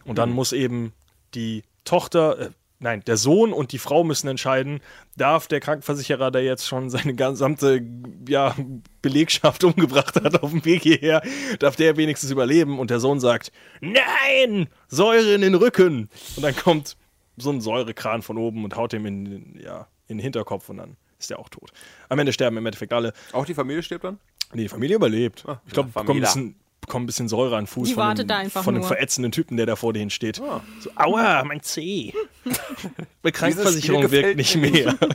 [0.04, 0.94] Und dann muss eben
[1.36, 4.80] die Tochter, äh, nein, der Sohn und die Frau müssen entscheiden,
[5.18, 7.82] darf der Krankenversicherer, der jetzt schon seine gesamte
[8.28, 8.56] ja,
[9.02, 11.22] Belegschaft umgebracht hat auf dem Weg hierher,
[11.60, 12.80] darf der wenigstens überleben?
[12.80, 16.10] Und der Sohn sagt, nein, Säure in den Rücken.
[16.36, 16.96] Und dann kommt
[17.38, 20.78] so ein Säurekran von oben und haut ihm in, den- ja, in den Hinterkopf und
[20.78, 21.72] dann ist er auch tot.
[22.10, 23.14] Am Ende sterben im Endeffekt alle.
[23.32, 24.20] Auch die Familie stirbt dann?
[24.54, 25.44] Nee, die Familie überlebt.
[25.48, 26.56] Ah, ich glaube, ja, ein bisschen,
[26.86, 28.88] bekommt ein bisschen Säure an den Fuß Die von, dem, da einfach von dem nur.
[28.88, 30.38] verätzenden Typen, der da vor denen steht.
[30.80, 32.14] So, aua, mein Zeh.
[33.22, 34.96] Bei Krankenversicherung wirkt nicht mehr.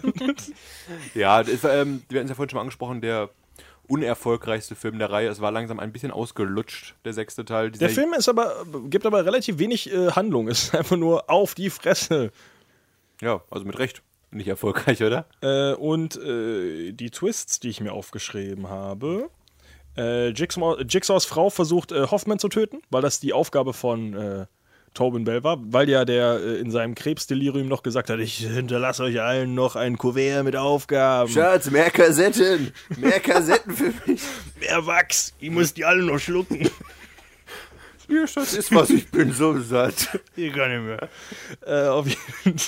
[1.14, 3.28] Ja, ist, ähm, wir hatten es ja vorhin schon mal angesprochen, der
[3.88, 5.28] unerfolgreichste Film der Reihe.
[5.28, 7.70] Es war langsam ein bisschen ausgelutscht, der sechste Teil.
[7.70, 10.48] Der Film ist aber, gibt aber relativ wenig äh, Handlung.
[10.48, 12.32] Es ist einfach nur auf die Fresse.
[13.20, 14.02] Ja, also mit Recht.
[14.30, 15.26] Nicht erfolgreich, oder?
[15.40, 19.30] Äh, und äh, die Twists, die ich mir aufgeschrieben habe.
[19.98, 24.46] Äh, Jigsaw, Jigsaws Frau versucht, äh, Hoffman zu töten, weil das die Aufgabe von äh,
[24.94, 29.02] Tobin Bell war, weil ja der äh, in seinem Krebsdelirium noch gesagt hat, ich hinterlasse
[29.02, 31.30] euch allen noch ein Kuvert mit Aufgaben.
[31.30, 32.72] Schatz, mehr Kassetten!
[32.96, 34.22] Mehr Kassetten für mich!
[34.60, 36.68] Mehr Wachs, ich muss die alle noch schlucken.
[38.08, 40.18] Ja, Schatz, ist was, ich bin so satt.
[40.34, 41.08] Ich kann nicht mehr.
[41.66, 42.58] Äh, auf jeden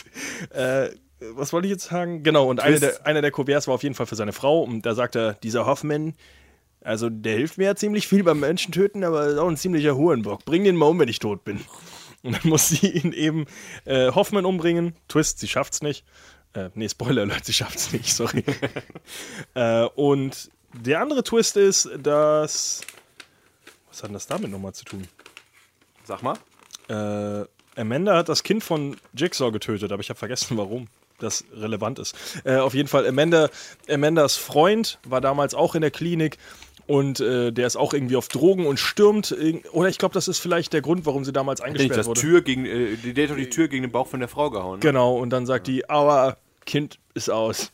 [0.51, 0.91] äh,
[1.35, 2.23] was wollte ich jetzt sagen?
[2.23, 2.99] Genau, und eine Twist.
[2.99, 4.63] der, einer der Kuverts war auf jeden Fall für seine Frau.
[4.63, 6.15] Und da sagt er, dieser Hoffman,
[6.83, 9.97] also der hilft mir ja ziemlich viel beim Menschen töten, aber ist auch ein ziemlicher
[9.97, 10.45] Hurenbock.
[10.45, 11.61] Bring den mal um, wenn ich tot bin.
[12.23, 13.47] Und dann muss sie ihn eben
[13.85, 14.95] äh, Hoffman umbringen.
[15.09, 16.05] Twist, sie schafft's nicht.
[16.53, 18.45] Äh, nee, Spoiler Alert, sie schafft's nicht, sorry.
[19.55, 22.83] äh, und der andere Twist ist, dass.
[23.89, 25.07] Was hat denn das damit nochmal zu tun?
[26.05, 26.37] Sag mal.
[26.89, 27.47] Äh,
[27.81, 32.17] Amanda hat das Kind von Jigsaw getötet, aber ich habe vergessen, warum das relevant ist.
[32.45, 33.49] Äh, auf jeden Fall, Amanda,
[33.89, 36.39] Amandas Freund war damals auch in der Klinik
[36.91, 39.35] und äh, der ist auch irgendwie auf Drogen und stürmt.
[39.73, 42.21] Oder ich glaube, das ist vielleicht der Grund, warum sie damals eingesperrt das wurde.
[42.21, 44.51] Tür gegen, äh, die- der hat doch die Tür gegen den Bauch von der Frau
[44.51, 44.81] gehauen.
[44.81, 44.81] Ne?
[44.81, 46.37] Genau, und dann sagt die, aua,
[46.67, 47.71] Kind ist aus.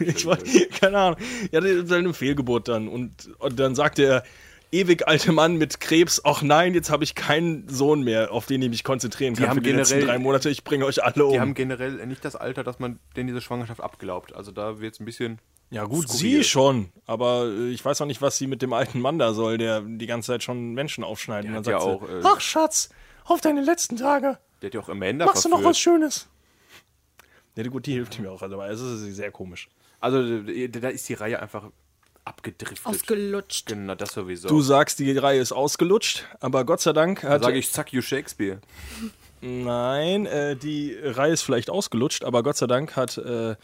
[0.00, 0.42] Ich weiß,
[0.80, 1.20] keine Ahnung.
[1.52, 2.88] Ja, das ist eine Fehlgeburt dann.
[2.88, 4.24] Und, und dann sagt der
[4.72, 8.62] ewig alte Mann mit Krebs, ach nein, jetzt habe ich keinen Sohn mehr, auf den
[8.62, 10.48] ich mich konzentrieren kann haben für die letzten generell- drei Monate.
[10.50, 11.32] Ich bringe euch alle um.
[11.32, 14.34] Die haben generell nicht das Alter, dass man denn diese Schwangerschaft abglaubt.
[14.34, 15.38] Also da wird es ein bisschen.
[15.72, 16.42] Ja gut, skurril.
[16.42, 16.92] sie schon.
[17.06, 19.80] Aber äh, ich weiß auch nicht, was sie mit dem alten Mann da soll, der
[19.80, 21.50] die ganze Zeit schon Menschen aufschneidet.
[21.50, 22.90] Und hat dann ja sagt auch, sie, äh, ach Schatz,
[23.24, 24.38] auf deine letzten Tage.
[24.60, 25.70] Der hat ja auch Amanda Machst du noch verführt.
[25.70, 26.28] was Schönes?
[27.56, 28.68] Ja, gut, die hilft mir auch dabei.
[28.68, 29.68] Es ist sehr komisch.
[30.00, 31.70] Also äh, da ist die Reihe einfach
[32.24, 32.86] abgedriftet.
[32.86, 33.66] Ausgelutscht.
[33.66, 34.48] Genau, das sowieso.
[34.48, 37.42] Du sagst, die Reihe ist ausgelutscht, aber Gott sei Dank da hat.
[37.42, 38.60] sage ich, zack, you Shakespeare.
[39.40, 43.18] Nein, äh, die Reihe ist vielleicht ausgelutscht, aber Gott sei Dank hat.
[43.18, 43.56] Äh,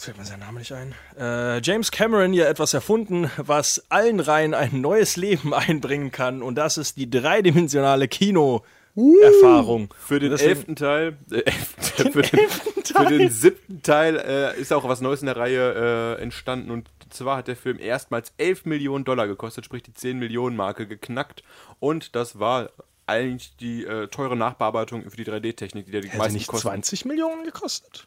[0.00, 0.94] Jetzt fällt mir sein Name nicht ein.
[1.18, 6.40] Äh, James Cameron ja etwas erfunden, was allen Reihen ein neues Leben einbringen kann.
[6.42, 9.92] Und das ist die dreidimensionale Kino-Erfahrung.
[9.98, 12.48] Für den Deswegen- elften Teil, äh, elften, für, den,
[12.82, 16.88] für den siebten Teil äh, ist auch was Neues in der Reihe äh, entstanden und
[17.10, 21.42] zwar hat der Film erstmals 11 Millionen Dollar gekostet, sprich die 10 Millionen Marke geknackt
[21.78, 22.70] und das war
[23.04, 26.68] eigentlich die äh, teure Nachbearbeitung für die 3D-Technik, die der die Hätte meisten nicht kosten.
[26.68, 28.06] 20 Millionen gekostet?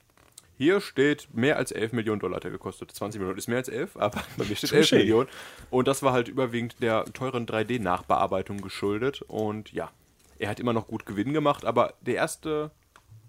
[0.57, 2.91] Hier steht mehr als 11 Millionen Dollar hat er gekostet.
[2.91, 4.97] 20 Millionen ist mehr als 11, aber bei mir steht 11 Touché.
[4.97, 5.29] Millionen.
[5.69, 9.23] Und das war halt überwiegend der teuren 3D-Nachbearbeitung geschuldet.
[9.23, 9.91] Und ja,
[10.37, 12.71] er hat immer noch gut Gewinn gemacht, aber der erste,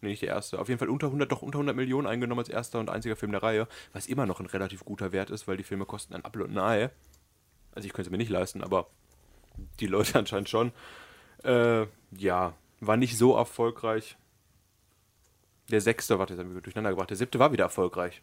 [0.01, 2.49] nee, nicht der erste, auf jeden Fall unter 100, doch unter 100 Millionen eingenommen als
[2.49, 5.57] erster und einziger Film der Reihe, was immer noch ein relativ guter Wert ist, weil
[5.57, 6.91] die Filme kosten ein Apfel und ein Ei.
[7.75, 8.89] Also ich könnte es mir nicht leisten, aber
[9.81, 10.73] die Leute anscheinend schon.
[11.43, 11.87] Äh,
[12.17, 14.17] ja, war nicht so erfolgreich.
[15.71, 17.11] Der sechste, warte, jetzt haben wir durcheinander gebracht.
[17.11, 18.23] Der siebte war wieder erfolgreich.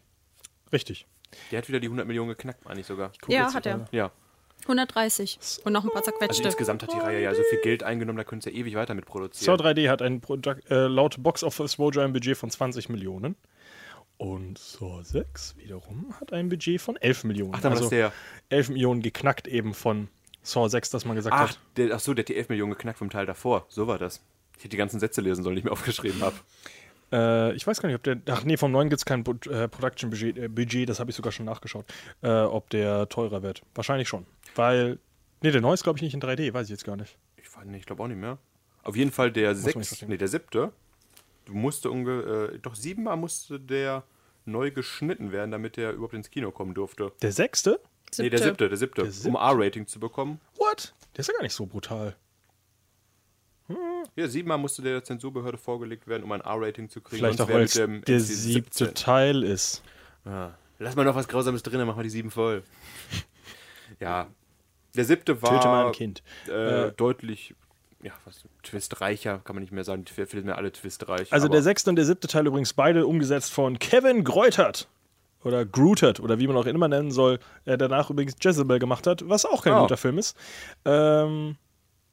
[0.72, 1.06] Richtig.
[1.50, 3.12] Der hat wieder die 100 Millionen geknackt, meine ich sogar.
[3.28, 3.86] Ja, hat er.
[3.90, 4.10] Ja.
[4.62, 5.38] 130.
[5.64, 6.44] Und noch ein paar Also zerquetschte.
[6.44, 8.94] insgesamt hat die Reihe ja so viel Geld eingenommen, da können sie ja ewig weiter
[8.94, 9.56] mit produzieren.
[9.58, 13.34] Saw 3D hat ein Produkt, äh, laut Box Office Mojo ein Budget von 20 Millionen.
[14.18, 17.54] Und Saw 6 wiederum hat ein Budget von 11 Millionen.
[17.56, 18.12] Ach, dann war das der.
[18.50, 20.08] 11 Millionen geknackt eben von
[20.42, 21.58] Saw 6, dass man gesagt Ach, hat.
[21.76, 23.66] der, ach so, der hat die 11 Millionen geknackt vom Teil davor.
[23.68, 24.22] So war das.
[24.58, 26.36] Ich hätte die ganzen Sätze lesen sollen, die ich mir aufgeschrieben habe.
[27.12, 28.20] Äh, ich weiß gar nicht, ob der.
[28.30, 31.16] Ach nee, vom neuen gibt es kein äh, Production Budget, äh, Budget das habe ich
[31.16, 31.84] sogar schon nachgeschaut.
[32.22, 33.62] Äh, ob der teurer wird.
[33.74, 34.26] Wahrscheinlich schon.
[34.54, 34.98] Weil.
[35.42, 37.18] Nee, der neue ist, glaube ich, nicht in 3D, weiß ich jetzt gar nicht.
[37.36, 38.38] Ich weiß nicht, ich glaube auch nicht mehr.
[38.84, 40.08] Auf jeden Fall der man nicht sechs, verstehen.
[40.08, 40.72] nee, der siebte.
[41.44, 44.04] Du musste unge, äh, doch siebenmal musste der
[44.44, 47.12] neu geschnitten werden, damit der überhaupt ins Kino kommen durfte.
[47.22, 47.80] Der sechste?
[48.18, 49.02] Nee, der siebte, der siebte.
[49.02, 49.28] Der siebte?
[49.28, 50.40] Um R-Rating zu bekommen.
[50.56, 50.94] What?
[51.16, 52.16] Der ist ja gar nicht so brutal.
[54.16, 57.18] Ja, siebenmal musste der Zensurbehörde vorgelegt werden, um ein R-Rating zu kriegen.
[57.18, 58.94] Vielleicht auch, weil es der NC siebte 17.
[58.94, 59.82] Teil ist.
[60.24, 60.54] Ja.
[60.78, 62.62] Lass mal noch was Grausames drin, dann machen wir die sieben voll.
[64.00, 64.26] ja.
[64.94, 66.22] Der siebte war Töte mal ein Kind.
[66.48, 67.54] Äh, Äh, deutlich,
[68.02, 70.04] ja, was, twistreicher, kann man nicht mehr sagen.
[70.04, 71.32] Die finden mir alle twistreich.
[71.32, 74.88] Also der sechste und der siebte Teil übrigens beide umgesetzt von Kevin Greutert.
[75.44, 77.38] Oder Grootert, oder wie man auch immer nennen soll.
[77.64, 79.80] Er danach übrigens Jezebel gemacht hat, was auch kein Oh.
[79.82, 80.36] guter Film ist.
[80.84, 81.56] Ähm,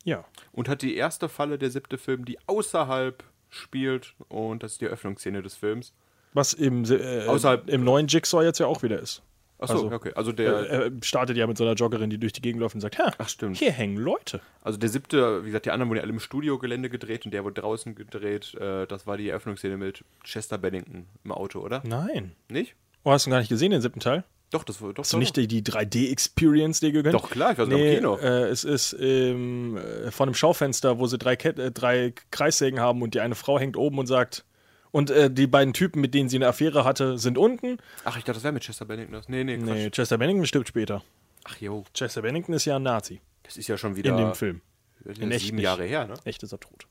[0.10, 0.26] ja.
[0.52, 4.14] Und hat die erste Falle, der siebte Film, die außerhalb spielt.
[4.28, 5.94] Und das ist die Eröffnungsszene des Films.
[6.34, 9.24] Was im, äh, Außerhalb- im neuen Jigsaw jetzt ja auch wieder ist.
[9.62, 10.12] Achso, Also, okay.
[10.16, 12.76] Also Er, der, er startet ja mit so einer Joggerin, die durch die Gegend läuft
[12.76, 13.58] und sagt, ha, Ach, stimmt.
[13.58, 14.40] hier hängen Leute.
[14.62, 17.44] also der siebte, wie gesagt, die anderen wurden ja alle im Studiogelände gedreht und der
[17.44, 18.54] wurde draußen gedreht.
[18.56, 21.82] Äh, das war die Eröffnungsszene mit Chester Bennington im Auto, oder?
[21.86, 22.34] Nein.
[22.48, 22.76] Nicht?
[23.04, 24.24] Oh, hast du gar nicht gesehen, den siebten Teil?
[24.52, 25.04] Doch, das war doch.
[25.04, 27.14] Hast du nicht die, die 3D-Experience dir gegönnt?
[27.14, 28.18] Doch, klar, ich war sogar im nee, Kino.
[28.18, 32.80] Äh, es ist ähm, äh, von einem Schaufenster, wo sie drei, Ket äh, drei Kreissägen
[32.80, 34.46] haben und die eine Frau hängt oben und sagt,
[34.92, 37.78] und äh, die beiden Typen, mit denen sie eine Affäre hatte, sind unten.
[38.06, 39.22] Ach, ich dachte, das wäre mit Chester Bennington.
[39.28, 39.68] Nee, nee, Quatsch.
[39.68, 41.04] Nee, Chester Bennington stirbt später.
[41.44, 44.36] Ach jo, Chester Bennington ist ja ein Nazi das ist ja schon wieder in dem
[44.36, 44.62] Film.
[45.06, 45.64] in echt sieben nicht.
[45.64, 46.14] Jahre her, ne?
[46.24, 46.86] Echt ist er tot.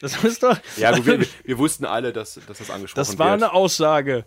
[0.00, 0.58] Das ist doch.
[0.76, 3.42] Ja, gut, wir, wir wussten alle, dass, dass das angesprochen das war wird.
[3.42, 4.26] eine Aussage.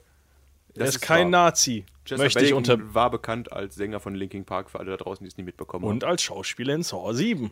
[0.75, 1.45] Er Das ist kein wahr.
[1.45, 1.85] Nazi.
[2.05, 2.93] Chester möchte ich unter.
[2.93, 5.85] war bekannt als Sänger von Linkin Park, für alle da draußen, die es nie mitbekommen
[5.85, 6.11] Und haben.
[6.11, 7.51] als Schauspieler in Saw 7.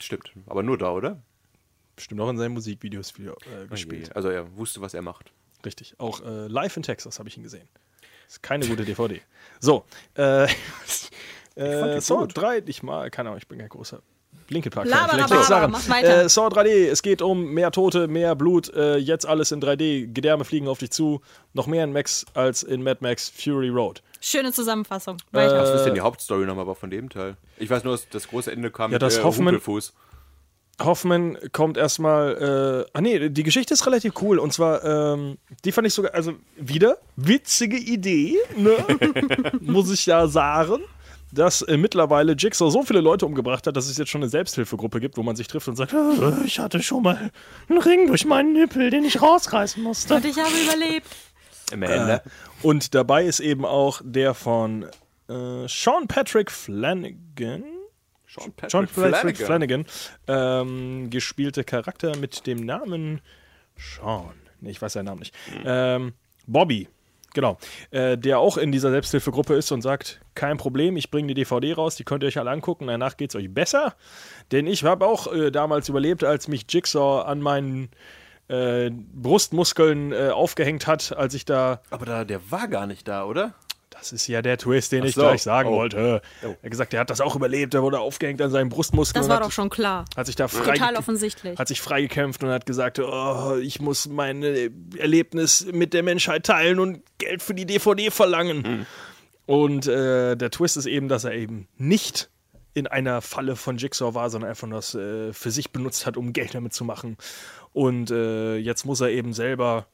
[0.00, 1.22] Stimmt, aber nur da, oder?
[1.96, 4.14] Bestimmt auch in seinen Musikvideos viel, äh, gespielt.
[4.16, 5.32] Also er wusste, was er macht.
[5.64, 5.94] Richtig.
[5.98, 7.68] Auch äh, live in Texas habe ich ihn gesehen.
[8.26, 9.20] Ist keine gute DVD.
[9.60, 9.84] So,
[10.16, 10.44] äh,
[11.54, 12.36] äh, die Saw gut.
[12.36, 14.02] 3, ich mal, keine Ahnung, ich bin kein großer
[14.48, 14.86] Linkin Park.
[14.86, 20.12] Äh, Saw 3D, es geht um mehr Tote, mehr Blut, äh, jetzt alles in 3D,
[20.12, 21.20] Gedärme fliegen auf dich zu,
[21.52, 24.02] noch mehr in Max als in Mad Max Fury Road.
[24.20, 25.18] Schöne Zusammenfassung.
[25.32, 25.48] Äh.
[25.50, 27.36] Was ist denn die Hauptstory nochmal aber von dem Teil?
[27.58, 29.60] Ich weiß nur, dass das große Ende kam Ja, mit dass äh, Hoffmann-.
[30.80, 35.72] Hoffman kommt erstmal, äh, ah nee, die Geschichte ist relativ cool und zwar, ähm, die
[35.72, 38.72] fand ich sogar, also wieder, witzige Idee, ne?
[39.60, 40.80] muss ich ja sagen,
[41.34, 45.00] dass äh, mittlerweile Jigsaw so viele Leute umgebracht hat, dass es jetzt schon eine Selbsthilfegruppe
[45.00, 47.30] gibt, wo man sich trifft und sagt, "Ah, ich hatte schon mal
[47.68, 50.14] einen Ring durch meinen Nippel, den ich rausreißen musste.
[50.14, 51.08] Und ich habe überlebt.
[51.72, 52.22] Im Ende.
[52.62, 54.84] Und dabei ist eben auch der von
[55.28, 57.64] äh, Sean Patrick Flanagan,
[58.26, 59.84] Sean Patrick John Flanagan, Flanagan.
[59.86, 59.86] Flanagan
[60.28, 63.20] ähm, gespielte Charakter mit dem Namen
[63.76, 64.34] Sean.
[64.60, 65.34] Nee, ich weiß seinen Namen nicht.
[65.64, 66.12] Ähm,
[66.46, 66.88] Bobby.
[67.34, 67.58] Genau.
[67.90, 71.74] Äh, der auch in dieser Selbsthilfegruppe ist und sagt: Kein Problem, ich bringe die DVD
[71.74, 73.94] raus, die könnt ihr euch alle angucken, danach geht es euch besser.
[74.52, 77.90] Denn ich habe auch äh, damals überlebt, als mich Jigsaw an meinen
[78.48, 81.80] äh, Brustmuskeln äh, aufgehängt hat, als ich da.
[81.90, 83.54] Aber da, der war gar nicht da, oder?
[83.98, 85.22] Das ist ja der Twist, den Ach ich so.
[85.22, 85.76] gleich sagen Oh.
[85.76, 86.20] wollte.
[86.42, 89.22] Er hat gesagt, er hat das auch überlebt, er wurde aufgehängt an seinen Brustmuskeln.
[89.22, 90.04] Das war doch schon klar.
[90.16, 91.58] Hat sich da frei Total offensichtlich.
[91.58, 96.44] hat sich freigekämpft und hat gesagt, oh, ich muss mein äh, Erlebnis mit der Menschheit
[96.44, 98.86] teilen und Geld für die DVD verlangen.
[99.46, 102.30] Und äh, der Twist ist eben, dass er eben nicht
[102.72, 106.16] in einer Falle von Jigsaw war, sondern einfach nur das äh, für sich benutzt hat,
[106.16, 107.16] um Geld damit zu machen.
[107.72, 109.86] Und äh, jetzt muss er eben selber.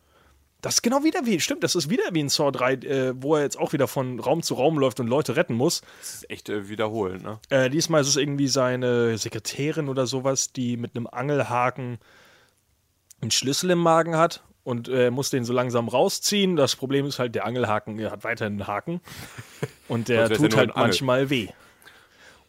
[0.60, 3.36] Das ist genau wieder wie, stimmt, das ist wieder wie in Saw 3, äh, wo
[3.36, 5.82] er jetzt auch wieder von Raum zu Raum läuft und Leute retten muss.
[6.00, 7.38] Das ist echt äh, wiederholen, ne?
[7.48, 11.98] Äh, diesmal ist es irgendwie seine Sekretärin oder sowas, die mit einem Angelhaken
[13.20, 16.56] einen Schlüssel im Magen hat und äh, muss den so langsam rausziehen.
[16.56, 19.00] Das Problem ist halt, der Angelhaken er hat weiterhin einen Haken
[19.88, 21.48] und der tut halt manchmal weh.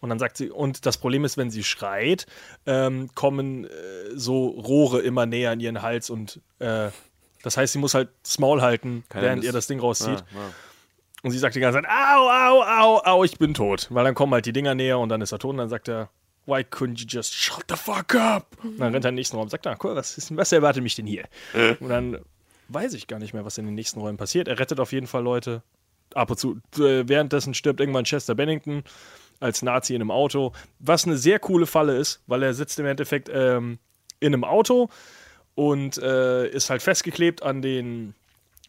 [0.01, 2.25] Und dann sagt sie, und das Problem ist, wenn sie schreit,
[2.65, 3.69] ähm, kommen äh,
[4.15, 6.89] so Rohre immer näher an ihren Hals und äh,
[7.43, 10.23] das heißt, sie muss halt das Maul halten, Keiner während ist- ihr das Ding rauszieht.
[10.35, 10.51] Ah, ah.
[11.23, 13.87] Und sie sagt die ganze Zeit, au, au, au, au, ich bin tot.
[13.91, 15.87] Weil dann kommen halt die Dinger näher und dann ist er tot und dann sagt
[15.87, 16.09] er,
[16.47, 18.47] why couldn't you just shut the fuck up?
[18.63, 20.51] Und dann rennt er in den nächsten Raum und sagt, na cool, was, ist, was
[20.51, 21.25] erwartet mich denn hier?
[21.79, 22.17] Und dann
[22.69, 24.47] weiß ich gar nicht mehr, was in den nächsten Räumen passiert.
[24.47, 25.61] Er rettet auf jeden Fall Leute.
[26.15, 28.83] Ab und zu, äh, währenddessen stirbt irgendwann Chester Bennington
[29.39, 32.85] als Nazi in einem Auto, was eine sehr coole Falle ist, weil er sitzt im
[32.87, 33.77] Endeffekt ähm,
[34.19, 34.89] in einem Auto
[35.55, 38.13] und äh, ist halt festgeklebt an den,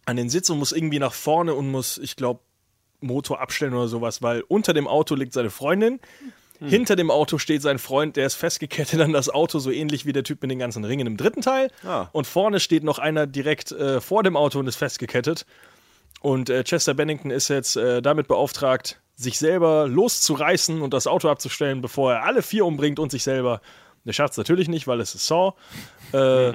[0.04, 2.40] an den Sitz und muss irgendwie nach vorne und muss, ich glaube,
[3.00, 6.00] Motor abstellen oder sowas, weil unter dem Auto liegt seine Freundin.
[6.64, 10.12] Hinter dem Auto steht sein Freund, der ist festgekettet an das Auto, so ähnlich wie
[10.12, 11.70] der Typ mit den ganzen Ringen im dritten Teil.
[11.84, 12.06] Ah.
[12.12, 15.44] Und vorne steht noch einer direkt äh, vor dem Auto und ist festgekettet.
[16.20, 21.28] Und äh, Chester Bennington ist jetzt äh, damit beauftragt, sich selber loszureißen und das Auto
[21.28, 23.60] abzustellen, bevor er alle vier umbringt und sich selber.
[24.04, 25.54] Der schafft es natürlich nicht, weil es ist Saw.
[26.12, 26.52] Äh,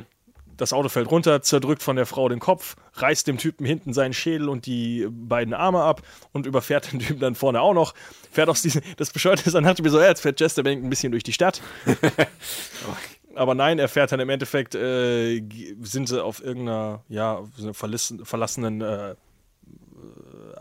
[0.58, 4.14] Das Auto fällt runter, zerdrückt von der Frau den Kopf, reißt dem Typen hinten seinen
[4.14, 6.02] Schädel und die beiden Arme ab
[6.34, 7.94] und überfährt den Typen dann vorne auch noch.
[8.32, 10.64] Fährt aus diesem, das Bescheuerte ist, dann dachte ich mir so, ja, jetzt fährt Chester
[10.64, 11.62] Bennington ein bisschen durch die Stadt.
[13.36, 15.42] Aber nein, er fährt dann im Endeffekt, äh,
[15.82, 19.16] sind sie auf irgendeiner, ja, verlassenen äh,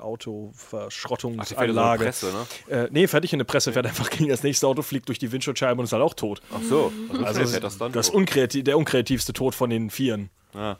[0.06, 2.04] Ach, Autoverschrottungsanlage.
[2.04, 2.32] Presse,
[2.68, 2.74] ne?
[2.74, 5.32] Äh, nee, fertig in eine Presse, fährt einfach gegen das nächste Auto, fliegt durch die
[5.32, 6.40] Windschutzscheibe und ist halt auch tot.
[6.54, 6.92] Ach so.
[7.12, 7.92] Also, Also das dann.
[7.92, 10.30] das unkreativ, der unkreativste Tod von den Vieren.
[10.54, 10.76] Ah.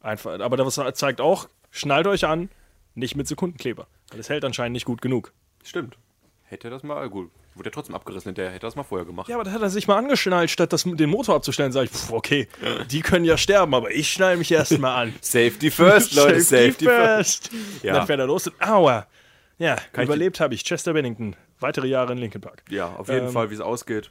[0.00, 0.40] Einfach.
[0.40, 2.48] Aber das zeigt auch, schnallt euch an,
[2.94, 3.86] nicht mit Sekundenkleber.
[4.10, 5.32] Weil es hält anscheinend nicht gut genug.
[5.64, 5.96] Stimmt.
[6.44, 9.28] Hätte das mal, gut, wurde er trotzdem abgerissen hinterher, hätte er das mal vorher gemacht.
[9.28, 11.90] Ja, aber da hat er sich mal angeschnallt, statt das, den Motor abzustellen, sage ich,
[11.92, 12.48] pff, okay,
[12.90, 15.14] die können ja sterben, aber ich schnall mich erstmal an.
[15.20, 17.50] Safety first, Leute, safety, first.
[17.82, 17.88] Ja.
[17.88, 17.92] Ja.
[17.98, 19.06] Dann fährt er los und aua.
[19.58, 20.64] Ja, Kann überlebt habe ich.
[20.64, 21.36] Chester Bennington.
[21.60, 22.64] Weitere Jahre in Linkin Park.
[22.68, 24.10] Ja, auf jeden Ähm, Fall, wie es ausgeht.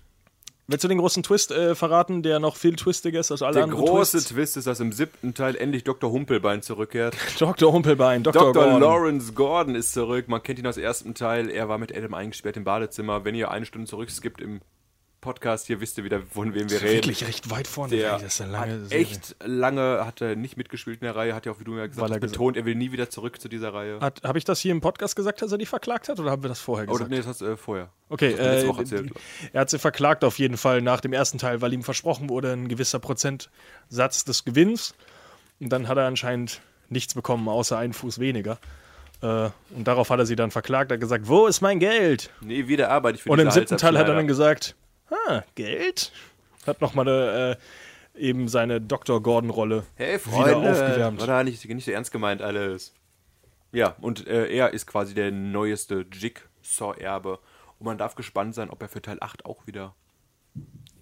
[0.68, 3.64] Willst du den großen Twist äh, verraten, der noch viel twistiger ist als alle Der
[3.64, 4.30] anderen große Twists?
[4.30, 6.12] Twist ist, dass im siebten Teil endlich Dr.
[6.12, 7.16] Humpelbein zurückkehrt.
[7.40, 7.74] Dr.
[7.74, 8.54] Humpelbein, Dr.
[8.54, 8.54] Dr.
[8.54, 8.82] Gordon.
[8.82, 10.28] Lawrence Gordon ist zurück.
[10.28, 11.50] Man kennt ihn aus dem ersten Teil.
[11.50, 13.26] Er war mit Adam eingesperrt im Badezimmer.
[13.26, 14.62] Wenn ihr eine Stunde zurückskippt im
[15.22, 16.96] Podcast, hier wisst ihr wieder, von wem wir reden.
[16.96, 17.96] Wirklich recht weit vorne.
[17.96, 21.36] Der das ist eine lange hat echt lange hat er nicht mitgespielt in der Reihe,
[21.36, 23.48] hat ja auch, wie du ja gesagt hast, betont, er will nie wieder zurück zu
[23.48, 24.00] dieser Reihe.
[24.02, 26.50] Habe ich das hier im Podcast gesagt, dass er die verklagt hat, oder haben wir
[26.50, 27.12] das vorher Oder gesagt?
[27.12, 27.90] nee, das hast du äh, vorher.
[28.10, 29.12] Okay, das äh, erzählt.
[29.54, 32.52] er hat sie verklagt auf jeden Fall nach dem ersten Teil, weil ihm versprochen wurde,
[32.52, 34.96] ein gewisser Prozentsatz des Gewinns.
[35.60, 38.58] Und dann hat er anscheinend nichts bekommen, außer einen Fuß weniger.
[39.22, 42.32] Äh, und darauf hat er sie dann verklagt, hat gesagt, wo ist mein Geld?
[42.42, 44.76] Nee, wieder arbeite ich für Und im siebten Teil hat er dann gesagt,
[45.12, 46.12] ah, Geld?
[46.66, 47.58] Hat nochmal
[48.16, 49.22] äh, eben seine Dr.
[49.22, 51.20] Gordon-Rolle Hey, wieder aufgewärmt.
[51.20, 52.94] War da nicht, nicht so ernst gemeint alles.
[53.72, 57.40] Ja, und äh, er ist quasi der neueste Jigsaw-Erbe.
[57.80, 59.96] Und man darf gespannt sein, ob er für Teil 8 auch wieder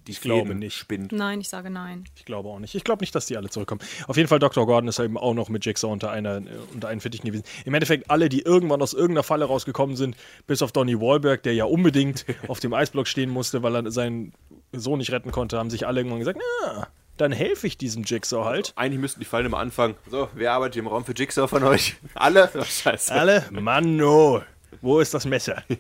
[0.10, 0.76] die Ich glaube nicht.
[0.76, 1.11] spinnt.
[1.11, 2.03] Nein, ich sage nein.
[2.15, 2.73] Ich glaube auch nicht.
[2.76, 3.81] Ich glaube nicht, dass die alle zurückkommen.
[4.07, 4.65] Auf jeden Fall, Dr.
[4.65, 7.44] Gordon ist eben auch noch mit Jigsaw unter, einer, äh, unter einen Fittichen gewesen.
[7.65, 10.15] Im Endeffekt alle, die irgendwann aus irgendeiner Falle rausgekommen sind,
[10.48, 14.34] bis auf Donny Wahlberg, der ja unbedingt auf dem Eisblock stehen musste, weil er seinen
[14.72, 16.88] Sohn nicht retten konnte, haben sich alle irgendwann gesagt, na,
[17.18, 18.73] dann helfe ich diesem Jigsaw halt.
[18.76, 19.95] Eigentlich müssten die Fallen immer anfangen.
[20.10, 21.95] So, wer arbeitet im Raum für Jigsaw von euch?
[22.15, 22.49] Alle?
[22.56, 23.14] Oh, scheiße.
[23.14, 23.45] Alle?
[23.52, 24.41] Mann, no.
[24.81, 25.64] Wo ist das Messer?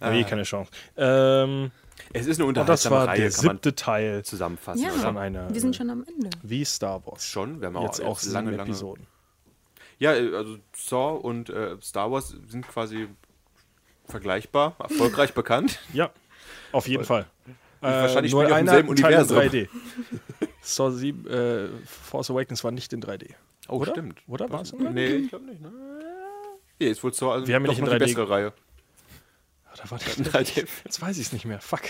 [0.00, 0.70] Nee, keine Chance.
[0.96, 1.70] Ähm,
[2.12, 4.82] Es ist eine und das unterhaltsame war Reihe, der siebte Teil zusammenfassen.
[4.82, 5.00] Ja, oder?
[5.00, 6.30] von einer, wir sind schon am Ende.
[6.42, 7.24] wie Star Wars.
[7.26, 9.06] Schon, wir haben auch Jetzt auch jetzt lange, lange Episoden.
[9.98, 13.08] Ja, äh, also Saw und äh, Star Wars sind quasi
[14.06, 15.80] vergleichbar, erfolgreich bekannt.
[15.92, 16.10] Ja,
[16.72, 17.26] auf jeden Fall.
[17.80, 19.38] Äh, wahrscheinlich nur einer Teil in Universum.
[19.38, 19.68] 3D.
[20.62, 23.34] Saw 7, äh, Force Awakens war nicht in 3D.
[23.68, 23.92] Oh, Oder?
[23.92, 24.22] stimmt.
[24.26, 24.90] Oder war es in 3D?
[24.90, 25.60] Nee, ich glaube nicht.
[25.60, 25.70] Ne?
[26.80, 28.52] Nee, ist wohl Saw, also Wir haben nicht in 3D bessere Reihe.
[29.76, 30.66] Da war In 3D.
[30.84, 31.60] Jetzt weiß ich es nicht mehr.
[31.60, 31.82] Fuck.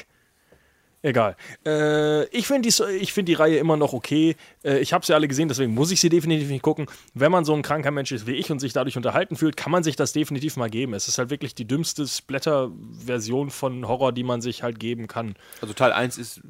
[1.03, 1.37] Egal.
[1.67, 4.37] Äh, ich finde die, ich find die Reihe immer noch okay.
[4.65, 6.87] Äh, ich habe sie alle gesehen, deswegen muss ich sie definitiv nicht gucken.
[7.13, 9.71] Wenn man so ein kranker Mensch ist wie ich und sich dadurch unterhalten fühlt, kann
[9.71, 10.95] man sich das definitiv mal geben.
[10.95, 15.35] Es ist halt wirklich die dümmste Splatter-Version von Horror, die man sich halt geben kann.
[15.61, 16.41] Also Teil 1 ist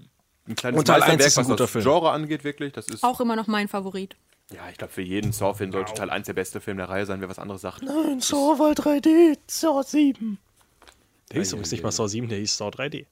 [0.47, 1.85] ein kleines Und Teil 1 Meisterwerk, ist ein was guter das Film.
[1.85, 2.73] Genre angeht, wirklich.
[2.73, 4.15] Das ist, Auch immer noch mein Favorit.
[4.53, 7.21] ja, ich glaube, für jeden Saw-Film sollte Teil 1 der beste Film der Reihe sein,
[7.21, 7.83] wer was anderes sagt.
[7.83, 10.39] Nein, Saw war 3D, Saw 7.
[11.35, 13.07] Der hieß übrigens nicht mal Saw 7, der hieß Saw 3D.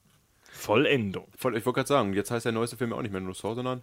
[0.51, 1.27] Vollendung.
[1.36, 3.35] Voll, ich wollte gerade sagen, jetzt heißt der neueste Film ja auch nicht mehr nur
[3.35, 3.82] Saw, sondern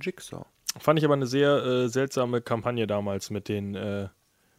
[0.00, 0.44] Jigsaw.
[0.78, 4.08] Fand ich aber eine sehr äh, seltsame Kampagne damals mit den, äh,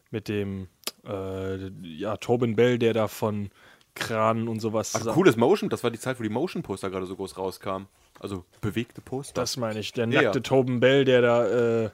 [0.10, 0.68] mit dem,
[1.08, 3.49] äh, ja, Tobin Bell, der da von
[3.95, 4.94] Kranen und sowas.
[4.95, 7.88] Ach, cooles Motion, das war die Zeit, wo die Motion-Poster gerade so groß rauskamen.
[8.20, 9.34] Also bewegte Poster.
[9.40, 9.94] Das meine ich.
[9.94, 10.44] Der nackte ja.
[10.44, 11.90] Tobin Bell, der da äh,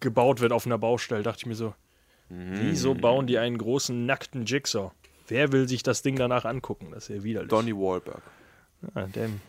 [0.00, 1.74] gebaut wird auf einer Baustelle, dachte ich mir so,
[2.30, 2.60] Mhm.
[2.60, 4.92] wieso bauen die einen großen nackten Jigsaw?
[5.30, 6.88] Wer will sich das Ding danach angucken?
[6.92, 7.48] Das ist ja widerlich.
[7.50, 8.22] Donny Wahlberg.
[8.94, 9.40] Ja, dem,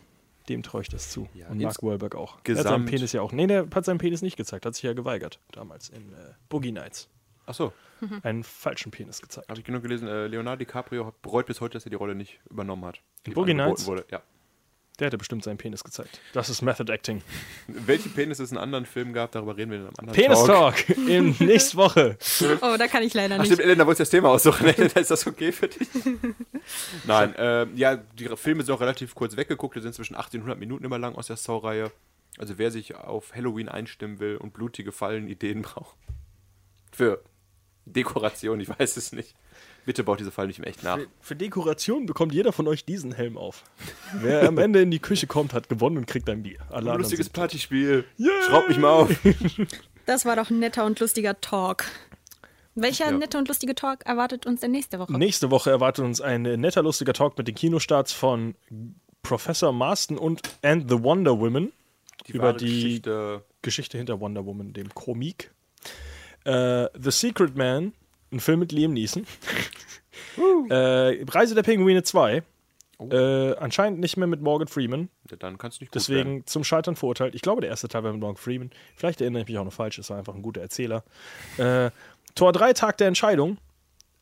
[0.48, 1.28] dem traue ich das zu.
[1.34, 2.38] Ja, und Mark Wahlberg auch.
[2.44, 3.32] Er hat seinen Penis ja auch.
[3.32, 4.64] Nee, der hat seinen Penis nicht gezeigt.
[4.66, 5.38] Hat sich ja geweigert.
[5.52, 6.16] Damals in äh,
[6.48, 7.08] Boogie Nights.
[7.46, 7.72] Achso,
[8.22, 9.48] Einen falschen Penis gezeigt.
[9.48, 10.06] habe ich genug gelesen.
[10.06, 13.00] Äh, Leonardo DiCaprio hat- bereut bis heute, dass er die Rolle nicht übernommen hat.
[13.26, 13.86] die ihm Boogie Nights?
[13.86, 14.04] Wurde.
[14.10, 14.22] Ja.
[14.98, 16.20] Der hätte bestimmt seinen Penis gezeigt.
[16.34, 17.22] Das ist Method Acting.
[17.66, 20.86] Welche Penis es in anderen Filmen gab, darüber reden wir in einem anderen Penis Talk.
[20.86, 22.18] Talk in nächste Woche.
[22.60, 23.46] Oh, da kann ich leider Ach nicht.
[23.46, 24.66] stimmt, Elena, wolltest du das Thema aussuchen?
[24.76, 25.88] Elena, ist das okay für dich?
[27.06, 29.76] Nein, äh, ja, die Filme sind auch relativ kurz weggeguckt.
[29.76, 31.90] Die sind zwischen 80 und 100 Minuten immer lang aus der Saw-Reihe.
[32.38, 35.96] Also wer sich auf Halloween einstimmen will und blutige Fallenideen braucht.
[36.92, 37.22] Für
[37.86, 39.34] Dekoration, ich weiß es nicht.
[39.84, 40.98] Bitte baut diese Fallen nicht im echt nach.
[41.20, 43.64] Für Dekoration bekommt jeder von euch diesen Helm auf.
[44.14, 46.58] Wer am Ende in die Küche kommt, hat gewonnen und kriegt ein Bier.
[46.70, 48.04] Alle Lustiges Partyspiel.
[48.46, 49.10] Schraub mich mal auf.
[50.04, 51.84] Das war doch ein netter und lustiger Talk.
[52.74, 53.16] Welcher Ja.
[53.16, 55.12] nette und lustige Talk erwartet uns denn nächste Woche?
[55.16, 58.56] Nächste Woche erwartet uns ein netter, lustiger Talk mit den Kinostarts von
[59.22, 61.70] Professor Marston und And the Wonder Woman.
[62.26, 63.44] Die über die Geschichte.
[63.62, 65.52] Geschichte hinter Wonder Woman, dem Komik.
[66.44, 67.92] Äh, The Secret Man,
[68.32, 69.26] ein Film mit Liam Neeson.
[70.70, 72.42] äh, Reise der Pinguine 2.
[73.10, 75.08] Äh, anscheinend nicht mehr mit Morgan Freeman.
[75.30, 76.46] Ja, Dann kannst du nicht gut Deswegen werden.
[76.46, 77.34] zum Scheitern verurteilt.
[77.34, 78.70] Ich glaube, der erste Teil war mit Morgan Freeman.
[78.96, 79.98] Vielleicht erinnere ich mich auch noch falsch.
[79.98, 81.02] Es war einfach ein guter Erzähler.
[81.56, 81.90] Äh,
[82.34, 83.58] Tor 3, Tag der Entscheidung.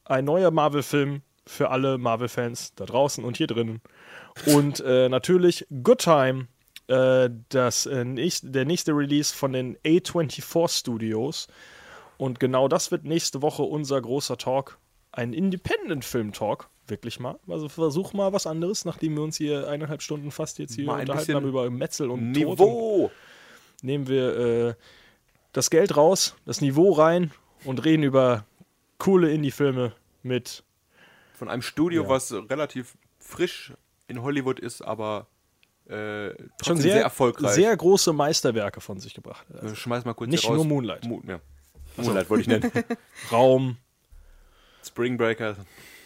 [0.04, 3.80] Ein neuer Marvel-Film für alle Marvel-Fans da draußen und hier drinnen.
[4.46, 6.48] Und äh, natürlich Good Time.
[6.86, 11.48] Äh, das, äh, nächst, der nächste Release von den A24 Studios.
[12.20, 14.78] Und genau das wird nächste Woche unser großer Talk.
[15.10, 16.68] Ein Independent-Film-Talk.
[16.86, 17.38] Wirklich mal.
[17.48, 21.00] Also versuch mal was anderes, nachdem wir uns hier eineinhalb Stunden fast jetzt hier Mal
[21.00, 23.10] unterhalten haben über Metzel und Tod und Niveau.
[23.80, 24.74] nehmen wir äh,
[25.52, 27.30] das Geld raus, das Niveau rein
[27.64, 28.44] und reden über
[28.98, 29.92] coole Indie-Filme
[30.22, 30.62] mit.
[31.32, 32.08] Von einem Studio, Ja.
[32.10, 33.72] was relativ frisch
[34.08, 35.26] in Hollywood ist, aber
[35.88, 36.30] äh,
[36.62, 37.52] Schon sehr, sehr, erfolgreich.
[37.54, 39.46] sehr große Meisterwerke von sich gebracht.
[39.50, 40.56] Äh, Schmeiß mal kurz Nicht raus.
[40.56, 41.04] nur Moonlight.
[41.06, 41.40] Mo ja.
[41.96, 42.70] Moonlight wollte ich nennen.
[43.32, 43.76] Raum,
[44.84, 45.56] Spring Breakers.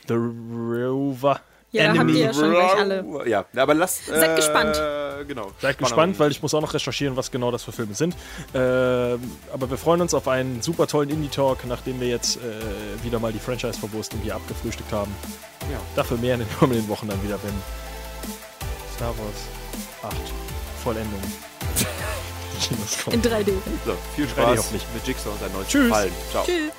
[0.07, 1.41] The Rover,
[1.71, 3.29] Ja, da habt ihr ja schon gleich alle.
[3.29, 4.05] Ja, aber lass.
[4.07, 4.81] Seid äh, gespannt.
[5.27, 5.51] Genau.
[5.61, 8.15] Seid gespannt, weil ich muss auch noch recherchieren, was genau das für Filme sind.
[8.55, 9.21] Ähm,
[9.53, 12.41] aber wir freuen uns auf einen super tollen Indie-Talk, nachdem wir jetzt äh,
[13.03, 15.15] wieder mal die Franchise-Verwurstung hier abgefrühstückt haben.
[15.73, 15.81] Ja.
[15.97, 17.55] Dafür mehr in den kommenden Wochen dann wieder, wenn
[18.95, 19.49] Star Wars
[20.03, 20.17] 8
[20.83, 21.21] Vollendung.
[23.11, 23.53] In 3D.
[23.85, 24.83] So, viel 3D Spaß hoffentlich.
[24.95, 25.89] mit Jigsaw und seinen neuen Tschüss.
[25.91, 26.13] Fallen.
[26.31, 26.45] Ciao.
[26.45, 26.73] Tschüss.